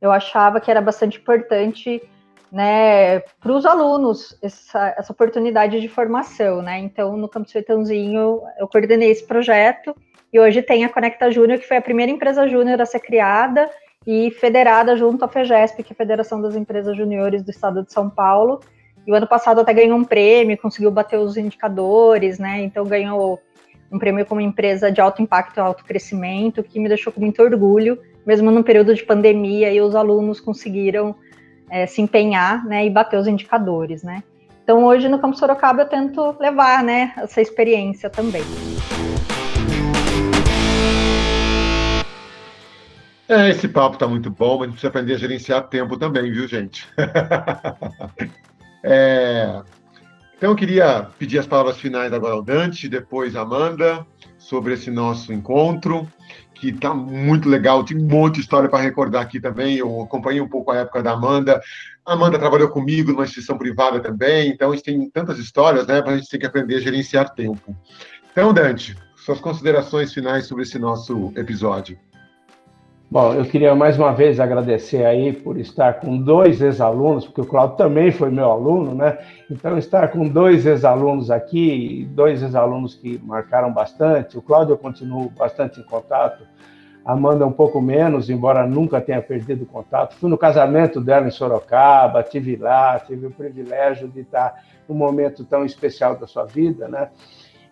eu 0.00 0.12
achava 0.12 0.60
que 0.60 0.70
era 0.70 0.80
bastante 0.80 1.18
importante, 1.18 2.02
né, 2.54 3.18
para 3.18 3.52
os 3.52 3.66
alunos 3.66 4.38
essa, 4.40 4.94
essa 4.96 5.12
oportunidade 5.12 5.80
de 5.80 5.88
formação, 5.88 6.62
né? 6.62 6.78
Então, 6.78 7.16
no 7.16 7.28
Campo 7.28 7.50
Sertãozinho, 7.50 8.40
eu 8.56 8.68
coordenei 8.68 9.10
esse 9.10 9.26
projeto 9.26 9.92
e 10.32 10.38
hoje 10.38 10.62
tem 10.62 10.84
a 10.84 10.88
Conecta 10.88 11.32
Júnior, 11.32 11.58
que 11.58 11.66
foi 11.66 11.78
a 11.78 11.82
primeira 11.82 12.12
empresa 12.12 12.46
júnior 12.46 12.80
a 12.80 12.86
ser 12.86 13.00
criada 13.00 13.68
e 14.06 14.30
federada 14.30 14.96
junto 14.96 15.24
à 15.24 15.28
FEGESP, 15.28 15.82
que 15.82 15.92
é 15.92 15.94
a 15.94 15.96
Federação 15.96 16.40
das 16.40 16.54
Empresas 16.54 16.96
Juniores 16.96 17.42
do 17.42 17.50
Estado 17.50 17.82
de 17.82 17.92
São 17.92 18.08
Paulo, 18.08 18.60
e 19.04 19.10
o 19.10 19.16
ano 19.16 19.26
passado 19.26 19.60
até 19.60 19.74
ganhou 19.74 19.98
um 19.98 20.04
prêmio, 20.04 20.56
conseguiu 20.56 20.92
bater 20.92 21.18
os 21.18 21.36
indicadores, 21.36 22.38
né? 22.38 22.62
Então 22.62 22.84
ganhou 22.84 23.40
um 23.90 23.98
prêmio 23.98 24.24
como 24.24 24.40
empresa 24.40 24.92
de 24.92 25.00
alto 25.00 25.20
impacto 25.20 25.56
e 25.56 25.60
alto 25.60 25.84
crescimento, 25.84 26.62
que 26.62 26.78
me 26.78 26.86
deixou 26.86 27.12
com 27.12 27.20
muito 27.20 27.42
orgulho, 27.42 27.98
mesmo 28.24 28.52
num 28.52 28.62
período 28.62 28.94
de 28.94 29.02
pandemia, 29.02 29.72
e 29.72 29.80
os 29.80 29.96
alunos 29.96 30.40
conseguiram 30.40 31.16
é, 31.74 31.86
se 31.86 32.00
empenhar, 32.00 32.64
né, 32.64 32.86
e 32.86 32.90
bater 32.90 33.18
os 33.18 33.26
indicadores, 33.26 34.04
né? 34.04 34.22
Então 34.62 34.84
hoje 34.84 35.08
no 35.08 35.18
Campo 35.18 35.36
Sorocaba 35.36 35.82
eu 35.82 35.88
tento 35.88 36.36
levar, 36.38 36.84
né, 36.84 37.12
essa 37.16 37.40
experiência 37.40 38.08
também. 38.08 38.44
É, 43.28 43.50
esse 43.50 43.66
papo 43.66 43.98
tá 43.98 44.06
muito 44.06 44.30
bom, 44.30 44.58
mas 44.58 44.60
a 44.60 44.64
gente 44.66 44.72
precisa 44.74 44.88
aprender 44.88 45.14
a 45.14 45.18
gerenciar 45.18 45.66
tempo 45.66 45.96
também, 45.96 46.30
viu, 46.30 46.46
gente? 46.46 46.86
É, 48.86 49.62
então, 50.36 50.50
eu 50.50 50.56
queria 50.56 51.08
pedir 51.18 51.38
as 51.38 51.46
palavras 51.46 51.78
finais 51.78 52.12
agora 52.12 52.34
ao 52.34 52.42
Dante, 52.42 52.86
depois 52.86 53.34
a 53.34 53.40
Amanda, 53.40 54.06
sobre 54.36 54.74
esse 54.74 54.90
nosso 54.90 55.32
encontro, 55.32 56.06
que 56.70 56.76
está 56.76 56.94
muito 56.94 57.48
legal, 57.48 57.84
tem 57.84 57.96
um 57.96 58.06
monte 58.06 58.36
de 58.36 58.40
história 58.40 58.68
para 58.68 58.82
recordar 58.82 59.22
aqui 59.22 59.40
também. 59.40 59.76
Eu 59.76 60.02
acompanhei 60.02 60.40
um 60.40 60.48
pouco 60.48 60.70
a 60.70 60.76
época 60.76 61.02
da 61.02 61.12
Amanda. 61.12 61.60
A 62.06 62.12
Amanda 62.12 62.38
trabalhou 62.38 62.68
comigo 62.68 63.12
numa 63.12 63.24
instituição 63.24 63.58
privada 63.58 64.00
também, 64.00 64.50
então 64.50 64.70
a 64.70 64.74
gente 64.74 64.84
tem 64.84 65.10
tantas 65.10 65.38
histórias, 65.38 65.86
né? 65.86 66.02
A 66.04 66.16
gente 66.16 66.28
tem 66.28 66.40
que 66.40 66.46
aprender 66.46 66.76
a 66.76 66.80
gerenciar 66.80 67.34
tempo. 67.34 67.76
Então, 68.30 68.52
Dante, 68.52 68.96
suas 69.16 69.40
considerações 69.40 70.12
finais 70.12 70.46
sobre 70.46 70.64
esse 70.64 70.78
nosso 70.78 71.32
episódio. 71.36 71.98
Bom, 73.10 73.32
eu 73.34 73.44
queria 73.44 73.74
mais 73.76 73.96
uma 73.96 74.12
vez 74.12 74.40
agradecer 74.40 75.04
aí 75.04 75.32
por 75.32 75.58
estar 75.58 76.00
com 76.00 76.18
dois 76.18 76.60
ex-alunos, 76.60 77.24
porque 77.26 77.42
o 77.42 77.46
Claudio 77.46 77.76
também 77.76 78.10
foi 78.10 78.28
meu 78.30 78.50
aluno, 78.50 78.94
né? 78.94 79.18
Então, 79.48 79.78
estar 79.78 80.08
com 80.08 80.26
dois 80.26 80.66
ex-alunos 80.66 81.30
aqui, 81.30 82.08
dois 82.10 82.42
ex-alunos 82.42 82.94
que 82.94 83.20
marcaram 83.22 83.72
bastante. 83.72 84.36
O 84.36 84.42
Cláudio 84.42 84.72
eu 84.72 84.78
continuo 84.78 85.30
bastante 85.30 85.78
em 85.78 85.84
contato, 85.84 86.44
a 87.04 87.12
Amanda 87.12 87.46
um 87.46 87.52
pouco 87.52 87.80
menos, 87.80 88.30
embora 88.30 88.66
nunca 88.66 89.00
tenha 89.00 89.20
perdido 89.20 89.66
contato. 89.66 90.16
Fui 90.16 90.28
no 90.28 90.38
casamento 90.38 91.00
dela 91.00 91.28
em 91.28 91.30
Sorocaba, 91.30 92.22
tive 92.22 92.56
lá, 92.56 92.98
tive 92.98 93.26
o 93.26 93.30
privilégio 93.30 94.08
de 94.08 94.20
estar 94.20 94.64
num 94.88 94.94
momento 94.96 95.44
tão 95.44 95.64
especial 95.64 96.16
da 96.16 96.26
sua 96.26 96.46
vida, 96.46 96.88
né? 96.88 97.10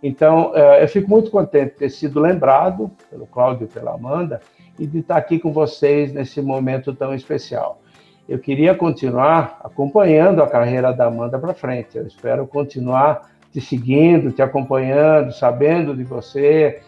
Então, 0.03 0.53
eh, 0.55 0.85
eu 0.85 0.89
fico 0.89 1.09
muito 1.09 1.31
contente 1.31 1.73
de 1.73 1.79
ter 1.79 1.91
sido 1.91 2.21
lembrado 2.21 2.91
pelo 3.09 3.27
Cláudio 3.27 3.65
e 3.65 3.69
pela 3.69 3.95
Amanda, 3.95 4.41
e 4.79 4.87
de 4.87 4.99
estar 4.99 5.17
aqui 5.17 5.39
com 5.39 5.53
vocês 5.53 6.13
nesse 6.13 6.41
momento 6.41 6.95
tão 6.95 7.15
especial. 7.15 7.81
Eu 8.29 8.39
queria 8.39 8.75
continuar 8.75 9.61
acompanhando 9.63 10.43
a 10.43 10.49
carreira 10.49 10.93
da 10.93 11.07
Amanda 11.07 11.39
para 11.39 11.55
frente. 11.55 11.99
Eu 11.99 12.07
espero 12.07 12.47
continuar 12.47 13.31
te 13.51 13.61
seguindo, 13.61 14.33
te 14.33 14.41
acompanhando, 14.41 15.33
sabendo 15.33 15.95
de 15.95 16.05
você, 16.05 16.81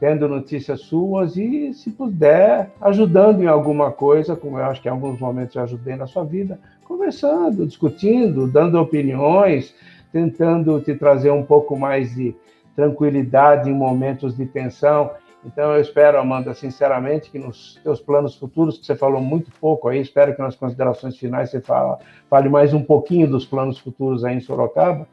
tendo 0.00 0.28
notícias 0.28 0.80
suas 0.80 1.36
e, 1.36 1.74
se 1.74 1.90
puder, 1.90 2.70
ajudando 2.80 3.42
em 3.42 3.46
alguma 3.46 3.90
coisa, 3.90 4.36
como 4.36 4.58
eu 4.58 4.64
acho 4.64 4.80
que 4.80 4.88
em 4.88 4.90
alguns 4.90 5.18
momentos 5.18 5.56
eu 5.56 5.62
ajudei 5.62 5.96
na 5.96 6.06
sua 6.06 6.24
vida, 6.24 6.58
conversando, 6.84 7.66
discutindo, 7.66 8.46
dando 8.46 8.80
opiniões, 8.80 9.74
tentando 10.12 10.80
te 10.80 10.94
trazer 10.94 11.30
um 11.30 11.42
pouco 11.42 11.76
mais 11.76 12.14
de 12.14 12.34
tranquilidade 12.74 13.70
em 13.70 13.74
momentos 13.74 14.36
de 14.36 14.46
tensão 14.46 15.10
então, 15.46 15.72
eu 15.74 15.80
espero, 15.80 16.18
Amanda, 16.18 16.52
sinceramente, 16.54 17.30
que 17.30 17.38
nos 17.38 17.78
teus 17.84 18.00
planos 18.00 18.34
futuros, 18.34 18.78
que 18.78 18.84
você 18.84 18.96
falou 18.96 19.20
muito 19.20 19.48
pouco 19.60 19.88
aí, 19.88 20.00
espero 20.00 20.34
que 20.34 20.42
nas 20.42 20.56
considerações 20.56 21.16
finais 21.16 21.50
você 21.50 21.60
fala, 21.60 22.00
fale 22.28 22.48
mais 22.48 22.74
um 22.74 22.82
pouquinho 22.82 23.28
dos 23.28 23.46
planos 23.46 23.78
futuros 23.78 24.24
aí 24.24 24.34
em 24.34 24.40
Sorocaba, 24.40 25.06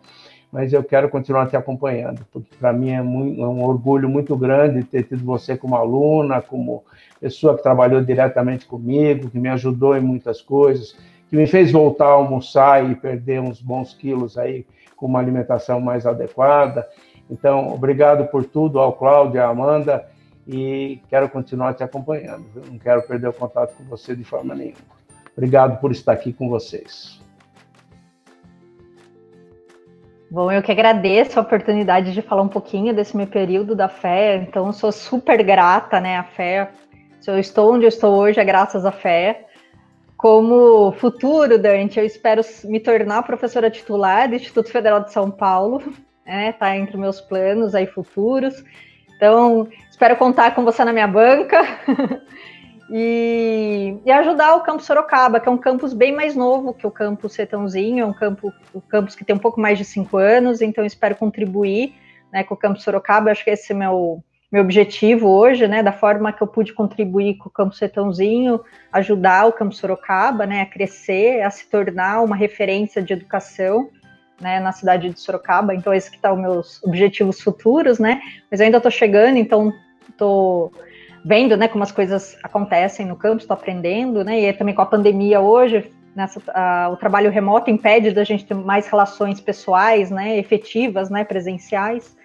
mas 0.52 0.74
eu 0.74 0.84
quero 0.84 1.08
continuar 1.08 1.48
te 1.48 1.56
acompanhando, 1.56 2.26
porque 2.32 2.56
para 2.56 2.74
mim 2.74 2.90
é, 2.90 3.02
muito, 3.02 3.40
é, 3.40 3.48
um 3.48 3.64
orgulho 3.64 4.10
muito 4.10 4.36
grande 4.36 4.84
ter 4.84 5.04
tido 5.04 5.24
você 5.24 5.56
como 5.56 5.76
aluna, 5.76 6.42
como 6.42 6.84
pessoa 7.20 7.56
que 7.56 7.62
trabalhou 7.62 8.02
diretamente 8.02 8.66
comigo, 8.66 9.30
que 9.30 9.40
me 9.40 9.50
ajudou 9.50 9.96
em 9.96 10.02
muitas 10.02 10.42
coisas, 10.42 10.98
que 11.30 11.36
me 11.36 11.46
fez 11.46 11.72
voltar 11.72 12.08
a 12.08 12.14
almoçar 12.14 12.90
e 12.90 12.96
perder 12.96 13.40
uns 13.40 13.62
bons 13.62 13.94
quilos 13.94 14.36
aí 14.36 14.66
com 14.96 15.06
uma 15.06 15.20
alimentação 15.20 15.80
mais 15.80 16.08
adequada. 16.08 16.88
Então, 17.30 17.72
obrigado 17.72 18.26
por 18.32 18.44
tudo 18.46 18.80
ao 18.80 18.94
Cláudio 18.94 19.40
à 19.40 19.48
Amanda 19.48 20.12
e 20.48 21.02
quero 21.10 21.30
continuar 21.30 21.74
te 21.74 21.84
acompanhando. 21.84 22.46
Não 22.70 22.78
quero 22.78 23.02
perder 23.04 23.28
o 23.28 23.34
contato 23.34 23.76
com 23.76 23.84
você 23.86 24.16
de 24.16 24.24
forma 24.24 24.54
nenhuma. 24.54 24.94
Obrigado 25.36 25.80
por 25.80 25.91
estar 25.91 26.14
aqui 26.14 26.32
com 26.32 26.50
vocês. 26.50 27.22
Bom, 30.30 30.52
eu 30.52 30.64
que 30.64 30.72
agradeço 30.72 31.38
a 31.38 31.44
oportunidade 31.44 32.12
de 32.12 32.22
falar 32.22 32.41
um 32.41 32.48
pouquinho 32.48 32.94
desse 32.94 33.16
meu 33.16 33.28
período 33.28 33.76
da 33.76 33.88
fé. 33.88 34.38
Então, 34.38 34.74
sou 34.74 34.91
super 34.91 35.44
grata, 35.44 36.00
né, 36.00 36.18
à 36.18 36.24
fé. 36.24 36.72
Se 37.22 37.30
eu 37.30 37.38
estou 37.38 37.74
onde 37.74 37.86
eu 37.86 37.89
estou 37.89 38.16
hoje 38.16 38.39
é 38.39 38.44
graças 38.44 38.84
à 38.86 38.91
fé. 38.91 39.46
Como 40.18 40.91
futuro, 40.94 41.60
Dante, 41.60 42.00
eu 42.00 42.06
espero 42.06 42.41
me 42.64 42.80
tornar 42.80 43.24
professora 43.24 43.70
titular 43.70 44.28
do 44.28 44.36
Instituto 44.36 44.72
Federal 44.72 45.04
de 45.04 45.12
São 45.12 45.30
Paulo, 45.30 45.84
né? 46.26 46.52
Tá 46.54 46.76
entre 46.76 46.98
meus 46.98 47.22
planos 47.22 47.76
aí 47.76 47.86
futuros. 47.86 48.64
Então, 49.16 49.68
espero 50.04 50.18
contar 50.18 50.54
com 50.54 50.66
você 50.66 50.84
na 50.84 50.91
minha 50.91 51.08
banca. 51.08 51.62
E, 52.95 53.97
e, 54.06 54.12
ajudar 54.12 54.56
o 54.56 54.62
campus 54.62 54.86
Sorocaba, 54.86 55.39
que 55.39 55.49
é 55.49 55.51
um 55.51 55.58
campus 55.58 55.93
bem 55.93 56.14
mais 56.14 56.36
novo 56.36 56.76
que 56.76 56.86
o 56.86 56.91
campus 56.91 57.34
Setãozinho, 57.34 58.04
é 58.04 58.06
um 58.06 58.14
campus, 58.14 58.54
um 58.76 58.82
campus 58.82 59.16
que 59.16 59.26
tem 59.26 59.36
um 59.36 59.39
pouco 59.39 59.60
mais 59.60 59.80
de 59.80 59.86
cinco 59.86 60.18
anos, 60.18 60.62
então 60.62 60.86
espero 60.86 61.16
contribuir 61.16 61.95
né, 62.32 62.43
com 62.43 62.54
o 62.54 62.58
campus 62.58 62.84
Sorocaba. 62.84 63.32
Acho 63.32 63.43
que 63.43 63.49
esse 63.49 63.72
é 63.72 63.76
meu 63.76 64.22
meu 64.51 64.62
objetivo 64.62 65.30
hoje, 65.30 65.68
né, 65.68 65.82
da 65.82 65.93
forma 65.93 66.32
que 66.32 66.43
eu 66.43 66.47
pude 66.47 66.74
contribuir 66.74 67.38
com 67.38 67.49
o 67.49 67.51
Campus 67.51 67.80
Setãozinho, 67.80 68.60
ajudar 68.91 69.47
o 69.47 69.54
Campus 69.54 69.80
Sorocaba, 69.80 70.45
né, 70.45 70.62
a 70.62 70.66
crescer, 70.66 71.41
a 71.41 71.49
se 71.49 71.68
tornar 71.68 72.22
uma 72.22 72.36
referência 72.36 73.01
de 73.01 73.14
educação 73.14 73.89
né, 74.39 74.60
na 74.60 74.72
cidade 74.72 75.10
de 75.10 75.20
Sorocaba, 75.20 75.74
então 75.74 75.93
esse 75.93 76.12
que 76.12 76.20
tá 76.20 76.32
os 76.32 76.39
meus 76.39 76.84
objetivos 76.84 77.41
futuros, 77.41 77.97
né, 77.97 78.22
mas 78.51 78.62
ainda 78.62 78.78
estou 78.78 78.91
chegando, 78.91 79.38
então 79.38 79.74
estou 80.10 80.72
vendo, 81.26 81.56
né, 81.56 81.68
como 81.68 81.84
as 81.84 81.91
coisas 81.91 82.38
acontecem 82.43 83.06
no 83.06 83.16
campus, 83.16 83.43
estou 83.43 83.56
aprendendo, 83.56 84.24
né, 84.24 84.41
e 84.41 84.54
também 84.54 84.76
com 84.76 84.82
a 84.82 84.86
pandemia 84.86 85.39
hoje, 85.39 85.89
nessa, 86.16 86.39
o 86.91 86.97
trabalho 86.97 87.32
remoto 87.32 87.72
impede 87.72 88.12
da 88.12 88.24
gente 88.24 88.45
ter 88.45 88.54
mais 88.54 88.88
relações 88.88 89.39
pessoais, 89.39 90.12
né, 90.12 90.38
efetivas, 90.38 91.10
né, 91.10 91.24
presenciais, 91.24 92.16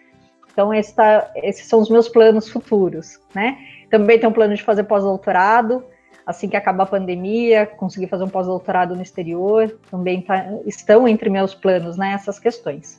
Então, 0.59 0.75
esse 0.75 0.93
esses 1.37 1.67
são 1.69 1.79
os 1.79 1.89
meus 1.89 2.09
planos 2.09 2.49
futuros, 2.49 3.21
né? 3.33 3.59
Também 3.91 4.19
tenho 4.19 4.31
um 4.31 4.35
plano 4.35 4.57
de 4.57 4.63
fazer 4.65 4.83
pós-doutorado, 4.83 5.85
assim 6.27 6.49
que 6.49 6.57
acabar 6.57 6.83
a 6.83 6.87
pandemia, 6.87 7.65
conseguir 7.65 8.09
fazer 8.09 8.25
um 8.25 8.29
pós-doutorado 8.29 8.97
no 8.97 9.01
exterior, 9.01 9.79
também 9.89 10.21
tá, 10.21 10.47
estão 10.67 11.07
entre 11.07 11.31
meus 11.31 11.55
planos, 11.55 11.97
né, 11.97 12.13
essas 12.13 12.41
questões. 12.41 12.99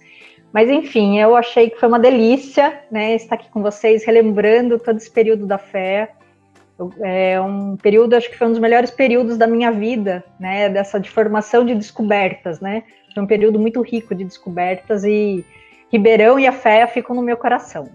Mas 0.52 0.70
enfim, 0.70 1.20
eu 1.20 1.36
achei 1.36 1.70
que 1.70 1.80
foi 1.80 1.88
uma 1.88 2.00
delícia, 2.00 2.82
né, 2.92 3.16
estar 3.16 3.36
aqui 3.36 3.50
com 3.50 3.62
vocês, 3.62 4.04
relembrando 4.04 4.80
todo 4.80 4.98
esse 4.98 5.12
período 5.12 5.46
da 5.46 5.58
fé. 5.58 6.14
É 7.02 7.40
um 7.40 7.76
período, 7.76 8.16
acho 8.16 8.30
que 8.30 8.38
foi 8.38 8.48
um 8.48 8.52
dos 8.52 8.60
melhores 8.60 8.90
períodos 8.90 9.38
da 9.38 9.46
minha 9.46 9.72
vida, 9.72 10.24
né, 10.40 10.70
dessa 10.70 11.00
de 11.00 11.10
formação 11.10 11.66
de 11.66 11.76
descobertas, 11.76 12.60
né. 12.60 12.84
Foi 13.14 13.24
um 13.24 13.28
período 13.28 13.60
muito 13.60 13.82
rico 13.82 14.16
de 14.16 14.24
descobertas 14.24 15.04
e 15.04 15.46
Ribeirão 15.92 16.40
e 16.40 16.46
a 16.46 16.52
fé 16.52 16.86
ficam 16.88 17.16
no 17.16 17.22
meu 17.22 17.36
coração. 17.36 17.90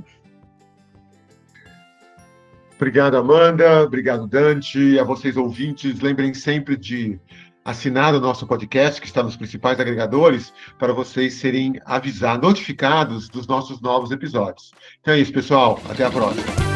Obrigado, 2.77 3.17
Amanda. 3.17 3.83
Obrigado, 3.85 4.27
Dante. 4.27 4.99
A 4.99 5.05
vocês, 5.05 5.37
ouvintes, 5.37 6.01
lembrem 6.01 6.35
sempre 6.35 6.77
de 6.77 7.19
assinar 7.65 8.15
o 8.15 8.21
nosso 8.21 8.47
podcast, 8.47 9.01
que 9.01 9.07
está 9.07 9.23
nos 9.23 9.37
principais 9.37 9.81
agregadores, 9.81 10.53
para 10.79 10.93
vocês 10.93 11.35
serem 11.35 11.81
avisados, 11.85 12.47
notificados 12.47 13.29
dos 13.29 13.47
nossos 13.47 13.81
novos 13.81 14.11
episódios. 14.11 14.73
Então 15.01 15.15
é 15.15 15.19
isso, 15.19 15.33
pessoal. 15.33 15.81
Até 15.89 16.05
a 16.05 16.11
próxima. 16.11 16.74